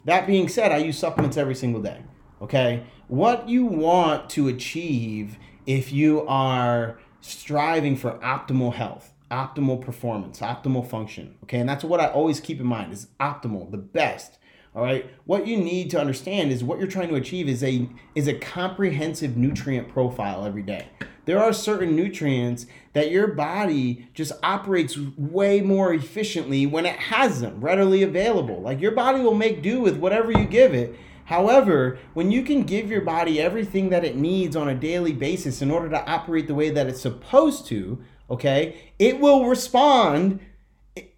that 0.04 0.28
being 0.28 0.50
said, 0.50 0.72
I 0.72 0.78
use 0.78 0.98
supplements 0.98 1.38
every 1.38 1.56
single 1.56 1.82
day. 1.82 2.02
Okay? 2.42 2.84
What 3.08 3.48
you 3.48 3.66
want 3.66 4.30
to 4.32 4.50
achieve 4.50 5.38
if 5.66 5.94
you 5.94 6.28
are 6.28 7.00
striving 7.22 7.96
for 7.96 8.20
optimal 8.20 8.74
health, 8.74 9.14
optimal 9.32 9.80
performance, 9.80 10.42
optimal 10.42 10.86
function. 10.88 11.38
Okay? 11.44 11.60
And 11.60 11.70
that's 11.70 11.86
what 11.86 12.02
I 12.02 12.08
always 12.08 12.42
keep 12.42 12.60
in 12.60 12.68
mind 12.68 12.92
is 12.92 13.08
optimal, 13.22 13.72
the 13.72 13.78
best 13.78 14.40
all 14.76 14.84
right. 14.84 15.10
What 15.24 15.48
you 15.48 15.56
need 15.56 15.90
to 15.92 16.00
understand 16.00 16.52
is 16.52 16.62
what 16.62 16.80
you're 16.80 16.88
trying 16.88 17.08
to 17.08 17.16
achieve 17.16 17.48
is 17.48 17.64
a 17.64 17.88
is 18.14 18.28
a 18.28 18.34
comprehensive 18.34 19.38
nutrient 19.38 19.88
profile 19.88 20.46
every 20.46 20.64
day. 20.64 20.90
There 21.24 21.42
are 21.42 21.54
certain 21.54 21.96
nutrients 21.96 22.66
that 22.92 23.10
your 23.10 23.28
body 23.28 24.10
just 24.14 24.34
operates 24.44 24.98
way 25.18 25.62
more 25.62 25.94
efficiently 25.94 26.66
when 26.66 26.86
it 26.86 26.98
has 26.98 27.40
them 27.40 27.62
readily 27.62 28.04
available. 28.04 28.62
Like 28.62 28.82
your 28.82 28.92
body 28.92 29.22
will 29.22 29.34
make 29.34 29.62
do 29.62 29.80
with 29.80 29.96
whatever 29.96 30.32
you 30.32 30.46
give 30.46 30.74
it. 30.74 30.96
However, 31.24 31.98
when 32.14 32.30
you 32.30 32.44
can 32.44 32.64
give 32.64 32.92
your 32.92 33.02
body 33.02 33.42
everything 33.42 33.90
that 33.90 34.04
it 34.04 34.18
needs 34.18 34.56
on 34.58 34.68
a 34.68 34.76
daily 34.76 35.14
basis 35.14 35.62
in 35.62 35.72
order 35.72 35.90
to 35.90 36.06
operate 36.06 36.48
the 36.48 36.54
way 36.54 36.70
that 36.70 36.86
it's 36.86 37.02
supposed 37.02 37.66
to, 37.68 38.04
okay, 38.30 38.92
it 39.00 39.20
will 39.20 39.48
respond 39.48 40.40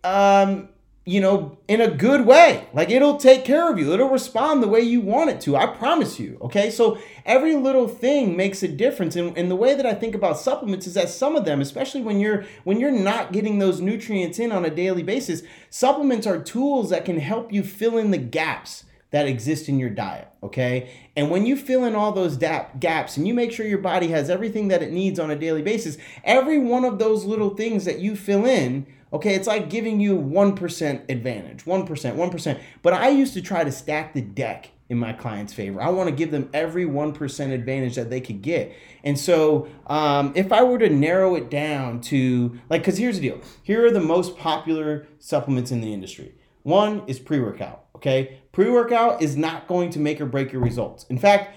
um, 0.03 0.69
you 1.07 1.21
know, 1.21 1.57
in 1.69 1.79
a 1.79 1.89
good 1.89 2.25
way. 2.25 2.67
Like 2.73 2.89
it'll 2.89 3.15
take 3.15 3.45
care 3.45 3.71
of 3.71 3.79
you. 3.79 3.93
It'll 3.93 4.09
respond 4.09 4.61
the 4.61 4.67
way 4.67 4.81
you 4.81 4.99
want 4.99 5.29
it 5.29 5.39
to. 5.41 5.55
I 5.55 5.65
promise 5.65 6.19
you. 6.19 6.37
Okay. 6.41 6.69
So 6.69 6.97
every 7.25 7.55
little 7.55 7.87
thing 7.87 8.35
makes 8.35 8.61
a 8.61 8.67
difference. 8.67 9.15
And, 9.15 9.35
and 9.37 9.49
the 9.49 9.55
way 9.55 9.73
that 9.73 9.85
I 9.85 9.93
think 9.93 10.15
about 10.15 10.37
supplements 10.37 10.85
is 10.85 10.95
that 10.95 11.07
some 11.07 11.37
of 11.37 11.45
them, 11.45 11.61
especially 11.61 12.01
when 12.01 12.19
you're 12.19 12.43
when 12.65 12.81
you're 12.81 12.91
not 12.91 13.31
getting 13.31 13.57
those 13.57 13.79
nutrients 13.79 14.37
in 14.37 14.51
on 14.51 14.65
a 14.65 14.69
daily 14.69 15.01
basis, 15.01 15.43
supplements 15.69 16.27
are 16.27 16.43
tools 16.43 16.89
that 16.89 17.05
can 17.05 17.19
help 17.19 17.53
you 17.53 17.63
fill 17.63 17.97
in 17.97 18.11
the 18.11 18.17
gaps 18.17 18.83
that 19.11 19.27
exist 19.27 19.69
in 19.69 19.79
your 19.79 19.89
diet, 19.89 20.27
okay? 20.43 20.91
And 21.15 21.31
when 21.31 21.45
you 21.45 21.55
fill 21.55 21.85
in 21.85 21.95
all 21.95 22.11
those 22.11 22.35
dap- 22.35 22.81
gaps 22.81 23.15
and 23.15 23.25
you 23.25 23.33
make 23.33 23.53
sure 23.53 23.65
your 23.65 23.77
body 23.77 24.09
has 24.09 24.29
everything 24.29 24.67
that 24.67 24.83
it 24.83 24.91
needs 24.91 25.17
on 25.17 25.31
a 25.31 25.35
daily 25.37 25.61
basis, 25.61 25.97
every 26.25 26.59
one 26.59 26.83
of 26.83 26.99
those 26.99 27.23
little 27.23 27.51
things 27.51 27.85
that 27.85 27.99
you 27.99 28.17
fill 28.17 28.45
in 28.45 28.85
Okay, 29.13 29.35
it's 29.35 29.47
like 29.47 29.69
giving 29.69 29.99
you 29.99 30.17
1% 30.17 31.09
advantage, 31.09 31.65
1%, 31.65 31.87
1%. 31.87 32.59
But 32.81 32.93
I 32.93 33.09
used 33.09 33.33
to 33.35 33.41
try 33.41 33.63
to 33.63 33.71
stack 33.71 34.13
the 34.13 34.21
deck 34.21 34.71
in 34.89 34.97
my 34.97 35.13
client's 35.13 35.53
favor. 35.53 35.81
I 35.81 35.89
want 35.89 36.09
to 36.09 36.15
give 36.15 36.31
them 36.31 36.49
every 36.53 36.85
1% 36.85 37.53
advantage 37.53 37.95
that 37.95 38.09
they 38.09 38.21
could 38.21 38.41
get. 38.41 38.73
And 39.03 39.17
so, 39.19 39.67
um, 39.87 40.33
if 40.35 40.51
I 40.51 40.63
were 40.63 40.79
to 40.79 40.89
narrow 40.89 41.35
it 41.35 41.49
down 41.49 42.01
to, 42.01 42.59
like, 42.69 42.81
because 42.81 42.97
here's 42.97 43.19
the 43.19 43.29
deal 43.29 43.41
here 43.63 43.85
are 43.85 43.91
the 43.91 43.99
most 43.99 44.37
popular 44.37 45.07
supplements 45.19 45.71
in 45.71 45.81
the 45.81 45.93
industry. 45.93 46.35
One 46.63 47.03
is 47.07 47.19
pre 47.19 47.39
workout, 47.39 47.85
okay? 47.95 48.39
Pre 48.51 48.69
workout 48.69 49.21
is 49.21 49.37
not 49.37 49.67
going 49.67 49.89
to 49.91 49.99
make 49.99 50.19
or 50.19 50.25
break 50.25 50.51
your 50.51 50.61
results. 50.61 51.05
In 51.09 51.17
fact, 51.17 51.55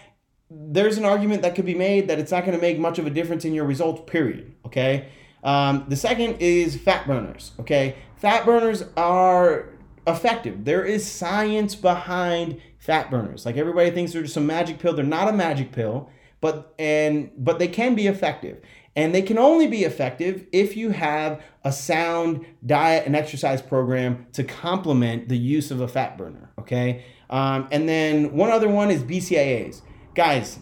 there's 0.51 0.99
an 0.99 1.05
argument 1.05 1.43
that 1.43 1.55
could 1.55 1.67
be 1.67 1.75
made 1.75 2.09
that 2.09 2.19
it's 2.19 2.33
not 2.33 2.45
going 2.45 2.57
to 2.57 2.63
make 2.63 2.79
much 2.79 2.99
of 2.99 3.07
a 3.07 3.11
difference 3.11 3.45
in 3.45 3.55
your 3.55 3.65
results, 3.65 4.03
period, 4.11 4.55
okay? 4.67 5.09
Um, 5.43 5.87
the 5.89 5.97
second 5.97 6.37
is 6.41 6.77
fat 6.77 7.07
burners. 7.07 7.53
Okay, 7.61 7.97
fat 8.17 8.45
burners 8.45 8.85
are 8.97 9.69
effective. 10.07 10.65
There 10.65 10.85
is 10.85 11.11
science 11.11 11.75
behind 11.75 12.61
fat 12.79 13.11
burners. 13.11 13.47
Like 13.47 13.57
everybody 13.57 13.91
thinks 13.91 14.13
they're 14.13 14.23
just 14.23 14.37
a 14.37 14.41
magic 14.41 14.79
pill. 14.79 14.95
They're 14.95 15.05
not 15.05 15.29
a 15.29 15.33
magic 15.33 15.73
pill, 15.73 16.11
but 16.41 16.75
and 16.79 17.31
but 17.37 17.59
they 17.59 17.69
can 17.69 17.95
be 17.95 18.07
effective. 18.07 18.61
And 18.97 19.15
they 19.15 19.23
can 19.23 19.39
only 19.39 19.69
be 19.69 19.85
effective 19.85 20.47
if 20.53 20.77
you 20.77 20.91
have 20.91 21.41
a 21.65 21.71
sound 21.71 22.45
diet 22.67 23.07
and 23.07 23.15
exercise 23.15 23.63
program 23.63 24.27
to 24.33 24.43
complement 24.43 25.29
the 25.29 25.39
use 25.39 25.71
of 25.71 25.81
a 25.81 25.87
fat 25.87 26.19
burner. 26.19 26.51
Okay. 26.59 27.05
Um, 27.31 27.69
and 27.71 27.89
then 27.89 28.33
one 28.33 28.51
other 28.51 28.69
one 28.69 28.91
is 28.91 29.05
BCAAs. 29.05 29.83
Guys, 30.15 30.59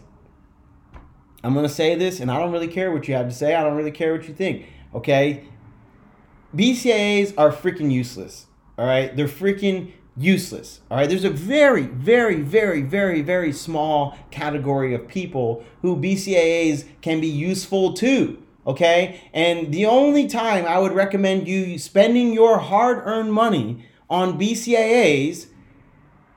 I'm 1.45 1.55
going 1.55 1.67
to 1.67 1.73
say 1.73 1.95
this, 1.95 2.21
and 2.21 2.31
I 2.31 2.39
don't 2.39 2.53
really 2.53 2.69
care 2.69 2.91
what 2.91 3.07
you 3.07 3.15
have 3.15 3.29
to 3.29 3.35
say. 3.35 3.55
I 3.55 3.63
don't 3.63 3.77
really 3.77 3.93
care 3.93 4.13
what 4.13 4.27
you 4.27 4.35
think. 4.35 4.67
Okay? 4.95 5.45
BCAAs 6.55 7.35
are 7.39 7.53
freaking 7.53 7.93
useless. 7.93 8.47
All 8.77 8.87
right? 8.87 9.15
They're 9.17 9.29
freaking 9.29 9.93
useless. 10.17 10.81
All 10.91 10.97
right? 10.99 11.09
There's 11.09 11.25
a 11.25 11.31
very, 11.31 11.87
very, 11.87 12.43
very, 12.43 12.83
very, 12.83 13.23
very 13.23 13.53
small 13.53 14.19
category 14.31 14.95
of 14.95 15.07
people 15.07 15.65
who 15.83 15.97
BCAAs 15.97 16.87
can 17.03 17.21
be 17.21 17.29
useful 17.29 17.93
to. 17.95 18.43
Okay? 18.67 19.21
And 19.33 19.73
the 19.73 19.87
only 19.87 20.27
time 20.27 20.65
I 20.65 20.79
would 20.79 20.93
recommend 20.93 21.47
you 21.47 21.79
spending 21.79 22.33
your 22.33 22.59
hard 22.59 22.99
earned 23.07 23.33
money 23.33 23.87
on 24.11 24.39
BCAAs 24.39 25.47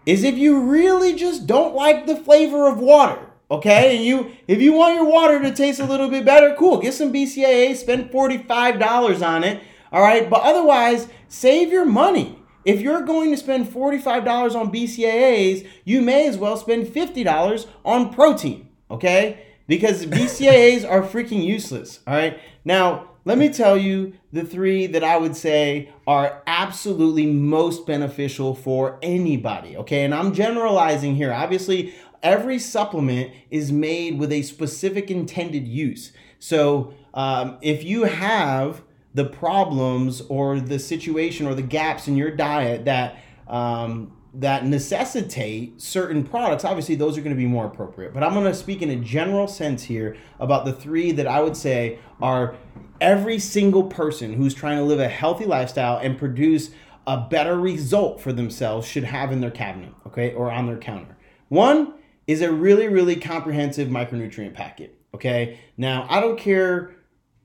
is 0.05 0.23
if 0.23 0.37
you 0.37 0.61
really 0.61 1.15
just 1.15 1.47
don't 1.47 1.75
like 1.75 2.05
the 2.05 2.15
flavor 2.15 2.67
of 2.67 2.79
water. 2.79 3.30
Okay, 3.51 3.97
and 3.97 4.05
you 4.05 4.31
if 4.47 4.61
you 4.61 4.73
want 4.73 4.95
your 4.95 5.05
water 5.05 5.41
to 5.41 5.53
taste 5.53 5.79
a 5.79 5.85
little 5.85 6.09
bit 6.09 6.25
better, 6.25 6.55
cool. 6.57 6.79
Get 6.79 6.93
some 6.93 7.13
BCAA, 7.13 7.75
spend 7.75 8.09
$45 8.09 9.27
on 9.27 9.43
it. 9.43 9.61
All 9.91 10.01
right, 10.01 10.29
but 10.29 10.41
otherwise, 10.41 11.07
save 11.27 11.69
your 11.71 11.85
money. 11.85 12.39
If 12.63 12.79
you're 12.79 13.01
going 13.01 13.31
to 13.31 13.37
spend 13.37 13.67
$45 13.67 14.55
on 14.55 14.71
BCAAs, 14.71 15.67
you 15.83 16.01
may 16.01 16.27
as 16.27 16.37
well 16.37 16.55
spend 16.55 16.87
$50 16.87 17.67
on 17.83 18.13
protein. 18.13 18.69
Okay? 18.89 19.45
because 19.71 20.05
BCAAs 20.17 20.87
are 20.87 21.01
freaking 21.01 21.43
useless. 21.43 22.01
All 22.05 22.13
right. 22.13 22.37
Now, 22.65 23.07
let 23.23 23.37
me 23.37 23.47
tell 23.47 23.77
you 23.77 24.13
the 24.33 24.43
three 24.43 24.85
that 24.87 25.03
I 25.03 25.15
would 25.15 25.35
say 25.35 25.93
are 26.05 26.43
absolutely 26.45 27.25
most 27.25 27.87
beneficial 27.87 28.53
for 28.53 28.99
anybody. 29.01 29.77
Okay. 29.77 30.03
And 30.03 30.13
I'm 30.13 30.33
generalizing 30.33 31.15
here. 31.15 31.31
Obviously, 31.31 31.93
every 32.23 32.59
supplement 32.59 33.31
is 33.49 33.71
made 33.71 34.19
with 34.19 34.31
a 34.31 34.41
specific 34.41 35.09
intended 35.09 35.67
use. 35.67 36.11
So 36.39 36.93
um, 37.13 37.57
if 37.61 37.83
you 37.83 38.03
have 38.03 38.83
the 39.13 39.25
problems 39.25 40.21
or 40.21 40.59
the 40.59 40.79
situation 40.79 41.45
or 41.45 41.53
the 41.53 41.61
gaps 41.61 42.07
in 42.07 42.15
your 42.15 42.31
diet 42.31 42.85
that 42.85 43.17
um, 43.47 44.13
that 44.33 44.65
necessitate 44.65 45.81
certain 45.81 46.23
products, 46.23 46.63
obviously 46.63 46.95
those 46.95 47.17
are 47.17 47.21
going 47.21 47.35
to 47.35 47.39
be 47.39 47.47
more 47.47 47.65
appropriate. 47.65 48.13
But 48.13 48.23
I'm 48.23 48.33
going 48.33 48.45
to 48.45 48.53
speak 48.53 48.81
in 48.81 48.89
a 48.89 48.95
general 48.95 49.47
sense 49.47 49.83
here 49.83 50.15
about 50.39 50.63
the 50.63 50.71
three 50.71 51.11
that 51.11 51.27
I 51.27 51.41
would 51.41 51.57
say 51.57 51.99
are 52.21 52.55
every 53.01 53.39
single 53.39 53.83
person 53.83 54.33
who's 54.33 54.53
trying 54.53 54.77
to 54.77 54.83
live 54.83 55.01
a 55.01 55.09
healthy 55.09 55.45
lifestyle 55.45 55.97
and 55.97 56.17
produce 56.17 56.71
a 57.07 57.17
better 57.17 57.59
result 57.59 58.21
for 58.21 58.31
themselves 58.31 58.87
should 58.87 59.03
have 59.03 59.33
in 59.33 59.41
their 59.41 59.51
cabinet, 59.51 59.93
okay, 60.07 60.33
or 60.33 60.49
on 60.49 60.65
their 60.65 60.77
counter. 60.77 61.17
One 61.49 61.95
is 62.31 62.41
a 62.41 62.51
really, 62.51 62.87
really 62.87 63.15
comprehensive 63.15 63.89
micronutrient 63.89 64.53
packet, 64.53 64.95
okay? 65.13 65.59
Now, 65.77 66.05
I 66.09 66.19
don't 66.19 66.37
care 66.37 66.95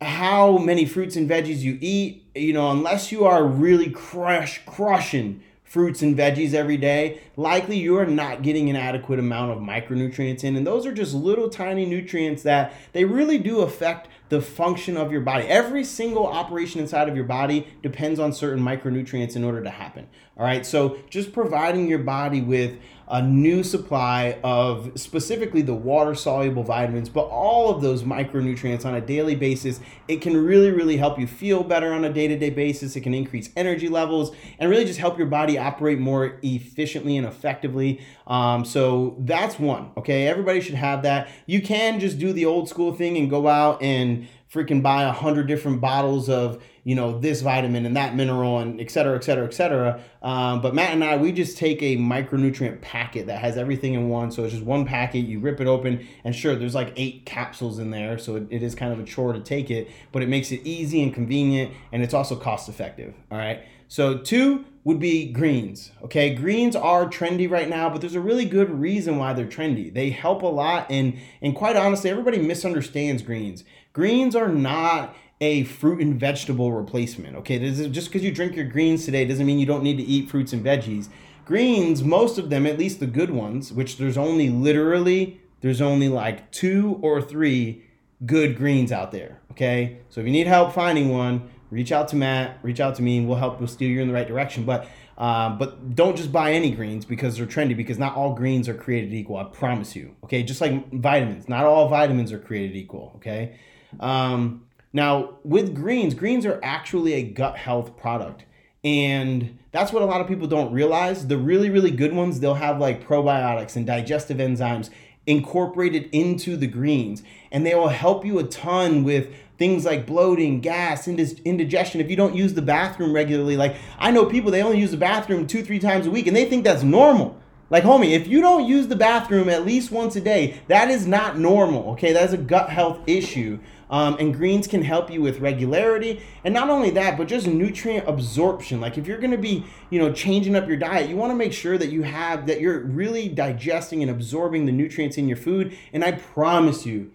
how 0.01 0.59
many 0.59 0.85
fruits 0.85 1.17
and 1.17 1.29
veggies 1.29 1.59
you 1.59 1.79
eat, 1.81 2.27
you 2.35 2.53
know, 2.53 2.71
unless 2.71 3.11
you 3.11 3.25
are 3.25 3.45
really 3.45 3.91
crush 3.91 4.65
crushing 4.67 5.43
fruits 5.67 6.01
and 6.01 6.17
veggies 6.17 6.55
every 6.55 6.77
day, 6.77 7.21
likely 7.37 7.77
you 7.77 7.99
are 7.99 8.07
not 8.07 8.41
getting 8.43 8.71
an 8.71 8.77
adequate 8.77 9.19
amount 9.19 9.51
of 9.51 9.59
micronutrients 9.59 10.45
in. 10.45 10.57
And 10.57 10.67
those 10.67 10.87
are 10.87 10.93
just 10.93 11.13
little 11.13 11.51
tiny 11.51 11.85
nutrients 11.85 12.45
that 12.45 12.73
they 12.93 13.05
really 13.05 13.37
do 13.37 13.61
affect 13.61 14.09
the 14.29 14.41
function 14.41 14.97
of 14.97 15.11
your 15.11 15.21
body. 15.21 15.45
Every 15.45 15.83
single 15.83 16.27
operation 16.27 16.81
inside 16.81 17.09
of 17.09 17.17
your 17.17 17.25
body 17.25 17.67
depends 17.83 18.21
on 18.21 18.33
certain 18.33 18.63
micronutrients 18.63 19.35
in 19.35 19.43
order 19.43 19.63
to 19.63 19.71
happen. 19.71 20.09
All 20.37 20.45
right. 20.45 20.65
So 20.65 20.99
just 21.11 21.33
providing 21.33 21.89
your 21.89 21.99
body 21.99 22.43
with 22.43 22.79
a 23.09 23.23
new 23.23 23.63
supply 23.63 24.39
of 24.43 24.91
specifically 24.97 25.63
the 25.63 25.75
water 25.75 26.15
soluble 26.15 26.65
vitamins, 26.65 27.09
but 27.09 27.23
all 27.23 27.71
of 27.71 27.81
those 27.81 28.03
micronutrients 28.03 28.85
on 28.85 28.95
a 28.95 29.01
daily 29.01 29.35
basis. 29.37 29.81
It 30.09 30.21
can 30.21 30.37
really, 30.37 30.71
really 30.71 30.97
help 30.97 31.19
you 31.19 31.27
feel 31.27 31.63
better 31.63 31.93
on 31.93 32.05
a 32.05 32.13
day 32.13 32.27
to 32.27 32.37
day 32.37 32.51
basis. 32.51 32.97
It 32.97 33.03
can 33.03 33.15
increase 33.15 33.51
energy 33.57 33.89
levels 33.89 34.35
and 34.59 34.69
really 34.69 34.85
just 34.85 34.99
help 34.99 35.19
your 35.19 35.29
body 35.29 35.57
operate 35.57 35.99
more 35.99 36.39
efficiently 36.43 37.17
and 37.17 37.27
effectively. 37.27 38.01
Um, 38.27 38.65
so 38.65 39.17
that's 39.21 39.59
one. 39.59 39.91
Okay. 39.97 40.27
Everybody 40.27 40.61
should 40.61 40.75
have 40.75 41.03
that. 41.03 41.29
You 41.47 41.63
can 41.63 42.01
just 42.01 42.19
do 42.19 42.33
the 42.33 42.45
old 42.45 42.69
school 42.69 42.93
thing 42.93 43.17
and 43.17 43.31
go 43.31 43.47
out 43.47 43.81
and 43.83 44.27
freaking 44.57 44.83
buy 44.83 45.03
a 45.03 45.13
hundred 45.13 45.47
different 45.47 45.81
bottles 45.81 46.29
of 46.29 46.63
you 46.83 46.95
know 46.95 47.19
this 47.19 47.43
vitamin 47.43 47.85
and 47.85 47.97
that 47.97 48.15
mineral 48.15 48.59
and 48.59 48.81
et 48.81 48.91
cetera 48.91 49.15
et 49.15 49.23
cetera 49.23 49.45
et 49.45 49.53
cetera 49.53 50.01
um, 50.23 50.63
but 50.63 50.75
matt 50.75 50.93
and 50.93 51.05
i 51.05 51.17
we 51.17 51.31
just 51.31 51.59
take 51.59 51.83
a 51.83 51.97
micronutrient 51.97 52.81
packet 52.81 53.27
that 53.27 53.39
has 53.41 53.59
everything 53.59 53.95
in 53.95 54.09
one 54.09 54.31
so 54.31 54.45
it's 54.45 54.55
just 54.55 54.65
one 54.65 54.87
packet 54.87 55.19
you 55.19 55.39
rip 55.39 55.61
it 55.61 55.67
open 55.67 56.07
and 56.25 56.35
sure 56.35 56.57
there's 56.57 56.75
like 56.75 56.93
eight 56.97 57.27
capsules 57.27 57.79
in 57.79 57.91
there 57.91 58.17
so 58.17 58.37
it, 58.37 58.47
it 58.51 58.63
is 58.63 58.75
kind 58.75 58.93
of 58.93 58.99
a 58.99 59.05
chore 59.05 59.33
to 59.33 59.41
take 59.41 59.71
it 59.71 59.91
but 60.13 60.23
it 60.23 60.29
makes 60.29 60.51
it 60.51 60.61
easy 60.65 61.03
and 61.03 61.13
convenient 61.13 61.73
and 61.93 62.03
it's 62.03 62.15
also 62.15 62.35
cost 62.35 62.69
effective 62.69 63.15
all 63.31 63.39
right 63.39 63.65
so 63.89 64.19
two 64.19 64.65
would 64.87 65.01
be 65.01 65.33
greens. 65.33 65.91
Okay, 66.05 66.33
greens 66.33 66.77
are 66.77 67.07
trendy 67.07 67.51
right 67.51 67.69
now, 67.69 67.91
but 67.91 68.01
there's 68.01 68.15
a 68.15 68.21
really 68.21 68.45
good 68.45 68.71
reason 68.71 69.19
why 69.19 69.33
they're 69.33 69.45
trendy. 69.45 69.93
They 69.93 70.11
help 70.11 70.43
a 70.43 70.47
lot, 70.47 70.87
and 70.89 71.19
and 71.43 71.57
quite 71.57 71.75
honestly, 71.75 72.09
everybody 72.09 72.39
misunderstands 72.39 73.21
greens. 73.23 73.65
Greens 73.97 74.37
are 74.37 74.51
not 74.51 75.17
a 75.41 75.65
fruit 75.65 76.03
and 76.03 76.21
vegetable 76.21 76.71
replacement. 76.71 77.35
Okay, 77.35 77.59
just 77.89 78.09
because 78.09 78.23
you 78.23 78.31
drink 78.31 78.55
your 78.55 78.67
greens 78.67 79.07
today 79.07 79.25
doesn't 79.25 79.47
mean 79.47 79.59
you 79.59 79.65
don't 79.65 79.83
need 79.83 79.97
to 79.97 80.03
eat 80.03 80.29
fruits 80.29 80.53
and 80.53 80.63
veggies. 80.63 81.09
Greens, 81.47 82.05
most 82.05 82.37
of 82.37 82.51
them, 82.51 82.67
at 82.67 82.79
least 82.79 83.01
the 83.01 83.07
good 83.07 83.31
ones, 83.31 83.73
which 83.73 83.97
there's 83.97 84.19
only 84.19 84.51
literally 84.51 85.41
there's 85.63 85.81
only 85.81 86.11
like 86.11 86.53
two 86.53 86.99
or 87.01 87.23
three 87.23 87.85
good 88.27 88.59
greens 88.59 88.93
out 88.93 89.13
there. 89.13 89.41
Okay, 89.53 90.01
so 90.11 90.21
if 90.21 90.27
you 90.27 90.33
need 90.35 90.47
help 90.47 90.75
finding 90.75 91.09
one, 91.09 91.49
reach 91.71 91.91
out 91.91 92.09
to 92.09 92.17
Matt, 92.17 92.59
reach 92.63 92.81
out 92.81 92.97
to 92.97 93.03
me, 93.03 93.17
and 93.17 93.27
we'll 93.27 93.39
help. 93.39 93.61
We'll 93.61 93.67
steer 93.67 93.89
you 93.89 94.03
in 94.03 94.09
the 94.09 94.15
right 94.15 94.29
direction. 94.29 94.67
But 94.67 94.91
um, 95.17 95.57
but 95.57 95.95
don't 95.95 96.19
just 96.19 96.31
buy 96.31 96.53
any 96.53 96.71
greens 96.71 97.07
because 97.07 97.39
they're 97.39 97.47
trendy. 97.47 97.75
Because 97.75 97.99
not 97.99 98.15
all 98.15 98.35
greens 98.35 98.69
are 98.69 98.75
created 98.75 99.15
equal. 99.15 99.39
I 99.39 99.45
promise 99.45 99.97
you. 99.97 100.15
Okay, 100.25 100.43
just 100.43 100.61
like 100.61 100.93
vitamins, 100.93 101.49
not 101.49 101.65
all 101.65 101.89
vitamins 101.89 102.31
are 102.31 102.39
created 102.39 102.77
equal. 102.77 103.15
Okay. 103.17 103.59
Um, 104.01 104.67
now, 104.93 105.35
with 105.45 105.75
greens, 105.75 106.15
greens 106.15 106.47
are 106.47 106.61
actually 106.63 107.15
a 107.15 107.23
gut 107.23 107.57
health 107.57 107.97
product. 107.97 108.45
And 108.85 109.59
that's 109.73 109.93
what 109.93 110.03
a 110.03 110.07
lot 110.07 110.21
of 110.21 110.29
people 110.29 110.47
don't 110.47 110.73
realize. 110.73 111.27
The 111.27 111.37
really, 111.37 111.71
really 111.71 111.91
good 111.91 112.15
ones, 112.15 112.41
they'll 112.41 112.55
have 112.55 112.79
like 112.79 113.07
probiotics 113.07 113.77
and 113.77 113.87
digestive 113.87 114.39
enzymes 114.39 114.91
incorporated 115.27 116.09
into 116.13 116.57
the 116.57 116.67
greens. 116.67 117.23
And 117.51 117.67
they 117.67 117.75
will 117.75 117.89
help 117.89 118.25
you 118.25 118.39
a 118.39 118.45
ton 118.45 119.03
with 119.03 119.35
things 119.59 119.85
like 119.85 120.07
bloating, 120.07 120.61
gas, 120.61 121.09
indigestion. 121.09 122.01
If 122.01 122.09
you 122.09 122.17
don't 122.17 122.35
use 122.35 122.55
the 122.55 122.63
bathroom 122.63 123.13
regularly, 123.13 123.57
like 123.57 123.77
I 123.99 124.11
know 124.11 124.27
people, 124.27 124.51
they 124.51 124.63
only 124.63 124.79
use 124.79 124.93
the 124.93 124.97
bathroom 124.97 125.47
two, 125.47 125.63
three 125.63 125.79
times 125.79 126.07
a 126.07 126.11
week 126.11 126.27
and 126.27 126.37
they 126.37 126.45
think 126.45 126.65
that's 126.65 126.83
normal. 126.83 127.39
Like, 127.69 127.83
homie, 127.83 128.13
if 128.13 128.29
you 128.29 128.41
don't 128.41 128.65
use 128.65 128.87
the 128.87 128.95
bathroom 128.95 129.49
at 129.49 129.67
least 129.67 129.91
once 129.91 130.15
a 130.15 130.21
day, 130.21 130.61
that 130.69 130.89
is 130.89 131.05
not 131.07 131.37
normal, 131.37 131.91
okay? 131.91 132.13
That 132.13 132.23
is 132.23 132.33
a 132.33 132.39
gut 132.39 132.71
health 132.71 133.01
issue. 133.09 133.59
Um, 133.89 134.17
and 134.19 134.35
greens 134.35 134.67
can 134.67 134.83
help 134.83 135.11
you 135.11 135.23
with 135.23 135.41
regularity. 135.41 136.21
And 136.45 136.53
not 136.53 136.71
only 136.71 136.91
that, 136.91 137.17
but 137.17 137.29
just 137.29 137.47
nutrient 137.47 138.09
absorption. 138.09 138.81
Like 138.81 138.99
if 138.99 139.07
you're 139.07 139.19
gonna 139.19 139.39
be, 139.39 139.65
you 139.91 139.99
know, 139.99 140.13
changing 140.13 140.57
up 140.57 140.67
your 140.67 140.77
diet, 140.77 141.09
you 141.09 141.17
wanna 141.17 141.37
make 141.37 141.53
sure 141.53 141.79
that 141.79 141.91
you 141.91 142.03
have, 142.03 142.47
that 142.47 142.61
you're 142.61 142.81
really 142.81 143.29
digesting 143.29 144.03
and 144.03 144.11
absorbing 144.11 144.67
the 144.67 144.73
nutrients 144.73 145.17
in 145.17 145.29
your 145.29 145.37
food. 145.37 145.77
And 145.93 146.05
I 146.05 146.13
promise 146.13 146.85
you, 146.85 147.13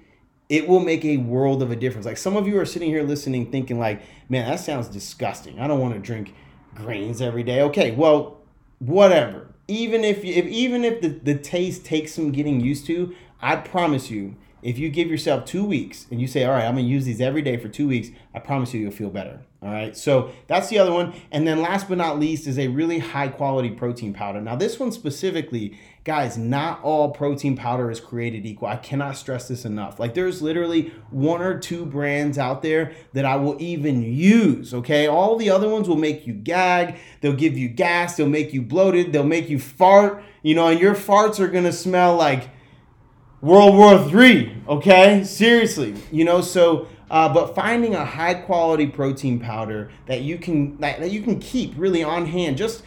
it 0.51 0.67
will 0.67 0.81
make 0.81 1.05
a 1.05 1.17
world 1.17 1.61
of 1.61 1.71
a 1.71 1.75
difference. 1.77 2.05
Like 2.05 2.17
some 2.17 2.35
of 2.35 2.45
you 2.45 2.59
are 2.59 2.65
sitting 2.65 2.89
here 2.89 3.03
listening 3.03 3.49
thinking 3.51 3.79
like, 3.79 4.01
man, 4.27 4.49
that 4.49 4.59
sounds 4.59 4.89
disgusting. 4.89 5.59
I 5.59 5.67
don't 5.67 5.79
want 5.79 5.93
to 5.93 5.99
drink 5.99 6.33
grains 6.75 7.21
every 7.21 7.43
day. 7.43 7.61
Okay, 7.61 7.91
well, 7.91 8.41
whatever. 8.79 9.47
Even 9.67 10.03
if, 10.03 10.25
you, 10.25 10.33
if 10.33 10.45
even 10.47 10.83
if 10.83 10.99
the, 10.99 11.07
the 11.07 11.35
taste 11.35 11.85
takes 11.85 12.13
some 12.13 12.31
getting 12.31 12.59
used 12.59 12.85
to, 12.87 13.15
I 13.41 13.55
promise 13.55 14.11
you, 14.11 14.35
if 14.61 14.77
you 14.77 14.89
give 14.89 15.09
yourself 15.09 15.45
two 15.45 15.65
weeks 15.65 16.05
and 16.11 16.21
you 16.21 16.27
say, 16.27 16.43
all 16.43 16.51
right, 16.51 16.65
I'm 16.65 16.75
gonna 16.75 16.87
use 16.87 17.05
these 17.05 17.21
every 17.21 17.41
day 17.41 17.57
for 17.57 17.67
two 17.67 17.87
weeks, 17.87 18.09
I 18.33 18.39
promise 18.39 18.73
you, 18.73 18.81
you'll 18.81 18.91
feel 18.91 19.09
better. 19.09 19.41
All 19.63 19.69
right, 19.69 19.95
so 19.95 20.31
that's 20.47 20.69
the 20.69 20.79
other 20.79 20.91
one. 20.91 21.13
And 21.31 21.47
then 21.47 21.61
last 21.61 21.87
but 21.87 21.99
not 21.99 22.19
least 22.19 22.47
is 22.47 22.57
a 22.57 22.67
really 22.69 22.97
high 22.97 23.27
quality 23.27 23.69
protein 23.69 24.11
powder. 24.11 24.41
Now, 24.41 24.55
this 24.55 24.79
one 24.79 24.91
specifically, 24.91 25.77
guys, 26.03 26.35
not 26.35 26.81
all 26.81 27.11
protein 27.11 27.55
powder 27.55 27.91
is 27.91 27.99
created 27.99 28.43
equal. 28.43 28.69
I 28.69 28.77
cannot 28.77 29.17
stress 29.17 29.47
this 29.47 29.63
enough. 29.63 29.99
Like, 29.99 30.15
there's 30.15 30.41
literally 30.41 30.91
one 31.11 31.43
or 31.43 31.59
two 31.59 31.85
brands 31.85 32.39
out 32.39 32.63
there 32.63 32.93
that 33.13 33.23
I 33.23 33.35
will 33.35 33.55
even 33.61 34.01
use. 34.01 34.73
Okay, 34.73 35.05
all 35.05 35.37
the 35.37 35.51
other 35.51 35.69
ones 35.69 35.87
will 35.87 35.95
make 35.95 36.25
you 36.25 36.33
gag, 36.33 36.97
they'll 37.21 37.33
give 37.33 37.55
you 37.55 37.69
gas, 37.69 38.17
they'll 38.17 38.27
make 38.27 38.53
you 38.53 38.63
bloated, 38.63 39.13
they'll 39.13 39.23
make 39.23 39.47
you 39.47 39.59
fart, 39.59 40.23
you 40.41 40.55
know, 40.55 40.69
and 40.69 40.79
your 40.79 40.95
farts 40.95 41.39
are 41.39 41.47
gonna 41.47 41.71
smell 41.71 42.15
like 42.15 42.49
World 43.41 43.75
War 43.75 44.07
Three. 44.07 44.55
Okay, 44.67 45.23
seriously, 45.23 45.95
you 46.11 46.23
know. 46.23 46.41
So, 46.41 46.87
uh, 47.09 47.33
but 47.33 47.55
finding 47.55 47.95
a 47.95 48.05
high 48.05 48.35
quality 48.35 48.85
protein 48.85 49.39
powder 49.39 49.89
that 50.05 50.21
you 50.21 50.37
can 50.37 50.77
that, 50.77 50.99
that 50.99 51.09
you 51.09 51.23
can 51.23 51.39
keep 51.39 51.73
really 51.75 52.03
on 52.03 52.27
hand, 52.27 52.55
just 52.55 52.83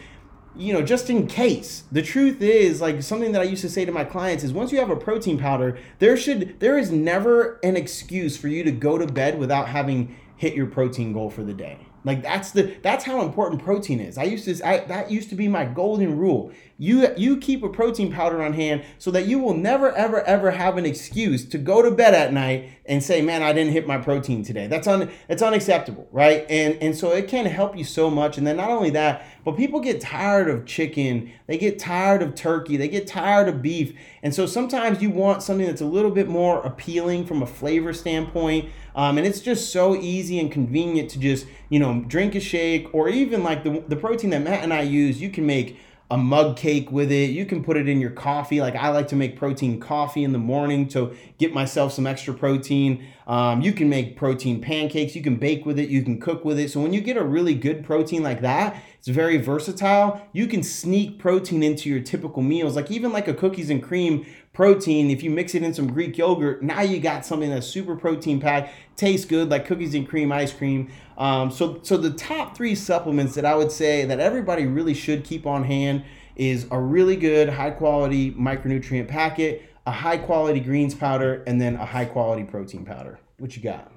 you 0.57 0.73
know, 0.73 0.81
just 0.81 1.11
in 1.11 1.27
case. 1.27 1.83
The 1.91 2.03
truth 2.03 2.41
is, 2.41 2.81
like 2.81 3.03
something 3.03 3.33
that 3.33 3.41
I 3.41 3.45
used 3.45 3.63
to 3.63 3.69
say 3.69 3.85
to 3.85 3.91
my 3.91 4.05
clients 4.05 4.45
is 4.45 4.53
once 4.53 4.71
you 4.71 4.79
have 4.79 4.91
a 4.91 4.97
protein 4.97 5.39
powder, 5.41 5.77
there 5.99 6.17
should 6.17 6.61
there 6.61 6.79
is 6.79 6.93
never 6.93 7.59
an 7.65 7.77
excuse 7.77 8.37
for 8.37 8.47
you 8.47 8.63
to 8.63 8.71
go 8.71 8.97
to 8.97 9.09
bed 9.09 9.41
without 9.41 9.69
having 9.69 10.15
hit 10.37 10.55
your 10.55 10.67
protein 10.67 11.13
goal 11.13 11.31
for 11.31 11.43
the 11.43 11.53
day. 11.53 11.79
Like 12.05 12.23
that's 12.23 12.53
the 12.53 12.77
that's 12.83 13.05
how 13.05 13.23
important 13.23 13.63
protein 13.63 13.99
is. 13.99 14.19
I 14.19 14.25
used 14.25 14.45
to 14.45 14.67
I, 14.67 14.85
that 14.85 15.11
used 15.11 15.31
to 15.31 15.35
be 15.35 15.49
my 15.49 15.65
golden 15.65 16.17
rule. 16.19 16.53
You 16.85 17.09
you 17.17 17.39
keep 17.39 17.63
a 17.63 17.69
protein 17.69 18.13
powder 18.13 18.43
on 18.43 18.53
hand 18.53 18.85
so 18.99 19.11
that 19.11 19.27
you 19.27 19.39
will 19.39 19.55
never 19.55 19.91
ever 19.93 20.23
ever 20.23 20.51
have 20.51 20.77
an 20.77 20.85
excuse 20.85 21.45
to 21.47 21.59
go 21.59 21.81
to 21.81 21.91
bed 21.91 22.15
at 22.15 22.33
night 22.33 22.71
and 22.85 23.03
say, 23.03 23.23
"Man, 23.23 23.43
I 23.43 23.53
didn't 23.53 23.73
hit 23.73 23.87
my 23.87 23.97
protein 23.97 24.43
today." 24.43 24.67
That's 24.67 24.87
un 24.87 25.11
it's 25.29 25.43
unacceptable, 25.43 26.07
right? 26.13 26.45
And 26.51 26.77
and 26.83 26.95
so 26.97 27.13
it 27.13 27.27
can 27.27 27.47
help 27.47 27.77
you 27.77 27.85
so 27.85 28.11
much. 28.11 28.37
And 28.37 28.47
then 28.47 28.59
not 28.59 28.71
only 28.71 28.91
that, 28.91 29.25
but 29.45 29.57
people 29.57 29.81
get 29.81 30.01
tired 30.01 30.49
of 30.49 30.67
chicken, 30.67 31.33
they 31.47 31.59
get 31.59 31.79
tired 31.79 32.23
of 32.23 32.35
turkey, 32.35 32.77
they 32.77 32.89
get 32.89 33.07
tired 33.07 33.49
of 33.49 33.63
beef. 33.63 33.95
And 34.23 34.35
so 34.35 34.47
sometimes 34.47 35.03
you 35.03 35.11
want 35.11 35.43
something 35.43 35.67
that's 35.67 35.81
a 35.81 35.87
little 35.87 36.11
bit 36.11 36.29
more 36.29 36.61
appealing 36.61 37.27
from 37.27 37.43
a 37.43 37.47
flavor 37.47 37.93
standpoint. 37.93 38.71
Um, 38.95 39.19
and 39.19 39.27
it's 39.27 39.41
just 39.41 39.73
so 39.73 39.97
easy 39.97 40.39
and 40.39 40.51
convenient 40.53 41.11
to 41.11 41.19
just, 41.19 41.47
you 41.69 41.79
know, 41.79 42.05
drink 42.07 42.35
a 42.35 42.41
shake 42.41 42.95
or 42.95 43.09
even 43.09 43.43
like 43.43 43.65
the, 43.65 43.83
the 43.89 43.97
protein 43.97 44.31
that 44.31 44.43
Matt 44.43 44.63
and 44.63 44.73
I 44.73 44.83
use, 44.83 45.21
you 45.21 45.31
can 45.31 45.47
make 45.47 45.79
a 46.11 46.17
mug 46.17 46.57
cake 46.57 46.91
with 46.93 47.11
it. 47.11 47.31
You 47.31 47.47
can 47.47 47.65
put 47.65 47.77
it 47.77 47.89
in 47.89 48.01
your 48.01 48.11
coffee. 48.11 48.61
Like 48.61 48.77
I 48.77 48.91
like 48.91 49.09
to 49.09 49.17
make 49.17 49.37
protein 49.37 49.81
coffee 49.81 50.25
in 50.25 50.33
the 50.33 50.39
morning 50.39 50.87
to 50.89 51.17
get 51.39 51.53
myself 51.53 51.93
some 51.93 52.07
extra 52.07 52.35
protein. 52.35 53.07
Um, 53.27 53.63
you 53.63 53.73
can 53.73 53.89
make 53.89 54.17
protein 54.17 54.61
pancakes. 54.61 55.17
You 55.17 55.23
can 55.23 55.37
bake 55.37 55.65
with 55.65 55.79
it. 55.79 55.89
You 55.89 56.03
can 56.03 56.21
cook 56.21 56.45
with 56.45 56.59
it. 56.59 56.71
So 56.71 56.81
when 56.81 56.93
you 56.93 57.01
get 57.01 57.17
a 57.17 57.25
really 57.25 57.55
good 57.55 57.85
protein 57.85 58.23
like 58.23 58.43
that, 58.43 58.83
it's 58.99 59.09
very 59.09 59.39
versatile. 59.39 60.27
You 60.33 60.47
can 60.47 60.63
sneak 60.63 61.19
protein 61.19 61.63
into 61.63 61.89
your 61.89 62.01
typical 62.01 62.43
meals, 62.43 62.77
like 62.77 62.91
even 62.91 63.13
like 63.13 63.29
a 63.29 63.35
cookies 63.35 63.71
and 63.71 63.83
cream 63.83 64.27
protein. 64.53 65.11
If 65.11 65.23
you 65.23 65.31
mix 65.31 65.55
it 65.55 65.63
in 65.63 65.75
some 65.75 65.89
Greek 65.89 66.17
yogurt, 66.17 66.63
now 66.63 66.83
you 66.83 67.01
got 67.01 67.27
something 67.27 67.51
that's 67.51 67.67
super 67.67 67.97
protein 67.97 68.41
packed, 68.41 68.73
tastes 68.97 69.27
good, 69.27 69.51
like 69.51 69.67
cookies 69.67 69.95
and 69.95 70.09
cream, 70.09 70.31
ice 70.31 70.53
cream. 70.53 70.91
Um, 71.19 71.51
so, 71.51 71.81
so 71.83 71.97
the 71.97 72.11
top 72.11 72.57
three 72.57 72.75
supplements 72.75 73.35
that 73.35 73.45
I 73.45 73.55
would 73.55 73.73
say 73.73 74.05
that 74.05 74.21
everybody 74.21 74.67
really 74.67 74.95
should 74.95 75.25
keep 75.25 75.47
on 75.47 75.65
hand 75.65 76.05
is 76.37 76.67
a 76.71 76.81
really 76.81 77.17
good 77.17 77.49
high 77.49 77.71
quality 77.71 78.33
micronutrient 78.33 79.09
packet, 79.09 79.63
a 79.87 79.93
high 79.93 80.19
quality 80.19 80.61
greens 80.61 80.95
powder, 80.95 81.43
and 81.47 81.61
then 81.61 81.77
a 81.77 81.85
high 81.85 82.07
quality 82.07 82.45
protein 82.45 82.85
powder. 82.85 83.19
What 83.39 83.57
you 83.57 83.63
got? 83.63 83.91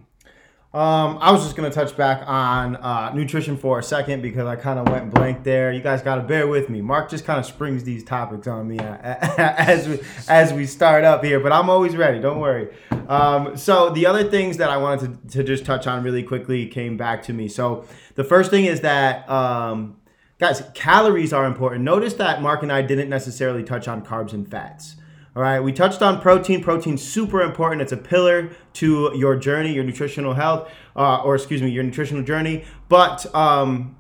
Um, 0.74 1.18
I 1.22 1.32
was 1.32 1.44
just 1.44 1.56
gonna 1.56 1.72
touch 1.72 1.96
back 1.96 2.22
on 2.28 2.76
uh, 2.76 3.14
nutrition 3.14 3.58
for 3.58 3.80
a 3.80 3.84
second 3.84 4.22
because 4.22 4.46
I 4.46 4.58
kind 4.58 4.78
of 4.78 4.90
went 4.90 5.14
blank 5.14 5.44
there. 5.44 5.72
You 5.72 5.82
guys 5.82 6.02
gotta 6.02 6.22
bear 6.22 6.46
with 6.46 6.70
me. 6.70 6.82
Mark 6.82 7.10
just 7.10 7.24
kind 7.24 7.40
of 7.40 7.46
springs 7.46 7.86
these 7.86 8.04
topics 8.04 8.48
on 8.48 8.68
me 8.68 8.78
as 8.80 9.88
we 9.88 10.00
as 10.28 10.54
we 10.54 10.66
start 10.66 11.06
up 11.06 11.24
here, 11.24 11.40
but 11.40 11.54
I'm 11.54 11.70
always 11.70 11.96
ready. 11.96 12.20
Don't 12.20 12.40
worry. 12.40 12.68
Um, 13.08 13.56
so 13.56 13.90
the 13.90 14.06
other 14.06 14.30
things 14.30 14.58
that 14.58 14.70
I 14.70 14.76
wanted 14.76 15.30
to, 15.30 15.38
to 15.38 15.44
just 15.44 15.66
touch 15.66 15.88
on 15.88 16.04
really 16.04 16.22
quickly 16.22 16.68
came 16.68 16.98
back 16.98 17.24
to 17.24 17.34
me. 17.34 17.48
So 17.48 17.86
the 18.16 18.26
first 18.26 18.52
thing 18.52 18.66
is 18.66 18.82
that 18.82 19.28
um, 19.30 19.96
guys, 20.38 20.62
calories 20.74 21.32
are 21.32 21.46
important. 21.46 21.86
Notice 21.86 22.16
that 22.16 22.42
Mark 22.42 22.62
and 22.62 22.72
I 22.72 22.82
didn't 22.82 23.10
necessarily 23.10 23.64
touch 23.64 23.88
on 23.88 24.06
carbs 24.06 24.34
and 24.34 24.46
fats. 24.48 24.98
All 25.38 25.44
right, 25.44 25.60
we 25.60 25.72
touched 25.72 26.02
on 26.02 26.20
protein. 26.20 26.64
Protein's 26.64 27.04
super 27.04 27.44
important. 27.44 27.84
It's 27.84 27.92
a 27.92 27.98
pillar 27.98 28.50
to 28.74 29.12
your 29.16 29.36
journey, 29.36 29.72
your 29.72 29.84
nutritional 29.84 30.34
health, 30.34 30.72
uh, 30.96 31.22
or 31.22 31.36
excuse 31.36 31.62
me, 31.62 31.70
your 31.70 31.84
nutritional 31.84 32.24
journey. 32.24 32.66
But 32.90 33.24
um, 33.36 33.96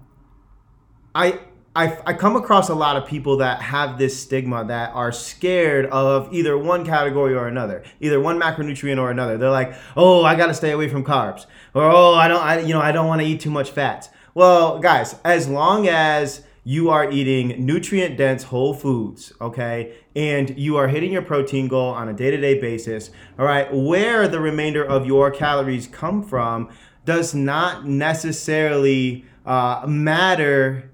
I, 1.13 1.39
I 1.75 1.95
I 2.07 2.13
come 2.13 2.35
across 2.35 2.69
a 2.69 2.73
lot 2.73 2.95
of 2.95 3.05
people 3.05 3.38
that 3.38 3.61
have 3.61 3.99
this 3.99 4.19
stigma 4.19 4.65
that 4.65 4.95
are 4.95 5.11
scared 5.11 5.85
of 5.91 6.33
either 6.33 6.57
one 6.57 6.83
category 6.83 7.35
or 7.35 7.47
another, 7.47 7.83
either 7.99 8.19
one 8.19 8.39
macronutrient 8.39 8.99
or 8.99 9.11
another. 9.11 9.38
They're 9.38 9.51
like, 9.51 9.75
oh, 9.95 10.25
I 10.25 10.33
got 10.33 10.47
to 10.47 10.55
stay 10.55 10.71
away 10.71 10.89
from 10.89 11.03
carbs, 11.05 11.45
or 11.75 11.83
oh, 11.83 12.15
I 12.15 12.27
don't, 12.27 12.41
I 12.43 12.61
you 12.61 12.73
know, 12.73 12.81
I 12.81 12.91
don't 12.91 13.05
want 13.05 13.21
to 13.21 13.27
eat 13.27 13.41
too 13.41 13.51
much 13.51 13.69
fats. 13.69 14.09
Well, 14.33 14.79
guys, 14.79 15.13
as 15.23 15.47
long 15.47 15.88
as 15.88 16.46
you 16.68 16.89
are 16.89 17.09
eating 17.09 17.65
nutrient 17.65 18.18
dense 18.18 18.43
whole 18.43 18.74
foods, 18.74 19.32
okay? 19.39 19.95
And 20.18 20.59
you 20.59 20.76
are 20.76 20.89
hitting 20.89 21.13
your 21.13 21.22
protein 21.22 21.70
goal 21.70 21.91
on 21.93 22.09
a 22.09 22.13
day 22.13 22.30
to 22.30 22.36
day 22.36 22.59
basis, 22.59 23.09
all 23.39 23.45
right? 23.45 23.74
Where 23.74 24.28
the 24.28 24.41
remainder 24.41 24.84
of 24.84 25.05
your 25.05 25.32
calories 25.32 25.88
come 25.88 26.22
from 26.22 26.68
does 27.05 27.34
not 27.34 27.88
necessarily 27.88 29.24
uh, 29.45 29.86
matter. 29.88 30.91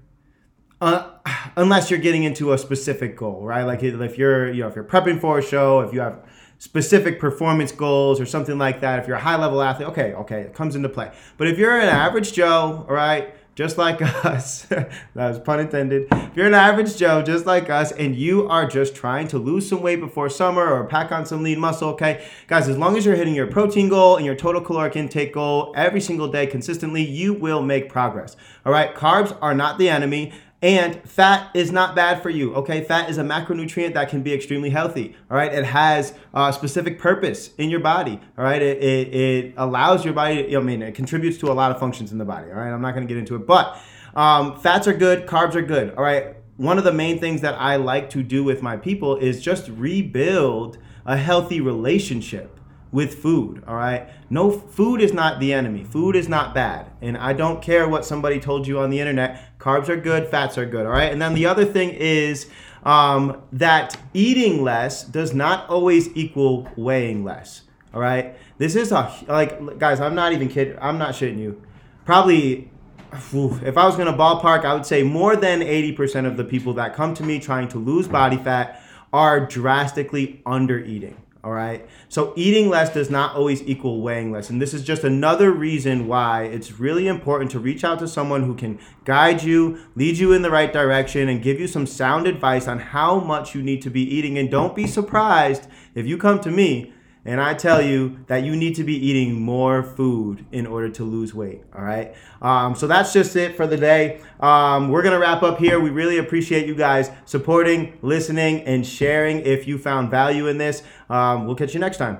Uh, 0.80 1.10
unless 1.56 1.90
you're 1.90 1.98
getting 1.98 2.22
into 2.22 2.52
a 2.52 2.58
specific 2.58 3.16
goal, 3.16 3.42
right? 3.42 3.64
Like 3.64 3.82
if 3.82 4.16
you're, 4.16 4.52
you 4.52 4.62
know, 4.62 4.68
if 4.68 4.76
you're 4.76 4.84
prepping 4.84 5.20
for 5.20 5.40
a 5.40 5.42
show, 5.42 5.80
if 5.80 5.92
you 5.92 5.98
have 5.98 6.24
specific 6.58 7.18
performance 7.18 7.72
goals 7.72 8.20
or 8.20 8.26
something 8.26 8.58
like 8.58 8.80
that, 8.82 9.00
if 9.00 9.08
you're 9.08 9.16
a 9.16 9.20
high 9.20 9.36
level 9.36 9.60
athlete, 9.60 9.88
okay, 9.88 10.12
okay, 10.12 10.42
it 10.42 10.54
comes 10.54 10.76
into 10.76 10.88
play. 10.88 11.10
But 11.36 11.48
if 11.48 11.58
you're 11.58 11.80
an 11.80 11.88
average 11.88 12.32
Joe, 12.32 12.86
all 12.88 12.94
right, 12.94 13.34
just 13.54 13.78
like 13.78 14.02
us, 14.24 14.62
that 14.64 14.90
was 15.14 15.38
pun 15.38 15.60
intended. 15.60 16.08
If 16.10 16.36
you're 16.36 16.46
an 16.46 16.54
average 16.54 16.96
Joe, 16.96 17.22
just 17.22 17.46
like 17.46 17.70
us, 17.70 17.92
and 17.92 18.16
you 18.16 18.48
are 18.48 18.66
just 18.66 18.94
trying 18.94 19.28
to 19.28 19.38
lose 19.38 19.68
some 19.68 19.82
weight 19.82 20.00
before 20.00 20.28
summer 20.28 20.66
or 20.66 20.84
pack 20.84 21.12
on 21.12 21.26
some 21.26 21.42
lean 21.42 21.60
muscle, 21.60 21.90
okay? 21.90 22.26
Guys, 22.46 22.68
as 22.68 22.76
long 22.76 22.96
as 22.96 23.06
you're 23.06 23.16
hitting 23.16 23.34
your 23.34 23.46
protein 23.46 23.88
goal 23.88 24.16
and 24.16 24.26
your 24.26 24.34
total 24.34 24.60
caloric 24.60 24.96
intake 24.96 25.32
goal 25.32 25.72
every 25.76 26.00
single 26.00 26.28
day 26.28 26.46
consistently, 26.46 27.02
you 27.02 27.34
will 27.34 27.62
make 27.62 27.88
progress. 27.88 28.36
All 28.66 28.72
right, 28.72 28.94
carbs 28.94 29.36
are 29.40 29.54
not 29.54 29.78
the 29.78 29.88
enemy. 29.88 30.32
And 30.64 31.06
fat 31.06 31.50
is 31.52 31.70
not 31.72 31.94
bad 31.94 32.22
for 32.22 32.30
you, 32.30 32.54
okay? 32.54 32.82
Fat 32.82 33.10
is 33.10 33.18
a 33.18 33.22
macronutrient 33.22 33.92
that 33.92 34.08
can 34.08 34.22
be 34.22 34.32
extremely 34.32 34.70
healthy, 34.70 35.14
all 35.30 35.36
right? 35.36 35.52
It 35.52 35.66
has 35.66 36.14
a 36.32 36.54
specific 36.54 36.98
purpose 36.98 37.50
in 37.58 37.68
your 37.68 37.80
body, 37.80 38.18
all 38.38 38.44
right? 38.44 38.62
It, 38.62 38.82
it, 38.82 39.14
it 39.14 39.54
allows 39.58 40.06
your 40.06 40.14
body, 40.14 40.56
I 40.56 40.60
mean, 40.60 40.80
it 40.80 40.94
contributes 40.94 41.36
to 41.40 41.52
a 41.52 41.52
lot 41.52 41.70
of 41.70 41.78
functions 41.78 42.12
in 42.12 42.18
the 42.18 42.24
body, 42.24 42.50
all 42.50 42.56
right? 42.56 42.72
I'm 42.72 42.80
not 42.80 42.94
gonna 42.94 43.04
get 43.04 43.18
into 43.18 43.36
it, 43.36 43.46
but 43.46 43.78
um, 44.16 44.58
fats 44.58 44.88
are 44.88 44.94
good, 44.94 45.26
carbs 45.26 45.54
are 45.54 45.60
good, 45.60 45.94
all 45.96 46.02
right? 46.02 46.36
One 46.56 46.78
of 46.78 46.84
the 46.84 46.94
main 46.94 47.20
things 47.20 47.42
that 47.42 47.56
I 47.56 47.76
like 47.76 48.08
to 48.10 48.22
do 48.22 48.42
with 48.42 48.62
my 48.62 48.78
people 48.78 49.16
is 49.16 49.42
just 49.42 49.68
rebuild 49.68 50.78
a 51.04 51.18
healthy 51.18 51.60
relationship 51.60 52.58
with 52.94 53.16
food, 53.16 53.64
all 53.66 53.74
right? 53.74 54.08
No, 54.30 54.52
food 54.52 55.02
is 55.02 55.12
not 55.12 55.40
the 55.40 55.52
enemy. 55.52 55.82
Food 55.82 56.14
is 56.14 56.28
not 56.28 56.54
bad. 56.54 56.92
And 57.02 57.18
I 57.18 57.32
don't 57.32 57.60
care 57.60 57.88
what 57.88 58.04
somebody 58.04 58.38
told 58.38 58.68
you 58.68 58.78
on 58.78 58.88
the 58.88 59.00
internet. 59.00 59.53
Carbs 59.64 59.88
are 59.88 59.96
good, 59.96 60.28
fats 60.28 60.58
are 60.58 60.66
good, 60.66 60.84
all 60.84 60.92
right? 60.92 61.10
And 61.10 61.22
then 61.22 61.32
the 61.32 61.46
other 61.46 61.64
thing 61.64 61.88
is 61.88 62.50
um, 62.84 63.40
that 63.50 63.96
eating 64.12 64.62
less 64.62 65.02
does 65.04 65.32
not 65.32 65.66
always 65.70 66.14
equal 66.14 66.68
weighing 66.76 67.24
less, 67.24 67.62
all 67.94 68.00
right? 68.00 68.36
This 68.58 68.76
is 68.76 68.92
a, 68.92 69.10
like, 69.26 69.78
guys, 69.78 70.00
I'm 70.00 70.14
not 70.14 70.34
even 70.34 70.48
kidding. 70.48 70.76
I'm 70.82 70.98
not 70.98 71.14
shitting 71.14 71.38
you. 71.38 71.62
Probably 72.04 72.70
if 73.10 73.78
I 73.78 73.86
was 73.86 73.96
going 73.96 74.12
to 74.12 74.12
ballpark, 74.12 74.66
I 74.66 74.74
would 74.74 74.84
say 74.84 75.02
more 75.02 75.34
than 75.34 75.60
80% 75.60 76.26
of 76.26 76.36
the 76.36 76.44
people 76.44 76.74
that 76.74 76.94
come 76.94 77.14
to 77.14 77.22
me 77.22 77.38
trying 77.38 77.68
to 77.68 77.78
lose 77.78 78.06
body 78.06 78.36
fat 78.36 78.82
are 79.14 79.46
drastically 79.46 80.42
under 80.44 80.78
eating. 80.78 81.16
All 81.44 81.52
right. 81.52 81.86
So 82.08 82.32
eating 82.36 82.70
less 82.70 82.94
does 82.94 83.10
not 83.10 83.36
always 83.36 83.62
equal 83.64 84.00
weighing 84.00 84.32
less. 84.32 84.48
And 84.48 84.62
this 84.62 84.72
is 84.72 84.82
just 84.82 85.04
another 85.04 85.52
reason 85.52 86.08
why 86.08 86.44
it's 86.44 86.80
really 86.80 87.06
important 87.06 87.50
to 87.50 87.58
reach 87.58 87.84
out 87.84 87.98
to 87.98 88.08
someone 88.08 88.44
who 88.44 88.54
can 88.54 88.78
guide 89.04 89.42
you, 89.42 89.78
lead 89.94 90.16
you 90.16 90.32
in 90.32 90.40
the 90.40 90.50
right 90.50 90.72
direction, 90.72 91.28
and 91.28 91.42
give 91.42 91.60
you 91.60 91.66
some 91.66 91.86
sound 91.86 92.26
advice 92.26 92.66
on 92.66 92.78
how 92.78 93.20
much 93.20 93.54
you 93.54 93.62
need 93.62 93.82
to 93.82 93.90
be 93.90 94.00
eating. 94.00 94.38
And 94.38 94.50
don't 94.50 94.74
be 94.74 94.86
surprised 94.86 95.66
if 95.94 96.06
you 96.06 96.16
come 96.16 96.40
to 96.40 96.50
me 96.50 96.93
and 97.24 97.40
I 97.40 97.54
tell 97.54 97.80
you 97.80 98.18
that 98.26 98.44
you 98.44 98.54
need 98.54 98.76
to 98.76 98.84
be 98.84 98.94
eating 98.94 99.40
more 99.40 99.82
food 99.82 100.44
in 100.52 100.66
order 100.66 100.90
to 100.90 101.04
lose 101.04 101.34
weight. 101.34 101.62
All 101.74 101.82
right. 101.82 102.14
Um, 102.42 102.74
so 102.74 102.86
that's 102.86 103.12
just 103.12 103.34
it 103.36 103.56
for 103.56 103.66
the 103.66 103.76
day. 103.76 104.20
Um, 104.40 104.90
we're 104.90 105.02
going 105.02 105.14
to 105.14 105.20
wrap 105.20 105.42
up 105.42 105.58
here. 105.58 105.80
We 105.80 105.90
really 105.90 106.18
appreciate 106.18 106.66
you 106.66 106.74
guys 106.74 107.10
supporting, 107.24 107.96
listening, 108.02 108.62
and 108.62 108.86
sharing 108.86 109.40
if 109.40 109.66
you 109.66 109.78
found 109.78 110.10
value 110.10 110.48
in 110.48 110.58
this. 110.58 110.82
Um, 111.08 111.46
we'll 111.46 111.56
catch 111.56 111.72
you 111.72 111.80
next 111.80 111.96
time. 111.96 112.18